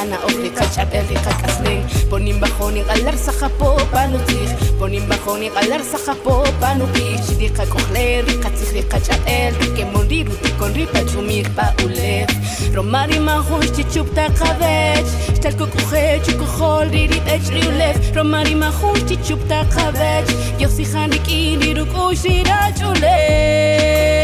כצ'ופיקנה 0.01 0.17
אוכלי 0.23 0.51
קצ'אבל 0.51 1.17
חכסלין 1.17 1.83
פונים 2.11 2.41
בחוני 2.41 2.83
גלר 2.83 3.17
סחפו 3.17 3.79
פנו 3.79 4.19
צריך 4.27 4.51
פונים 4.79 5.03
בחוני 5.09 5.51
גלר 5.61 5.83
סחפו 5.83 6.45
פנו 6.61 6.87
פיש 6.93 7.37
דיחה 7.37 7.67
כוכלר 7.67 8.25
חציך 8.43 8.73
דיחצ'אבל 8.73 9.77
כמורי 9.77 10.25
רותי 10.29 10.51
קונרי 10.59 10.87
פג'ומיר 10.87 11.47
באולך 11.55 12.31
רומרי 12.77 13.19
מחוש 13.19 13.67
צ'צ'ופ 13.67 14.09
תחבץ' 14.15 15.35
שתלקו 15.35 15.65
כוחת 15.73 16.25
שכוחול 16.25 16.87
רירית 16.87 17.23
אצ'ריולף 17.29 18.17
רומרי 18.17 18.55
מחוש 18.55 18.99
צ'צ'ופ 19.01 19.41
תחבץ' 19.49 20.33
יוסי 20.59 20.85
חניקי 20.85 21.57
רירו 21.61 21.87
קושי 21.93 22.43
רצ'ולף 22.43 24.20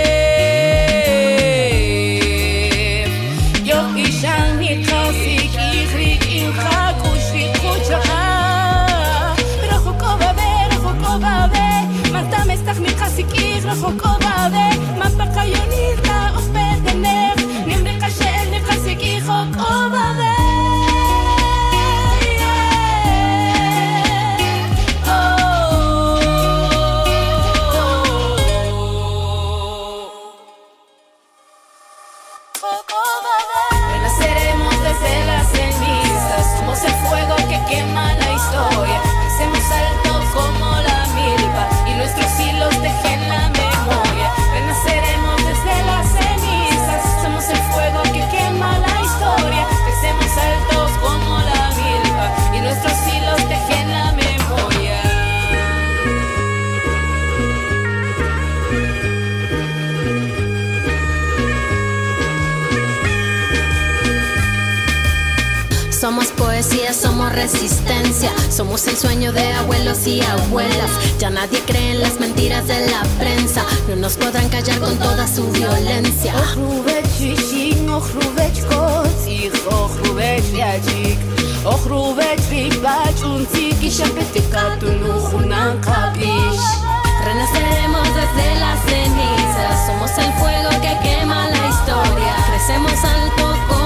trajo 13.68 13.91
codo. 13.97 14.26
Resistencia, 67.38 68.31
somos 68.49 68.88
el 68.88 68.97
sueño 68.97 69.31
de 69.31 69.53
abuelos 69.53 70.07
y 70.07 70.21
abuelas. 70.21 70.89
Ya 71.19 71.29
nadie 71.29 71.59
cree 71.67 71.91
en 71.91 72.01
las 72.01 72.19
mentiras 72.19 72.67
de 72.67 72.88
la 72.88 73.03
prensa, 73.19 73.63
no 73.88 73.95
nos 73.95 74.17
podrán 74.17 74.49
callar 74.49 74.79
con 74.79 74.97
toda 74.97 75.27
su 75.27 75.47
violencia. 75.51 76.33
Renaceremos 87.23 88.07
desde 88.15 88.59
las 88.59 88.79
cenizas, 88.85 89.85
somos 89.85 90.11
el 90.17 90.33
fuego 90.39 90.69
que 90.81 90.97
quema 91.03 91.49
la 91.49 91.67
historia. 91.67 92.35
Crecemos 92.49 93.03
alto 93.03 93.55
como 93.67 93.76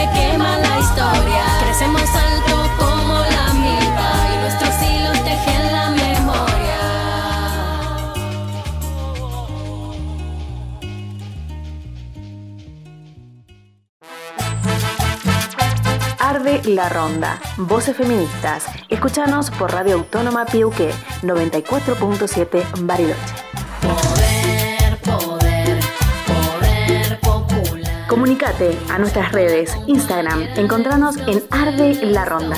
que 0.00 0.08
quema 0.12 0.58
la 0.58 0.78
historia. 0.80 1.44
Crecemos 1.60 2.02
alto 2.02 2.56
como 2.78 3.14
la 3.14 3.52
milpa 3.54 4.10
y 4.32 4.36
nuestros 4.38 4.74
hilos 4.82 5.24
tejen 5.24 5.72
la 5.72 5.90
memoria. 5.90 6.80
Arde 16.18 16.62
la 16.64 16.88
Ronda. 16.88 17.40
Voces 17.56 17.96
feministas. 17.96 18.66
Escúchanos 18.88 19.50
por 19.50 19.72
Radio 19.72 19.96
Autónoma 19.96 20.46
Piauqué 20.46 20.92
94.7 21.22 22.64
Bariloche. 22.86 24.19
Comunicate 28.10 28.76
a 28.88 28.98
nuestras 28.98 29.30
redes, 29.30 29.72
Instagram, 29.86 30.42
encontranos 30.56 31.16
en 31.28 31.44
Arde 31.48 31.96
la 32.06 32.24
Ronda. 32.24 32.56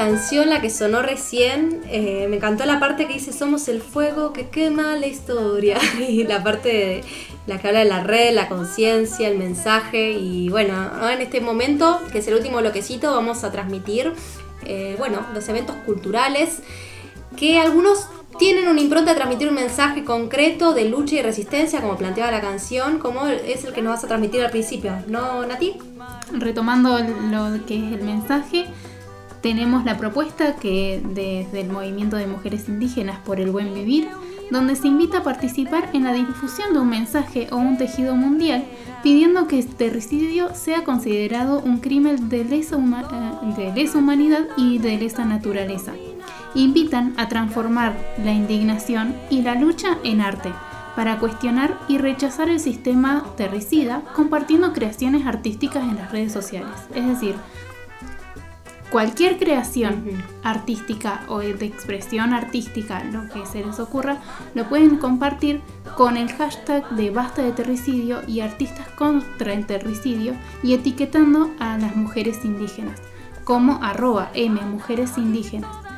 Canción 0.00 0.48
la 0.48 0.62
que 0.62 0.70
sonó 0.70 1.02
recién. 1.02 1.82
Eh, 1.86 2.26
me 2.30 2.36
encantó 2.36 2.64
la 2.64 2.80
parte 2.80 3.06
que 3.06 3.14
dice 3.14 3.34
somos 3.34 3.68
el 3.68 3.82
fuego 3.82 4.32
que 4.32 4.48
quema 4.48 4.96
la 4.96 5.06
historia. 5.06 5.78
Y 6.00 6.24
la 6.24 6.42
parte 6.42 7.02
la 7.46 7.58
que 7.58 7.68
habla 7.68 7.80
de 7.80 7.84
la 7.84 8.02
red, 8.02 8.34
la 8.34 8.48
conciencia, 8.48 9.28
el 9.28 9.36
mensaje. 9.36 10.12
Y 10.12 10.48
bueno, 10.48 10.74
ahora 10.74 11.12
en 11.12 11.20
este 11.20 11.42
momento, 11.42 12.00
que 12.12 12.18
es 12.20 12.28
el 12.28 12.34
último 12.34 12.58
bloquecito, 12.58 13.12
vamos 13.12 13.44
a 13.44 13.52
transmitir 13.52 14.14
eh, 14.64 14.94
bueno, 14.98 15.26
los 15.34 15.46
eventos 15.50 15.76
culturales. 15.84 16.60
Que 17.36 17.58
algunos 17.58 18.06
tienen 18.38 18.68
una 18.68 18.80
impronta 18.80 19.10
de 19.10 19.16
transmitir 19.16 19.48
un 19.48 19.54
mensaje 19.54 20.02
concreto 20.02 20.72
de 20.72 20.86
lucha 20.86 21.16
y 21.16 21.22
resistencia, 21.22 21.82
como 21.82 21.98
planteaba 21.98 22.30
la 22.30 22.40
canción, 22.40 22.98
como 22.98 23.26
es 23.26 23.64
el 23.64 23.74
que 23.74 23.82
nos 23.82 23.96
vas 23.96 24.04
a 24.04 24.08
transmitir 24.08 24.42
al 24.42 24.50
principio, 24.50 24.94
¿no, 25.08 25.44
Nati? 25.44 25.74
Retomando 26.32 26.98
lo 26.98 27.66
que 27.66 27.76
es 27.76 27.92
el 27.92 28.02
mensaje, 28.02 28.66
tenemos 29.40 29.84
la 29.84 29.96
propuesta 29.96 30.56
que 30.56 31.00
desde 31.02 31.60
el 31.60 31.70
movimiento 31.70 32.16
de 32.16 32.26
mujeres 32.26 32.68
indígenas 32.68 33.18
por 33.20 33.40
el 33.40 33.50
buen 33.50 33.72
vivir, 33.74 34.08
donde 34.50 34.76
se 34.76 34.88
invita 34.88 35.18
a 35.18 35.22
participar 35.22 35.90
en 35.92 36.04
la 36.04 36.12
difusión 36.12 36.72
de 36.72 36.80
un 36.80 36.88
mensaje 36.88 37.48
o 37.52 37.56
un 37.56 37.78
tejido 37.78 38.16
mundial 38.16 38.64
pidiendo 39.02 39.46
que 39.46 39.60
el 39.60 39.66
terricidio 39.66 40.54
sea 40.54 40.84
considerado 40.84 41.60
un 41.60 41.78
crimen 41.78 42.28
de 42.28 42.44
lesa, 42.44 42.76
eh, 42.76 43.54
de 43.56 43.72
lesa 43.72 43.98
humanidad 43.98 44.46
y 44.56 44.78
de 44.78 44.98
lesa 44.98 45.24
naturaleza. 45.24 45.92
Invitan 46.54 47.14
a 47.16 47.28
transformar 47.28 47.94
la 48.24 48.32
indignación 48.32 49.14
y 49.30 49.42
la 49.42 49.54
lucha 49.54 49.98
en 50.02 50.20
arte 50.20 50.52
para 50.96 51.18
cuestionar 51.18 51.78
y 51.88 51.98
rechazar 51.98 52.50
el 52.50 52.58
sistema 52.58 53.24
terricida 53.36 54.02
compartiendo 54.14 54.72
creaciones 54.72 55.24
artísticas 55.26 55.84
en 55.84 55.96
las 55.96 56.10
redes 56.10 56.32
sociales. 56.32 56.72
Es 56.94 57.06
decir, 57.06 57.36
cualquier 58.90 59.38
creación 59.38 60.22
artística 60.42 61.24
o 61.28 61.38
de 61.38 61.66
expresión 61.66 62.32
artística, 62.32 63.04
lo 63.04 63.28
que 63.28 63.46
se 63.46 63.64
les 63.64 63.78
ocurra, 63.78 64.18
lo 64.54 64.68
pueden 64.68 64.96
compartir 64.96 65.60
con 65.96 66.16
el 66.16 66.32
hashtag 66.32 66.88
de 66.90 67.10
basta 67.10 67.42
de 67.42 67.52
terricidio 67.52 68.22
y 68.26 68.40
artistas 68.40 68.88
contra 68.90 69.52
el 69.52 69.66
terricidio 69.66 70.34
y 70.62 70.74
etiquetando 70.74 71.50
a 71.58 71.78
las 71.78 71.96
mujeres 71.96 72.44
indígenas 72.44 73.00
como 73.44 73.82
arroba 73.82 74.30
m 74.34 74.60
mujeres 74.60 75.18
indígenas. 75.18 75.89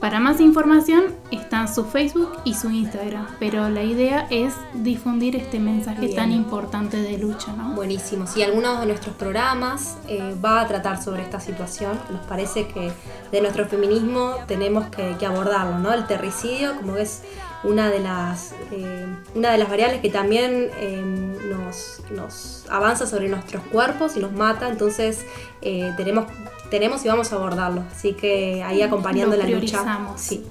Para 0.00 0.20
más 0.20 0.40
información 0.40 1.06
están 1.32 1.72
su 1.72 1.84
Facebook 1.84 2.30
y 2.44 2.54
su 2.54 2.70
Instagram, 2.70 3.26
pero 3.40 3.68
la 3.68 3.82
idea 3.82 4.28
es 4.30 4.54
difundir 4.72 5.34
este 5.34 5.58
mensaje 5.58 6.00
Bien. 6.02 6.14
tan 6.14 6.30
importante 6.30 6.98
de 6.98 7.18
lucha, 7.18 7.52
¿no? 7.52 7.74
Buenísimo. 7.74 8.26
Sí, 8.28 8.42
algunos 8.42 8.78
de 8.78 8.86
nuestros 8.86 9.16
programas 9.16 9.98
eh, 10.06 10.36
va 10.44 10.60
a 10.60 10.68
tratar 10.68 11.02
sobre 11.02 11.22
esta 11.22 11.40
situación. 11.40 11.98
Nos 12.10 12.24
parece 12.26 12.68
que 12.68 12.92
de 13.32 13.40
nuestro 13.40 13.66
feminismo 13.66 14.36
tenemos 14.46 14.86
que, 14.86 15.16
que 15.18 15.26
abordarlo, 15.26 15.80
¿no? 15.80 15.92
El 15.92 16.06
terricidio, 16.06 16.76
como 16.76 16.96
es 16.96 17.22
una 17.64 17.90
de 17.90 17.98
las 17.98 18.52
eh, 18.70 19.06
una 19.34 19.50
de 19.50 19.58
las 19.58 19.68
variables 19.68 20.00
que 20.00 20.10
también 20.10 20.70
eh, 20.76 21.02
nos, 21.48 22.02
nos 22.10 22.64
avanza 22.70 23.06
sobre 23.06 23.28
nuestros 23.28 23.62
cuerpos 23.64 24.16
y 24.16 24.20
nos 24.20 24.32
mata. 24.32 24.68
Entonces 24.68 25.24
eh, 25.60 25.92
tenemos 25.96 26.26
tenemos 26.70 27.04
y 27.04 27.08
vamos 27.08 27.32
a 27.32 27.36
abordarlo. 27.36 27.82
Así 27.90 28.12
que 28.12 28.62
ahí 28.62 28.82
acompañando 28.82 29.36
Lo 29.36 29.42
la 29.42 29.48
lucha. 29.48 29.98
Sí. 30.16 30.42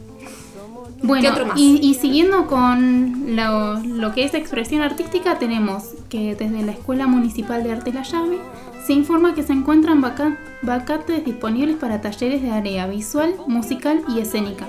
Bueno, 1.03 1.29
otro 1.29 1.45
más? 1.45 1.59
Y, 1.59 1.77
y 1.81 1.93
siguiendo 1.93 2.47
con 2.47 3.35
lo, 3.35 3.79
lo 3.79 4.13
que 4.13 4.23
es 4.23 4.33
expresión 4.33 4.81
artística, 4.81 5.37
tenemos 5.37 5.91
que 6.09 6.35
desde 6.35 6.63
la 6.63 6.71
Escuela 6.71 7.05
Municipal 7.05 7.63
de 7.63 7.71
Arte 7.71 7.93
La 7.93 8.01
Llave 8.01 8.39
se 8.85 8.93
informa 8.93 9.35
que 9.35 9.43
se 9.43 9.53
encuentran 9.53 10.01
vaca- 10.01 10.37
vacantes 10.63 11.23
disponibles 11.23 11.75
para 11.75 12.01
talleres 12.01 12.41
de 12.41 12.49
área 12.51 12.87
visual, 12.87 13.35
musical 13.45 14.01
y 14.07 14.21
escénica. 14.21 14.65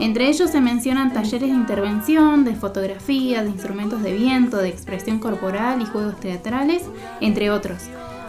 Entre 0.00 0.28
ellos 0.28 0.50
se 0.50 0.60
mencionan 0.62 1.12
talleres 1.12 1.50
de 1.50 1.54
intervención, 1.54 2.42
de 2.44 2.56
fotografía, 2.56 3.44
de 3.44 3.50
instrumentos 3.50 4.02
de 4.02 4.14
viento, 4.14 4.56
de 4.56 4.70
expresión 4.70 5.18
corporal 5.18 5.82
y 5.82 5.84
juegos 5.84 6.18
teatrales, 6.18 6.82
entre 7.20 7.50
otros. 7.50 7.82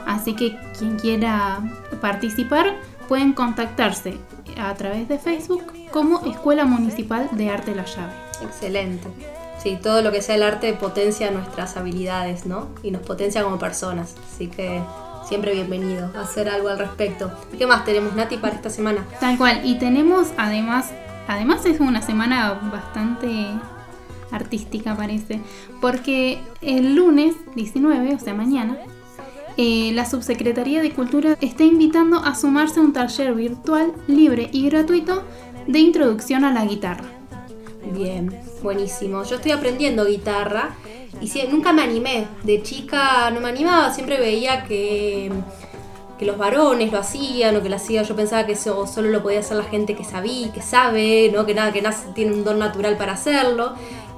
Así 0.06 0.36
que 0.36 0.58
quien 0.78 0.98
quiera 0.98 1.60
participar 2.02 2.76
pueden 3.08 3.34
contactarse 3.34 4.18
a 4.58 4.74
través 4.76 5.08
de 5.08 5.18
Facebook 5.18 5.64
como 5.92 6.26
Escuela 6.26 6.66
Municipal 6.66 7.30
de 7.32 7.50
Arte 7.50 7.76
La 7.76 7.86
Llave. 7.86 8.14
Excelente. 8.42 9.08
Sí, 9.62 9.78
todo 9.82 10.02
lo 10.02 10.12
que 10.12 10.22
sea 10.22 10.36
el 10.36 10.44
arte 10.44 10.74
potencia 10.74 11.30
nuestras 11.30 11.78
habilidades, 11.78 12.46
¿no? 12.46 12.70
Y 12.82 12.92
nos 12.92 13.04
potencia 13.04 13.44
como 13.44 13.60
personas. 13.60 14.16
Así 14.34 14.48
que 14.48 14.82
siempre 15.28 15.54
bienvenido 15.54 16.10
a 16.16 16.22
hacer 16.22 16.50
algo 16.50 16.70
al 16.70 16.80
respecto. 16.80 17.32
¿Y 17.54 17.58
qué 17.58 17.68
más 17.68 17.86
tenemos, 17.86 18.16
Nati, 18.16 18.38
para 18.38 18.56
esta 18.56 18.70
semana? 18.70 19.06
Tal 19.20 19.38
cual. 19.38 19.62
Y 19.64 19.78
tenemos 19.78 20.30
además, 20.38 20.92
además 21.28 21.66
es 21.66 21.80
una 21.80 22.02
semana 22.02 22.60
bastante 22.72 23.48
artística 24.32 24.96
parece, 24.96 25.42
porque 25.80 26.42
el 26.62 26.96
lunes 26.96 27.36
19, 27.56 28.16
o 28.16 28.20
sea 28.20 28.34
mañana, 28.34 28.78
eh, 29.58 29.92
la 29.94 30.06
Subsecretaría 30.06 30.82
de 30.82 30.92
Cultura 30.92 31.38
está 31.42 31.64
invitando 31.64 32.18
a 32.18 32.36
sumarse 32.36 32.80
a 32.80 32.84
un 32.84 32.94
taller 32.94 33.34
virtual 33.34 33.94
libre 34.08 34.50
y 34.52 34.70
gratuito 34.70 35.24
de 35.68 35.80
introducción 35.80 36.46
a 36.46 36.54
la 36.54 36.66
guitarra. 36.66 37.06
Bien, 37.94 38.40
buenísimo. 38.62 39.24
Yo 39.24 39.36
estoy 39.36 39.52
aprendiendo 39.52 40.06
guitarra 40.06 40.76
y 41.20 41.30
nunca 41.50 41.74
me 41.74 41.84
animé. 41.84 42.28
De 42.44 42.62
chica 42.62 43.30
no 43.32 43.42
me 43.42 43.50
animaba, 43.50 43.94
siempre 43.94 44.20
veía 44.20 44.64
que, 44.64 45.32
que 46.18 46.26
los 46.26 46.38
varones 46.38 46.92
lo 46.92 47.00
hacían 47.00 47.56
o 47.56 47.62
que 47.62 47.70
lo 47.70 47.76
hacía. 47.76 48.04
Yo 48.04 48.16
pensaba 48.16 48.46
que 48.46 48.54
eso 48.54 48.88
solo 48.88 49.10
lo 49.10 49.22
podía 49.22 49.40
hacer 49.40 49.58
la 49.58 49.64
gente 49.64 49.96
que 49.96 50.04
sabía, 50.04 50.52
que 50.52 50.62
sabe, 50.62 51.30
¿no? 51.34 51.46
que 51.46 51.54
nada, 51.54 51.72
que 51.72 51.82
nace, 51.82 52.08
tiene 52.16 52.34
un 52.34 52.44
don 52.44 52.60
natural 52.60 52.98
para 52.98 53.14
hacerlo. 53.14 53.74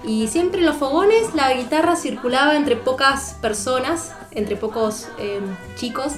Y 0.05 0.27
siempre 0.27 0.59
en 0.59 0.65
los 0.65 0.75
fogones 0.75 1.33
la 1.33 1.53
guitarra 1.53 1.95
circulaba 1.95 2.55
entre 2.55 2.75
pocas 2.75 3.37
personas, 3.41 4.11
entre 4.35 4.55
pocos 4.55 5.07
eh, 5.19 5.39
chicos. 5.75 6.13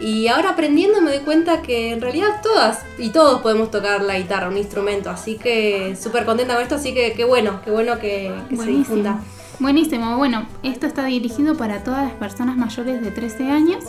Y 0.00 0.28
ahora 0.28 0.50
aprendiendo 0.50 1.00
me 1.00 1.10
doy 1.10 1.20
cuenta 1.24 1.60
que 1.60 1.90
en 1.92 2.00
realidad 2.00 2.40
todas 2.42 2.84
y 2.98 3.08
todos 3.10 3.40
podemos 3.40 3.70
tocar 3.72 4.00
la 4.02 4.16
guitarra, 4.18 4.48
un 4.48 4.56
instrumento. 4.56 5.10
Así 5.10 5.36
que 5.36 5.96
súper 6.00 6.24
contenta 6.24 6.54
con 6.54 6.62
esto, 6.62 6.76
así 6.76 6.94
que 6.94 7.14
qué 7.14 7.24
bueno, 7.24 7.60
qué 7.64 7.70
bueno 7.72 7.98
que, 7.98 8.32
que 8.48 8.56
se 8.56 8.66
difunda. 8.66 9.18
Buenísimo, 9.58 10.16
bueno, 10.16 10.46
esto 10.62 10.86
está 10.86 11.04
dirigido 11.06 11.56
para 11.56 11.82
todas 11.82 12.04
las 12.04 12.12
personas 12.12 12.56
mayores 12.56 13.02
de 13.02 13.10
13 13.10 13.50
años 13.50 13.82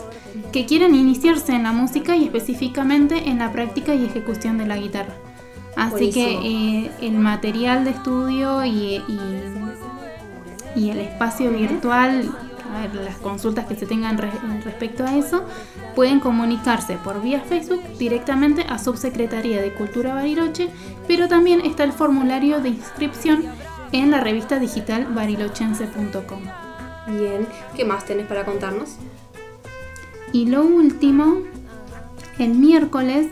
que 0.50 0.66
quieran 0.66 0.96
iniciarse 0.96 1.52
en 1.52 1.62
la 1.62 1.70
música 1.70 2.16
y 2.16 2.24
específicamente 2.24 3.28
en 3.28 3.38
la 3.38 3.52
práctica 3.52 3.94
y 3.94 4.04
ejecución 4.04 4.58
de 4.58 4.66
la 4.66 4.76
guitarra. 4.78 5.14
Así 5.76 5.90
Buenísimo. 6.10 6.40
que 6.42 6.48
eh, 6.86 6.90
el 7.02 7.12
material 7.12 7.84
de 7.84 7.90
estudio 7.90 8.64
y, 8.64 8.96
y- 9.06 9.60
y 10.74 10.90
el 10.90 10.98
espacio 11.00 11.50
virtual, 11.50 12.28
las 12.70 13.16
consultas 13.16 13.66
que 13.66 13.74
se 13.76 13.86
tengan 13.86 14.18
re- 14.18 14.30
respecto 14.64 15.04
a 15.04 15.16
eso, 15.16 15.44
pueden 15.94 16.20
comunicarse 16.20 16.96
por 16.96 17.20
vía 17.20 17.40
Facebook 17.40 17.82
directamente 17.98 18.64
a 18.68 18.78
Subsecretaría 18.78 19.60
de 19.60 19.72
Cultura 19.74 20.14
Bariloche, 20.14 20.70
pero 21.06 21.28
también 21.28 21.60
está 21.60 21.84
el 21.84 21.92
formulario 21.92 22.60
de 22.60 22.70
inscripción 22.70 23.44
en 23.92 24.10
la 24.10 24.20
revista 24.20 24.58
digital 24.58 25.06
barilochense.com. 25.12 26.40
Bien, 27.18 27.46
¿qué 27.74 27.84
más 27.84 28.04
tenés 28.04 28.26
para 28.26 28.44
contarnos? 28.44 28.96
Y 30.32 30.46
lo 30.46 30.62
último, 30.62 31.38
el 32.38 32.50
miércoles 32.54 33.26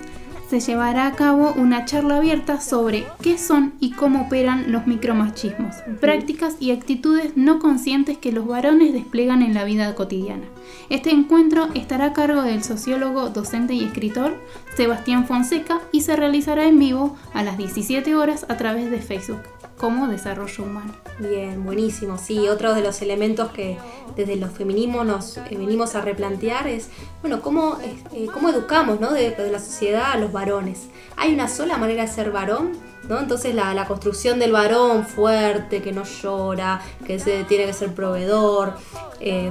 se 0.49 0.61
llevará 0.61 1.07
a 1.07 1.13
cabo 1.13 1.53
una 1.53 1.85
charla 1.85 2.17
abierta 2.17 2.61
sobre 2.61 3.07
qué 3.23 3.37
son 3.37 3.75
y 3.81 3.91
cómo 3.91 4.23
operan 4.23 4.73
los 4.73 4.87
micromachismos, 4.87 5.77
prácticas 6.01 6.57
y 6.59 6.71
actitudes 6.71 7.37
no 7.37 7.59
conscientes 7.59 8.17
que 8.17 8.33
los 8.33 8.47
varones 8.47 8.95
despliegan 8.95 9.43
en 9.43 9.53
la 9.53 9.65
vida 9.65 9.95
cotidiana. 9.95 10.47
Este 10.89 11.11
encuentro 11.11 11.69
estará 11.75 12.07
a 12.07 12.13
cargo 12.15 12.43
del 12.43 12.65
sociólogo, 12.65 13.29
docente 13.29 13.75
y 13.75 13.85
escritor 13.85 14.37
Sebastián 14.75 15.27
Fonseca 15.27 15.81
y 15.93 16.01
se 16.01 16.17
realizará 16.17 16.67
en 16.67 16.79
vivo 16.79 17.17
a 17.35 17.43
las 17.43 17.59
17 17.59 18.15
horas 18.15 18.47
a 18.49 18.57
través 18.57 18.91
de 18.91 19.01
Facebook 19.01 19.58
como 19.79 20.09
Desarrollo 20.09 20.65
Humano. 20.65 20.93
Bien, 21.19 21.65
buenísimo. 21.65 22.19
Sí, 22.19 22.49
otro 22.49 22.75
de 22.75 22.83
los 22.83 23.01
elementos 23.01 23.51
que 23.53 23.79
desde 24.17 24.37
los 24.37 24.51
feminismos 24.51 25.07
nos 25.07 25.37
eh, 25.39 25.45
venimos 25.51 25.95
a 25.95 26.01
replantear 26.01 26.67
es, 26.67 26.89
bueno, 27.23 27.41
cómo, 27.41 27.79
eh, 28.13 28.27
cómo 28.33 28.51
educamos 28.51 29.01
¿no? 29.01 29.13
de, 29.13 29.35
la 29.51 29.59
sociedad 29.59 30.13
a 30.13 30.17
los 30.17 30.33
varones. 30.33 30.89
Hay 31.17 31.33
una 31.33 31.49
sola 31.49 31.79
manera 31.79 32.03
de 32.03 32.09
ser 32.09 32.31
varón, 32.31 32.73
¿no? 33.09 33.19
Entonces 33.19 33.55
la, 33.55 33.87
construcción 33.87 34.39
del 34.39 34.53
varón 34.53 35.07
fuerte, 35.07 35.81
que 35.81 35.93
no 35.93 36.05
llora, 36.05 36.83
que 37.07 37.19
se, 37.19 37.45
tiene 37.45 37.67
que 37.67 37.73
ser 37.73 37.95
proveedor, 37.95 38.75
eh, 39.21 39.51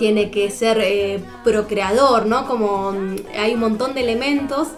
tiene 0.00 0.30
que 0.30 0.50
ser 0.50 0.78
eh, 0.80 1.22
procreador, 1.44 2.24
¿no? 2.24 2.46
Como 2.46 2.92
mm, 2.92 3.16
hay 3.38 3.52
un 3.52 3.60
montón 3.60 3.92
de 3.92 4.00
elementos 4.00 4.68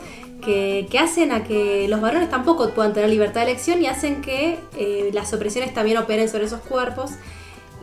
que, 0.42 0.86
que 0.90 0.98
hacen 0.98 1.32
a 1.32 1.44
que 1.44 1.86
los 1.88 2.00
varones 2.00 2.28
tampoco 2.28 2.70
puedan 2.70 2.92
tener 2.92 3.08
libertad 3.08 3.42
de 3.42 3.52
elección 3.52 3.82
y 3.82 3.86
hacen 3.86 4.20
que 4.20 4.58
eh, 4.76 5.10
las 5.12 5.32
opresiones 5.32 5.72
también 5.72 5.96
operen 5.98 6.28
sobre 6.28 6.44
esos 6.44 6.60
cuerpos. 6.60 7.12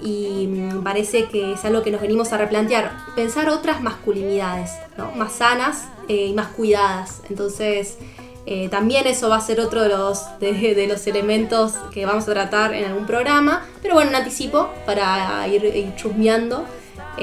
Y 0.02 0.48
mm, 0.48 0.84
parece 0.84 1.26
que 1.26 1.54
es 1.54 1.66
algo 1.66 1.82
que 1.82 1.92
nos 1.92 2.02
venimos 2.02 2.32
a 2.32 2.38
replantear, 2.38 2.92
pensar 3.16 3.50
otras 3.50 3.82
masculinidades, 3.82 4.72
¿no? 4.98 5.12
más 5.12 5.34
sanas 5.34 5.88
eh, 6.08 6.28
y 6.28 6.34
más 6.34 6.48
cuidadas. 6.48 7.22
Entonces, 7.30 7.98
eh, 8.46 8.70
también 8.70 9.08
eso 9.08 9.30
va 9.30 9.38
a 9.38 9.42
ser 9.42 9.60
otro 9.60 9.84
de 9.84 9.90
los, 9.90 10.24
de, 10.40 10.88
los 10.88 11.06
elementos 11.08 11.74
que 11.94 12.06
vamos 12.06 12.28
a 12.28 12.34
tratar 12.34 12.74
en 12.74 12.86
algún 12.86 13.06
programa. 13.06 13.66
Pero 13.82 13.96
bueno, 13.96 14.12
un 14.12 14.16
anticipo 14.16 14.70
para 14.86 15.48
ir, 15.48 15.66
ir 15.66 15.96
chusmeando 15.96 16.66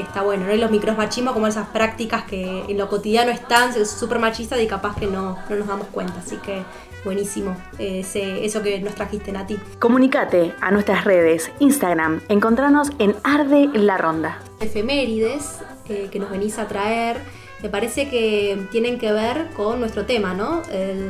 está 0.01 0.23
bueno, 0.23 0.47
¿no? 0.47 0.55
Y 0.55 0.59
los 0.59 0.71
micromachismos 0.71 1.33
como 1.33 1.47
esas 1.47 1.69
prácticas 1.69 2.25
que 2.25 2.65
en 2.69 2.79
lo 2.79 2.89
cotidiano 2.89 3.31
están, 3.31 3.73
son 3.73 3.87
súper 3.87 4.19
machistas 4.19 4.61
y 4.61 4.67
capaz 4.67 4.97
que 4.97 5.07
no, 5.07 5.39
no 5.49 5.57
nos 5.57 5.67
damos 5.69 5.87
cuenta. 5.89 6.15
Así 6.25 6.37
que 6.37 6.63
buenísimo 7.05 7.57
eh, 7.79 8.01
ese- 8.01 8.45
eso 8.45 8.63
que 8.63 8.81
nos 8.81 8.95
trajiste, 8.95 9.33
Nati. 9.33 9.57
Comunicate 9.79 10.55
a 10.61 10.71
nuestras 10.71 11.05
redes, 11.05 11.51
Instagram, 11.61 12.21
encontranos 12.29 12.91
en 12.99 13.15
Arde 13.23 13.69
la 13.75 13.97
Ronda. 13.97 14.39
Efemérides 14.61 15.59
eh, 15.89 16.09
que 16.11 16.19
nos 16.19 16.31
venís 16.31 16.59
a 16.59 16.67
traer, 16.67 17.19
me 17.63 17.69
parece 17.69 18.09
que 18.11 18.67
tienen 18.71 18.99
que 18.99 19.13
ver 19.13 19.49
con 19.57 19.81
nuestro 19.81 20.05
tema, 20.05 20.35
¿no? 20.35 20.63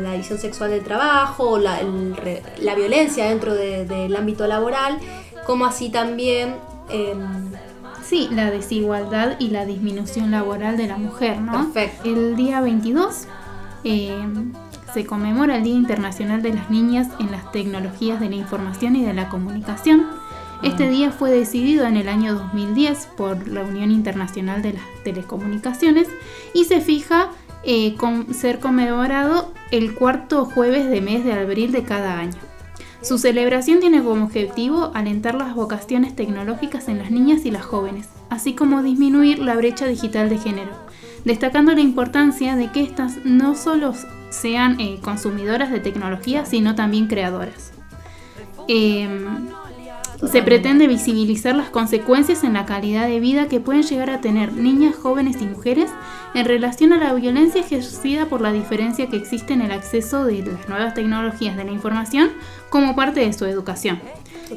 La 0.02 0.12
división 0.12 0.38
sexual 0.38 0.70
del 0.70 0.82
trabajo, 0.84 1.58
la, 1.58 1.80
el 1.80 2.14
la 2.60 2.74
violencia 2.74 3.24
dentro 3.26 3.54
de- 3.54 3.84
del 3.84 4.14
ámbito 4.14 4.46
laboral, 4.46 4.98
como 5.46 5.64
así 5.66 5.88
también... 5.90 6.54
em, 6.90 7.50
Sí, 8.08 8.28
la 8.30 8.52
desigualdad 8.52 9.36
y 9.40 9.48
la 9.48 9.66
disminución 9.66 10.30
laboral 10.30 10.76
de 10.76 10.86
la 10.86 10.96
mujer, 10.96 11.40
¿no? 11.40 11.72
Perfecto. 11.72 12.08
El 12.08 12.36
día 12.36 12.60
22 12.60 13.26
eh, 13.82 14.16
se 14.94 15.04
conmemora 15.04 15.56
el 15.56 15.64
Día 15.64 15.74
Internacional 15.74 16.40
de 16.40 16.54
las 16.54 16.70
Niñas 16.70 17.08
en 17.18 17.32
las 17.32 17.50
Tecnologías 17.50 18.20
de 18.20 18.28
la 18.28 18.36
Información 18.36 18.94
y 18.94 19.04
de 19.04 19.12
la 19.12 19.28
Comunicación. 19.28 20.06
Este 20.62 20.88
día 20.88 21.10
fue 21.10 21.32
decidido 21.32 21.84
en 21.84 21.96
el 21.96 22.08
año 22.08 22.34
2010 22.34 23.08
por 23.16 23.48
la 23.48 23.62
Unión 23.62 23.90
Internacional 23.90 24.62
de 24.62 24.74
las 24.74 24.84
Telecomunicaciones 25.02 26.06
y 26.54 26.64
se 26.64 26.80
fija 26.80 27.30
eh, 27.64 27.96
con 27.96 28.32
ser 28.32 28.60
conmemorado 28.60 29.52
el 29.72 29.94
cuarto 29.94 30.44
jueves 30.44 30.88
de 30.88 31.00
mes 31.00 31.24
de 31.24 31.32
abril 31.32 31.72
de 31.72 31.82
cada 31.82 32.18
año. 32.20 32.38
Su 33.02 33.18
celebración 33.18 33.80
tiene 33.80 34.02
como 34.02 34.24
objetivo 34.24 34.90
alentar 34.94 35.34
las 35.34 35.54
vocaciones 35.54 36.16
tecnológicas 36.16 36.88
en 36.88 36.98
las 36.98 37.10
niñas 37.10 37.44
y 37.44 37.50
las 37.50 37.64
jóvenes, 37.64 38.08
así 38.30 38.54
como 38.54 38.82
disminuir 38.82 39.38
la 39.38 39.54
brecha 39.54 39.86
digital 39.86 40.28
de 40.28 40.38
género, 40.38 40.72
destacando 41.24 41.72
la 41.72 41.80
importancia 41.80 42.56
de 42.56 42.72
que 42.72 42.82
éstas 42.82 43.18
no 43.24 43.54
solo 43.54 43.94
sean 44.30 44.80
eh, 44.80 44.98
consumidoras 45.02 45.70
de 45.70 45.80
tecnología, 45.80 46.44
sino 46.44 46.74
también 46.74 47.06
creadoras. 47.06 47.72
Em, 48.68 49.48
se 50.24 50.42
pretende 50.42 50.86
visibilizar 50.86 51.54
las 51.54 51.70
consecuencias 51.70 52.44
en 52.44 52.54
la 52.54 52.66
calidad 52.66 53.06
de 53.06 53.20
vida 53.20 53.48
que 53.48 53.60
pueden 53.60 53.82
llegar 53.82 54.10
a 54.10 54.20
tener 54.20 54.52
niñas, 54.52 54.94
jóvenes 54.94 55.40
y 55.40 55.46
mujeres 55.46 55.90
en 56.34 56.46
relación 56.46 56.92
a 56.92 56.98
la 56.98 57.12
violencia 57.12 57.60
ejercida 57.60 58.26
por 58.26 58.40
la 58.40 58.52
diferencia 58.52 59.08
que 59.08 59.16
existe 59.16 59.52
en 59.52 59.62
el 59.62 59.72
acceso 59.72 60.24
de 60.24 60.42
las 60.42 60.68
nuevas 60.68 60.94
tecnologías 60.94 61.56
de 61.56 61.64
la 61.64 61.72
información 61.72 62.30
como 62.70 62.96
parte 62.96 63.20
de 63.20 63.32
su 63.32 63.44
educación. 63.44 64.00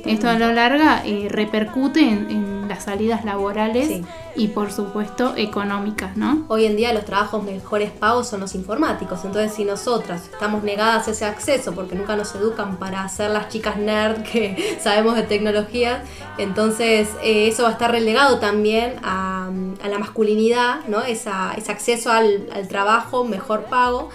Esto 0.06 0.30
a 0.30 0.38
lo 0.38 0.54
larga 0.54 1.02
eh, 1.06 1.28
repercute 1.30 2.02
en 2.02 2.59
las 2.70 2.84
salidas 2.84 3.26
laborales 3.26 3.88
Sí. 3.88 4.06
y 4.36 4.48
por 4.50 4.72
supuesto 4.72 5.34
económicas, 5.36 6.16
¿no? 6.16 6.46
Hoy 6.48 6.66
en 6.66 6.78
día 6.78 6.94
los 6.94 7.04
trabajos 7.04 7.44
mejores 7.44 7.92
pagos 7.92 8.28
son 8.30 8.40
los 8.40 8.56
informáticos, 8.56 9.26
entonces 9.26 9.54
si 9.54 9.66
nosotras 9.66 10.30
estamos 10.32 10.64
negadas 10.64 11.08
a 11.08 11.12
ese 11.12 11.26
acceso 11.26 11.74
porque 11.74 11.96
nunca 11.96 12.16
nos 12.16 12.34
educan 12.36 12.78
para 12.78 13.08
ser 13.10 13.32
las 13.32 13.50
chicas 13.50 13.78
nerd 13.78 14.24
que 14.32 14.78
sabemos 14.82 15.16
de 15.16 15.24
tecnología, 15.24 16.04
entonces 16.38 17.10
eh, 17.24 17.48
eso 17.48 17.64
va 17.64 17.70
a 17.70 17.72
estar 17.74 17.92
relegado 17.92 18.40
también 18.40 18.96
a, 19.04 19.50
la, 19.52 19.86
a 19.86 19.90
la 19.90 20.00
masculinidad, 20.00 20.82
¿no? 20.88 21.02
Esa, 21.02 21.54
ese 21.58 21.72
acceso 21.72 22.12
al, 22.12 22.48
al 22.54 22.68
trabajo, 22.68 23.26
mejor 23.26 23.64
pago, 23.66 24.10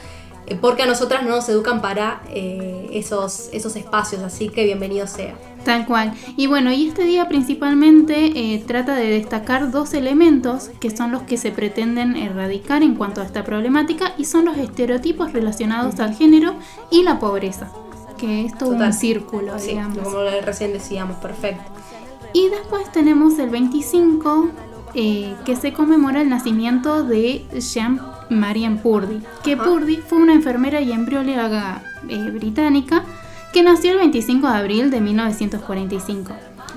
porque 0.61 0.83
a 0.83 0.87
nosotras 0.87 1.23
no 1.23 1.31
nos 1.31 1.49
educan 1.49 1.81
para 1.81 2.21
eh, 2.29 2.89
esos, 2.93 3.49
esos 3.53 3.77
espacios, 3.77 4.23
así 4.23 4.49
que 4.49 4.65
bienvenido 4.65 5.07
sea. 5.07 5.35
Tal 5.65 5.87
cual. 5.87 6.13
Y 6.37 6.47
bueno, 6.47 6.71
y 6.73 6.89
este 6.89 7.05
día 7.05 7.27
principalmente 7.29 8.27
eh, 8.55 8.63
trata 8.67 8.95
de 8.97 9.07
destacar 9.09 9.71
dos 9.71 9.95
elementos 9.95 10.71
que 10.79 10.95
son 10.95 11.11
los 11.11 11.23
que 11.23 11.39
se 11.39 11.53
pretenden 11.53 12.17
erradicar 12.17 12.83
en 12.83 12.95
cuanto 12.95 13.23
a 13.23 13.25
esta 13.25 13.45
problemática 13.45 14.13
y 14.19 14.27
son 14.27 14.45
los 14.45 14.59
estereotipos 14.59 15.33
relacionados 15.33 16.01
al 16.01 16.15
género 16.15 16.55
y 16.91 17.03
la 17.03 17.19
pobreza, 17.19 17.71
que 18.19 18.45
es 18.45 18.59
todo 18.59 18.73
un 18.73 18.93
círculo, 18.93 19.59
Sí, 19.59 19.69
digamos. 19.71 19.99
como 20.01 20.19
recién 20.45 20.75
decíamos, 20.75 21.17
perfecto. 21.17 21.65
Y 22.35 22.49
después 22.51 22.93
tenemos 22.93 23.39
el 23.39 23.49
25, 23.49 24.51
eh, 24.95 25.35
que 25.47 25.57
se 25.57 25.73
conmemora 25.73 26.21
el 26.21 26.29
nacimiento 26.29 27.05
de 27.05 27.45
Jean 27.59 28.01
Marian 28.31 28.79
Purdy, 28.79 29.21
que 29.43 29.57
Purdy 29.57 29.97
fue 29.97 30.19
una 30.19 30.35
enfermera 30.35 30.81
y 30.81 30.93
embrióloga 30.93 31.83
eh, 32.09 32.31
británica 32.31 33.05
que 33.53 33.63
nació 33.63 33.93
el 33.93 33.99
25 33.99 34.49
de 34.49 34.55
abril 34.55 34.91
de 34.91 35.01
1945. 35.01 36.35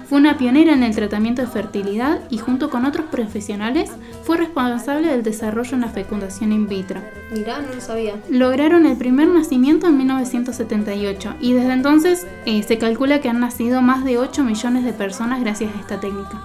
Fue 0.08 0.20
una 0.20 0.38
pionera 0.38 0.74
en 0.74 0.84
el 0.84 0.96
tratamiento 0.96 1.42
de 1.42 1.50
fertilidad 1.50 2.22
y 2.30 2.38
junto 2.38 2.70
con 2.70 2.86
otros 2.86 3.08
profesionales 3.08 3.92
fue 4.24 4.38
responsable 4.38 5.10
del 5.10 5.22
desarrollo 5.22 5.74
en 5.74 5.82
la 5.82 5.90
fecundación 5.90 6.54
in 6.54 6.68
vitro. 6.68 7.02
Mirá, 7.34 7.60
no 7.60 7.74
lo 7.74 7.82
sabía. 7.82 8.14
Lograron 8.30 8.86
el 8.86 8.96
primer 8.96 9.28
nacimiento 9.28 9.88
en 9.88 9.98
1978 9.98 11.36
y 11.42 11.54
desde 11.54 11.74
entonces 11.74 12.26
eh, 12.46 12.64
se 12.64 12.78
calcula 12.78 13.20
que 13.20 13.28
han 13.28 13.42
nacido 13.42 13.82
más 13.82 14.06
de 14.06 14.18
8 14.18 14.46
millones 14.46 14.86
de 14.86 14.94
personas 14.94 15.42
gracias 15.42 15.76
a 15.76 15.80
esta 15.80 16.00
técnica. 16.00 16.42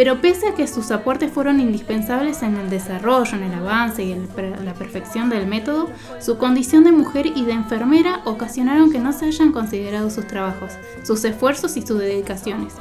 Pero 0.00 0.22
pese 0.22 0.48
a 0.48 0.54
que 0.54 0.66
sus 0.66 0.90
aportes 0.92 1.30
fueron 1.30 1.60
indispensables 1.60 2.42
en 2.42 2.56
el 2.56 2.70
desarrollo, 2.70 3.36
en 3.36 3.42
el 3.42 3.52
avance 3.52 4.02
y 4.02 4.14
per- 4.34 4.58
la 4.64 4.72
perfección 4.72 5.28
del 5.28 5.46
método, 5.46 5.90
su 6.20 6.38
condición 6.38 6.84
de 6.84 6.92
mujer 6.92 7.26
y 7.26 7.44
de 7.44 7.52
enfermera 7.52 8.22
ocasionaron 8.24 8.90
que 8.90 8.98
no 8.98 9.12
se 9.12 9.26
hayan 9.26 9.52
considerado 9.52 10.08
sus 10.08 10.26
trabajos, 10.26 10.72
sus 11.02 11.22
esfuerzos 11.26 11.76
y 11.76 11.82
sus 11.86 11.98
dedicaciones. 11.98 12.72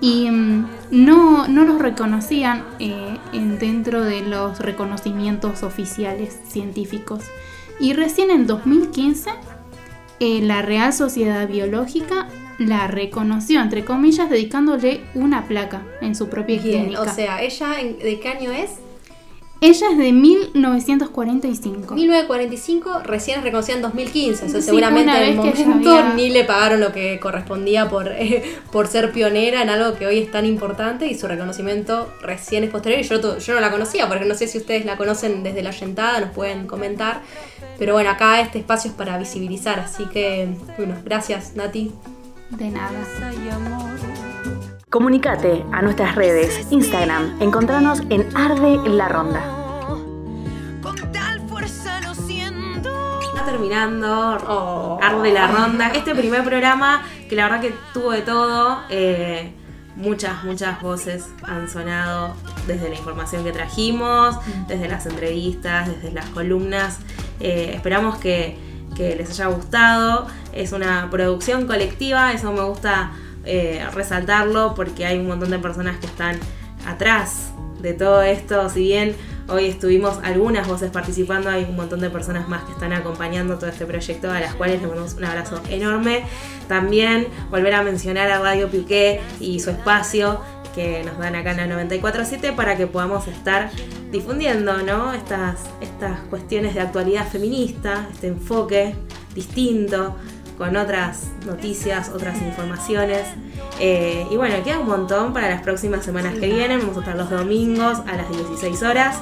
Y 0.00 0.30
mm, 0.30 0.66
no, 0.90 1.48
no 1.48 1.64
los 1.66 1.78
reconocían 1.82 2.64
eh, 2.78 3.18
en- 3.34 3.58
dentro 3.58 4.02
de 4.02 4.22
los 4.22 4.58
reconocimientos 4.58 5.62
oficiales 5.64 6.34
científicos. 6.48 7.24
Y 7.78 7.92
recién 7.92 8.30
en 8.30 8.46
2015 8.46 9.28
eh, 10.18 10.40
la 10.40 10.62
Real 10.62 10.94
Sociedad 10.94 11.46
Biológica 11.46 12.26
la 12.58 12.86
reconoció, 12.86 13.60
entre 13.60 13.84
comillas, 13.84 14.30
dedicándole 14.30 15.00
una 15.14 15.46
placa 15.46 15.82
en 16.00 16.14
su 16.14 16.28
propia 16.28 16.60
Bien, 16.60 16.84
clínica. 16.86 17.02
o 17.02 17.14
sea, 17.14 17.42
¿ella 17.42 17.80
en- 17.80 17.98
de 17.98 18.20
qué 18.20 18.28
año 18.28 18.50
es? 18.52 18.70
Ella 19.60 19.86
es 19.92 19.96
de 19.98 20.12
1945. 20.12 21.94
1945, 21.94 22.98
recién 23.04 23.38
es 23.38 23.44
reconocida 23.44 23.76
en 23.76 23.82
2015, 23.82 24.44
o 24.44 24.48
sea, 24.48 24.60
Sí, 24.60 24.66
seguramente 24.66 25.10
en 25.16 25.22
el 25.30 25.36
momento 25.36 25.90
había- 25.96 26.14
ni 26.14 26.28
le 26.28 26.44
pagaron 26.44 26.80
lo 26.80 26.92
que 26.92 27.18
correspondía 27.18 27.88
por, 27.88 28.08
eh, 28.12 28.42
por 28.70 28.88
ser 28.88 29.10
pionera 29.12 29.62
en 29.62 29.70
algo 29.70 29.96
que 29.96 30.06
hoy 30.06 30.18
es 30.18 30.30
tan 30.30 30.44
importante 30.44 31.06
y 31.06 31.14
su 31.14 31.26
reconocimiento 31.28 32.12
recién 32.20 32.64
es 32.64 32.70
posterior. 32.70 33.00
Y 33.00 33.04
yo, 33.04 33.38
yo 33.38 33.54
no 33.54 33.60
la 33.60 33.70
conocía, 33.70 34.06
porque 34.08 34.24
no 34.26 34.34
sé 34.34 34.48
si 34.48 34.58
ustedes 34.58 34.84
la 34.84 34.96
conocen 34.98 35.42
desde 35.42 35.62
la 35.62 35.70
yentada, 35.70 36.20
nos 36.20 36.30
pueden 36.30 36.66
comentar. 36.66 37.22
Pero 37.78 37.94
bueno, 37.94 38.10
acá 38.10 38.40
este 38.40 38.58
espacio 38.58 38.90
es 38.90 38.96
para 38.96 39.16
visibilizar, 39.18 39.80
así 39.80 40.04
que, 40.12 40.48
bueno, 40.76 40.94
gracias 41.04 41.54
Nati. 41.56 41.90
De 42.58 42.70
nada. 42.70 42.90
Comunicate 44.88 45.64
a 45.72 45.82
nuestras 45.82 46.14
redes, 46.14 46.68
Instagram, 46.70 47.42
encontranos 47.42 48.00
en 48.10 48.28
Arde 48.36 48.78
la 48.88 49.08
Ronda. 49.08 49.40
Está 53.24 53.44
terminando, 53.44 54.98
arde 55.02 55.32
la 55.32 55.48
ronda. 55.48 55.88
Este 55.88 56.14
primer 56.14 56.44
programa, 56.44 57.02
que 57.28 57.34
la 57.34 57.44
verdad 57.48 57.60
que 57.60 57.74
tuvo 57.92 58.12
de 58.12 58.22
todo, 58.22 58.78
eh, 58.88 59.52
muchas, 59.96 60.44
muchas 60.44 60.80
voces 60.80 61.28
han 61.42 61.68
sonado 61.68 62.36
desde 62.68 62.88
la 62.88 62.94
información 62.94 63.42
que 63.42 63.50
trajimos, 63.50 64.36
desde 64.68 64.88
las 64.88 65.06
entrevistas, 65.06 65.88
desde 65.88 66.12
las 66.12 66.26
columnas. 66.26 67.00
Eh, 67.40 67.72
esperamos 67.74 68.18
que, 68.18 68.73
que 68.94 69.16
les 69.16 69.30
haya 69.30 69.46
gustado. 69.46 70.26
Es 70.52 70.72
una 70.72 71.08
producción 71.10 71.66
colectiva, 71.66 72.32
eso 72.32 72.52
me 72.52 72.62
gusta 72.62 73.12
eh, 73.44 73.84
resaltarlo 73.92 74.74
porque 74.74 75.04
hay 75.04 75.18
un 75.18 75.26
montón 75.26 75.50
de 75.50 75.58
personas 75.58 75.98
que 75.98 76.06
están 76.06 76.38
atrás 76.86 77.52
de 77.80 77.92
todo 77.92 78.22
esto. 78.22 78.68
Si 78.70 78.80
bien 78.80 79.14
hoy 79.48 79.66
estuvimos 79.66 80.18
algunas 80.22 80.66
voces 80.66 80.90
participando, 80.90 81.50
hay 81.50 81.64
un 81.64 81.76
montón 81.76 82.00
de 82.00 82.10
personas 82.10 82.48
más 82.48 82.64
que 82.64 82.72
están 82.72 82.92
acompañando 82.92 83.58
todo 83.58 83.68
este 83.68 83.84
proyecto, 83.86 84.30
a 84.30 84.40
las 84.40 84.54
cuales 84.54 84.80
les 84.80 84.88
mandamos 84.88 85.14
un 85.14 85.24
abrazo 85.24 85.60
enorme. 85.68 86.24
También 86.68 87.28
volver 87.50 87.74
a 87.74 87.82
mencionar 87.82 88.30
a 88.30 88.40
Radio 88.40 88.68
Piqué 88.68 89.20
y 89.40 89.60
su 89.60 89.70
espacio 89.70 90.40
que 90.74 91.02
nos 91.04 91.18
dan 91.18 91.34
acá 91.34 91.52
en 91.52 91.68
la 91.68 91.84
94.7 91.84 92.54
para 92.54 92.76
que 92.76 92.86
podamos 92.86 93.26
estar 93.28 93.70
difundiendo 94.10 94.82
¿no? 94.82 95.12
estas, 95.12 95.60
estas 95.80 96.20
cuestiones 96.30 96.74
de 96.74 96.80
actualidad 96.80 97.28
feminista, 97.28 98.08
este 98.12 98.28
enfoque 98.28 98.94
distinto, 99.34 100.16
con 100.58 100.76
otras 100.76 101.28
noticias, 101.46 102.10
otras 102.10 102.40
informaciones. 102.40 103.22
Eh, 103.80 104.26
y 104.30 104.36
bueno, 104.36 104.54
queda 104.62 104.78
un 104.78 104.86
montón 104.86 105.32
para 105.32 105.48
las 105.48 105.62
próximas 105.62 106.04
semanas 106.04 106.34
que 106.34 106.46
vienen. 106.46 106.80
Vamos 106.80 106.96
a 106.96 107.00
estar 107.00 107.16
los 107.16 107.30
domingos 107.30 107.98
a 108.06 108.16
las 108.16 108.28
16 108.30 108.82
horas. 108.82 109.16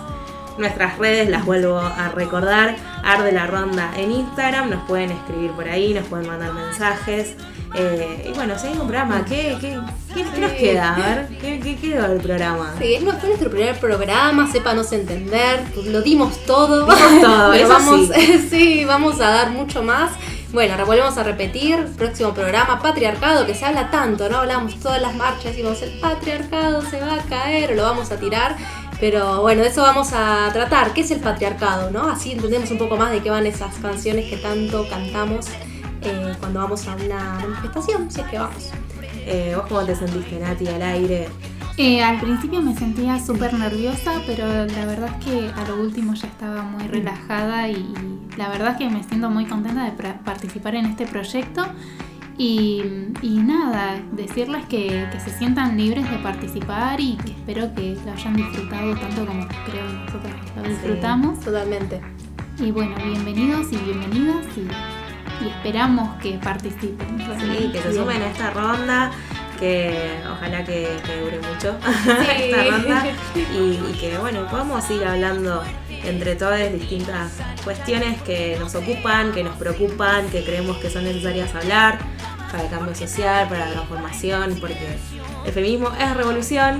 Nuestras 0.59 0.98
redes 0.98 1.30
las 1.30 1.46
vuelvo 1.46 1.78
a 1.78 2.11
recordar. 2.11 2.76
Arde 3.03 3.32
la 3.32 3.46
Ronda 3.46 3.90
en 3.96 4.12
Instagram. 4.12 4.68
Nos 4.68 4.82
pueden 4.86 5.11
escribir 5.11 5.53
por 5.53 5.68
ahí, 5.68 5.94
nos 5.94 6.07
pueden 6.07 6.26
mandar 6.26 6.53
mensajes. 6.53 7.36
Eh, 7.75 8.29
y 8.31 8.35
bueno, 8.35 8.59
seguimos 8.59 8.83
un 8.83 8.89
programa. 8.89 9.25
¿Qué, 9.25 9.57
qué, 9.61 9.79
qué- 10.14 10.25
qué 10.25 10.41
nos 10.41 10.53
queda? 10.53 10.95
A 10.95 10.99
ver, 10.99 11.29
¿qué, 11.41 11.59
qué 11.61 11.77
quedó 11.77 12.09
del 12.09 12.20
programa? 12.20 12.75
Sí, 12.79 12.95
es- 12.95 13.03
fue 13.03 13.29
nuestro 13.29 13.51
primer 13.51 13.79
programa, 13.81 14.51
sépanos 14.53 14.93
entender, 14.93 15.64
lo 15.87 16.03
dimos 16.03 16.37
todo. 16.45 16.85
Dimos 16.85 17.20
todo, 17.23 17.51
pero 17.53 17.68
vamos, 17.68 18.09
sí. 18.14 18.47
sí, 18.51 18.85
vamos 18.85 19.20
a 19.20 19.31
dar 19.31 19.51
mucho 19.51 19.83
más. 19.83 20.11
Bueno, 20.53 20.75
volvemos 20.85 21.16
a 21.16 21.23
repetir, 21.23 21.87
próximo 21.97 22.35
programa, 22.35 22.79
patriarcado, 22.83 23.47
que 23.47 23.55
se 23.55 23.64
habla 23.64 23.91
tanto, 23.91 24.29
¿no? 24.29 24.37
Hablamos 24.41 24.79
todas 24.81 25.01
las 25.01 25.14
marchas 25.14 25.57
y 25.57 25.62
vamos, 25.62 25.81
el 25.81 25.99
patriarcado 25.99 26.83
se 26.83 27.01
va 27.01 27.14
a 27.14 27.18
caer, 27.23 27.73
o 27.73 27.75
lo 27.75 27.85
vamos 27.85 28.11
a 28.12 28.16
tirar. 28.18 28.55
Pero 29.01 29.41
bueno, 29.41 29.62
de 29.62 29.68
eso 29.68 29.81
vamos 29.83 30.11
a 30.12 30.51
tratar. 30.53 30.93
¿Qué 30.93 31.01
es 31.01 31.11
el 31.11 31.20
patriarcado, 31.20 31.91
no? 31.91 32.09
Así 32.09 32.33
entendemos 32.33 32.70
un 32.70 32.77
poco 32.79 32.97
más 32.99 33.11
de 33.11 33.20
qué 33.20 33.31
van 33.31 33.47
esas 33.47 33.75
canciones 33.77 34.29
que 34.29 34.37
tanto 34.37 34.87
cantamos 34.89 35.47
eh, 36.03 36.34
cuando 36.38 36.61
vamos 36.61 36.86
a 36.88 36.94
una 36.96 37.38
manifestación, 37.40 38.11
si 38.11 38.20
es 38.20 38.26
que 38.26 38.38
vamos. 38.38 38.70
Eh, 39.24 39.55
¿Vos 39.57 39.66
cómo 39.68 39.84
te 39.84 39.94
sentiste, 39.94 40.38
Nati, 40.38 40.66
al 40.68 40.82
aire? 40.82 41.28
Eh, 41.78 42.03
al 42.03 42.20
principio 42.20 42.61
me 42.61 42.76
sentía 42.76 43.18
súper 43.18 43.55
nerviosa, 43.55 44.20
pero 44.26 44.46
la 44.46 44.84
verdad 44.86 45.16
es 45.18 45.24
que 45.24 45.50
a 45.55 45.66
lo 45.68 45.80
último 45.80 46.12
ya 46.14 46.28
estaba 46.28 46.62
muy 46.62 46.86
relajada 46.86 47.68
y, 47.68 47.76
y 47.76 48.36
la 48.36 48.48
verdad 48.50 48.72
es 48.72 48.76
que 48.78 48.90
me 48.90 49.03
siento 49.05 49.30
muy 49.30 49.46
contenta 49.46 49.84
de 49.84 49.92
participar 49.92 50.74
en 50.74 50.86
este 50.86 51.07
proyecto. 51.07 51.64
Y, 52.38 52.82
y 53.20 53.36
nada, 53.38 54.00
decirles 54.12 54.64
que, 54.66 55.07
que 55.12 55.20
se 55.20 55.30
sientan 55.30 55.76
libres 55.76 56.11
de 56.11 56.18
participar 56.18 56.98
y 56.98 57.16
que 57.16 57.32
espero 57.32 57.72
que 57.74 57.96
lo 58.05 58.12
hayan 58.12 58.34
disfrutado 58.34 58.94
tanto 58.96 59.26
como 59.26 59.46
creo 59.46 59.86
que 59.86 59.92
nosotros 59.92 60.32
lo 60.57 60.62
disfrutamos. 60.62 61.40
totalmente. 61.40 62.00
Y 62.59 62.70
bueno, 62.70 62.96
bienvenidos 63.05 63.72
y 63.72 63.76
bienvenidas 63.76 64.46
y, 64.57 65.01
y 65.45 65.49
esperamos 65.49 66.20
que 66.20 66.38
participen. 66.43 67.18
Sí, 67.40 67.70
que 67.72 67.80
se 67.82 67.95
sumen 67.95 68.22
a 68.22 68.26
esta 68.28 68.51
ronda, 68.51 69.11
que 69.59 70.18
ojalá 70.30 70.64
que, 70.64 70.88
que 71.05 71.16
dure 71.20 71.38
mucho 71.40 71.76
Sí. 72.05 72.43
esta 72.43 72.64
ronda 72.64 73.05
y, 73.34 73.59
y 73.90 73.97
que 74.01 74.18
bueno, 74.18 74.47
podamos 74.51 74.88
ir 74.90 75.05
hablando 75.05 75.62
entre 76.05 76.34
todas 76.36 76.72
distintas 76.72 77.32
cuestiones 77.64 78.20
que 78.22 78.57
nos 78.59 78.74
ocupan, 78.74 79.32
que 79.32 79.45
nos 79.45 79.57
preocupan, 79.57 80.26
que 80.30 80.45
creemos 80.45 80.78
que 80.78 80.90
son 80.90 81.05
necesarias 81.05 81.55
hablar 81.55 81.99
para 82.51 82.64
el 82.64 82.70
cambio 82.70 82.95
social, 82.95 83.49
para 83.49 83.66
la 83.66 83.72
transformación, 83.72 84.57
porque 84.61 84.99
el 85.47 85.53
feminismo 85.53 85.90
es 85.99 86.14
revolución 86.16 86.78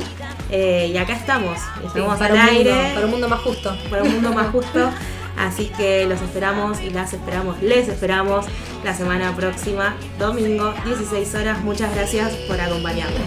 eh, 0.51 0.91
y 0.93 0.97
acá 0.99 1.15
estamos, 1.15 1.57
estamos 1.87 2.19
para 2.19 2.35
al 2.35 2.41
un 2.51 2.55
mundo- 2.57 2.71
aire. 2.75 2.91
para 2.95 3.07
un 3.07 3.11
mundo 3.13 3.29
más 3.29 3.41
justo. 3.41 3.77
Para 3.89 4.03
un 4.03 4.13
mundo 4.13 4.33
más 4.33 4.49
justo. 4.49 4.91
Así 5.39 5.73
que 5.77 6.07
los 6.07 6.21
esperamos 6.21 6.81
y 6.81 6.91
las 6.91 7.13
esperamos, 7.13 7.61
les 7.63 7.89
esperamos 7.89 8.47
la 8.85 8.95
semana 8.95 9.35
próxima, 9.35 9.97
domingo, 10.19 10.75
16 10.85 11.35
horas. 11.35 11.63
Muchas 11.63 11.95
gracias 11.95 12.33
por 12.49 12.61
acompañarnos. 12.61 13.21